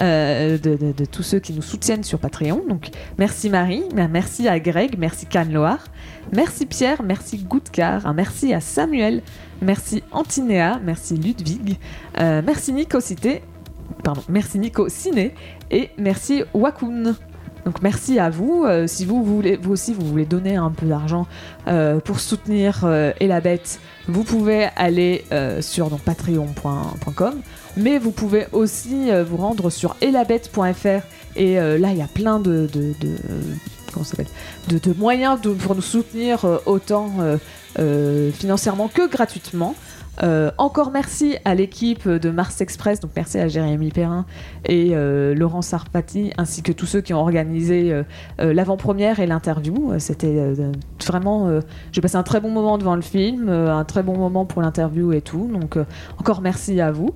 euh, 0.00 0.58
de, 0.58 0.76
de- 0.76 0.92
de 0.92 1.04
tous 1.04 1.24
ceux 1.24 1.40
qui 1.40 1.52
nous 1.52 1.62
soutiennent 1.62 2.04
sur 2.04 2.20
Patreon. 2.20 2.62
Donc 2.68 2.90
merci 3.18 3.50
Marie, 3.50 3.82
bah, 3.96 4.06
merci 4.06 4.46
à 4.46 4.60
Greg, 4.60 4.94
merci 4.96 5.26
Cannes 5.26 5.52
Loire, 5.52 5.84
merci 6.32 6.66
Pierre, 6.66 7.02
merci 7.02 7.38
Goudkar, 7.38 8.06
un 8.06 8.12
merci 8.12 8.52
à 8.54 8.60
Samuel, 8.60 9.22
merci 9.62 10.02
Antinéa, 10.12 10.80
merci 10.84 11.14
Ludwig, 11.16 11.78
euh, 12.18 12.42
merci 12.44 12.72
Nicocité, 12.72 13.42
pardon, 14.02 14.22
merci 14.28 14.58
Nico 14.58 14.88
Ciné 14.88 15.34
et 15.70 15.90
merci 15.98 16.42
Wakun. 16.54 17.14
Donc 17.64 17.80
merci 17.80 18.18
à 18.18 18.28
vous. 18.28 18.64
Euh, 18.66 18.86
si 18.86 19.06
vous, 19.06 19.24
voulez, 19.24 19.56
vous 19.56 19.72
aussi 19.72 19.94
vous 19.94 20.04
voulez 20.04 20.26
donner 20.26 20.56
un 20.56 20.68
peu 20.70 20.84
d'argent 20.84 21.26
euh, 21.66 21.98
pour 21.98 22.20
soutenir 22.20 22.82
euh, 22.84 23.12
vous 24.06 24.22
pouvez 24.22 24.66
aller 24.76 25.24
sur 25.62 25.88
patreon.com, 25.98 27.40
mais 27.78 27.98
vous 27.98 28.10
pouvez 28.10 28.46
aussi 28.52 29.08
vous 29.26 29.36
rendre 29.38 29.70
sur 29.70 29.96
elabette.fr 30.02 31.06
et 31.36 31.54
là 31.56 31.90
il 31.92 31.96
y 31.96 32.02
a 32.02 32.06
plein 32.08 32.38
de- 32.38 32.68
de, 34.68 34.94
moyens 34.98 35.40
pour 35.60 35.74
nous 35.74 35.82
soutenir 35.82 36.44
euh, 36.44 36.58
autant 36.66 37.10
euh, 37.20 37.36
euh, 37.78 38.30
financièrement 38.32 38.88
que 38.88 39.08
gratuitement. 39.08 39.74
Encore 40.58 40.92
merci 40.92 41.38
à 41.44 41.56
l'équipe 41.56 42.08
de 42.08 42.30
Mars 42.30 42.60
Express, 42.60 43.00
donc 43.00 43.10
merci 43.16 43.36
à 43.40 43.48
Jérémy 43.48 43.90
Perrin 43.90 44.26
et 44.64 44.94
Laurent 45.34 45.60
Sarpati, 45.60 46.32
ainsi 46.38 46.62
que 46.62 46.70
tous 46.70 46.86
ceux 46.86 47.00
qui 47.00 47.12
ont 47.12 47.18
organisé 47.18 47.92
l'avant-première 48.38 49.18
et 49.18 49.26
l'interview. 49.26 49.92
C'était 49.98 50.54
vraiment. 51.04 51.58
J'ai 51.90 52.00
passé 52.00 52.14
un 52.14 52.22
très 52.22 52.40
bon 52.40 52.50
moment 52.50 52.78
devant 52.78 52.94
le 52.94 53.02
film, 53.02 53.48
un 53.48 53.82
très 53.82 54.04
bon 54.04 54.16
moment 54.16 54.44
pour 54.44 54.62
l'interview 54.62 55.12
et 55.12 55.20
tout. 55.20 55.50
Donc 55.52 55.76
encore 56.16 56.42
merci 56.42 56.80
à 56.80 56.92
vous. 56.92 57.10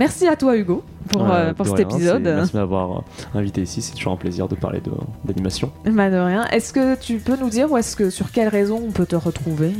Merci 0.00 0.26
à 0.26 0.34
toi 0.34 0.56
Hugo 0.56 0.82
pour, 1.10 1.20
Ouais, 1.20 1.28
euh, 1.30 1.52
pour 1.52 1.66
de 1.66 1.70
cet 1.76 1.86
rien, 1.88 1.96
épisode. 1.96 2.22
Merci 2.22 2.52
de 2.54 2.58
m'avoir 2.58 2.90
euh, 3.00 3.38
invité 3.38 3.60
ici. 3.60 3.82
C'est 3.82 3.94
toujours 3.94 4.14
un 4.14 4.16
plaisir 4.16 4.48
de 4.48 4.54
parler 4.54 4.80
de- 4.80 4.90
d'animation. 5.26 5.70
Bah, 5.84 6.08
de 6.08 6.16
rien. 6.16 6.46
Est-ce 6.46 6.72
que 6.72 6.94
tu 6.98 7.18
peux 7.18 7.36
nous 7.36 7.50
dire 7.50 7.70
où 7.70 7.76
est-ce 7.76 7.96
que 7.96 8.08
sur 8.08 8.32
quelle 8.32 8.48
raison 8.48 8.80
on 8.88 8.92
peut 8.92 9.04
te 9.04 9.14
retrouver 9.16 9.72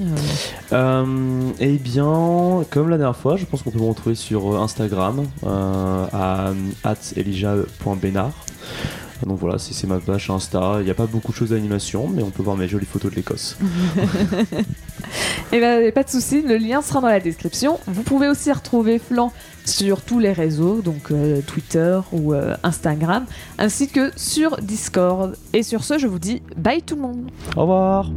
euh 0.73 1.47
eh 1.59 1.79
bien, 1.79 2.65
comme 2.71 2.91
la 2.91 2.99
dernière 2.99 3.17
fois, 3.17 3.37
je 3.39 3.47
pense 3.47 3.63
qu'on 3.63 3.71
peut 3.71 3.79
me 3.79 3.89
retrouver 3.89 4.15
sur 4.15 4.61
Instagram 4.61 5.23
euh, 5.47 6.07
à 6.13 6.53
@elijah.benard. 7.17 8.33
Donc 9.27 9.39
voilà, 9.39 9.59
c'est 9.59 9.75
c'est 9.75 9.87
ma 9.87 9.99
page 9.99 10.31
Insta. 10.31 10.77
Il 10.81 10.85
n'y 10.85 10.91
a 10.91 10.95
pas 10.95 11.07
beaucoup 11.07 11.33
de 11.33 11.37
choses 11.37 11.51
d'animation, 11.51 12.09
mais 12.09 12.23
on 12.23 12.31
peut 12.31 12.43
voir 12.43 12.57
mes 12.57 12.69
jolies 12.69 12.87
photos 12.87 13.11
de 13.11 13.17
l'Écosse. 13.17 13.57
Eh 15.53 15.59
ben, 15.59 15.91
pas 15.91 16.05
de 16.05 16.09
souci, 16.09 16.43
le 16.43 16.57
lien 16.57 16.81
sera 16.81 17.01
dans 17.01 17.09
la 17.09 17.19
description. 17.19 17.81
Vous 17.89 18.05
pouvez 18.05 18.29
aussi 18.29 18.53
retrouver 18.53 19.01
Flan 19.01 19.33
sur 19.65 20.03
tous 20.03 20.21
les 20.21 20.33
réseaux, 20.33 20.81
donc 20.81 21.11
euh, 21.11 21.41
Twitter 21.43 22.01
ou 22.13 22.33
euh, 22.35 22.55
Instagram, 22.63 23.27
ainsi 23.59 23.89
que 23.89 24.13
sur 24.17 24.59
Discord. 24.59 25.37
Et 25.53 25.65
sur 25.65 25.83
ce, 25.83 25.99
je 25.99 26.07
vous 26.07 26.21
dis 26.21 26.43
bye 26.57 26.83
tout 26.83 26.95
le 26.95 27.03
monde. 27.03 27.31
Au 27.57 27.63
revoir 27.63 28.11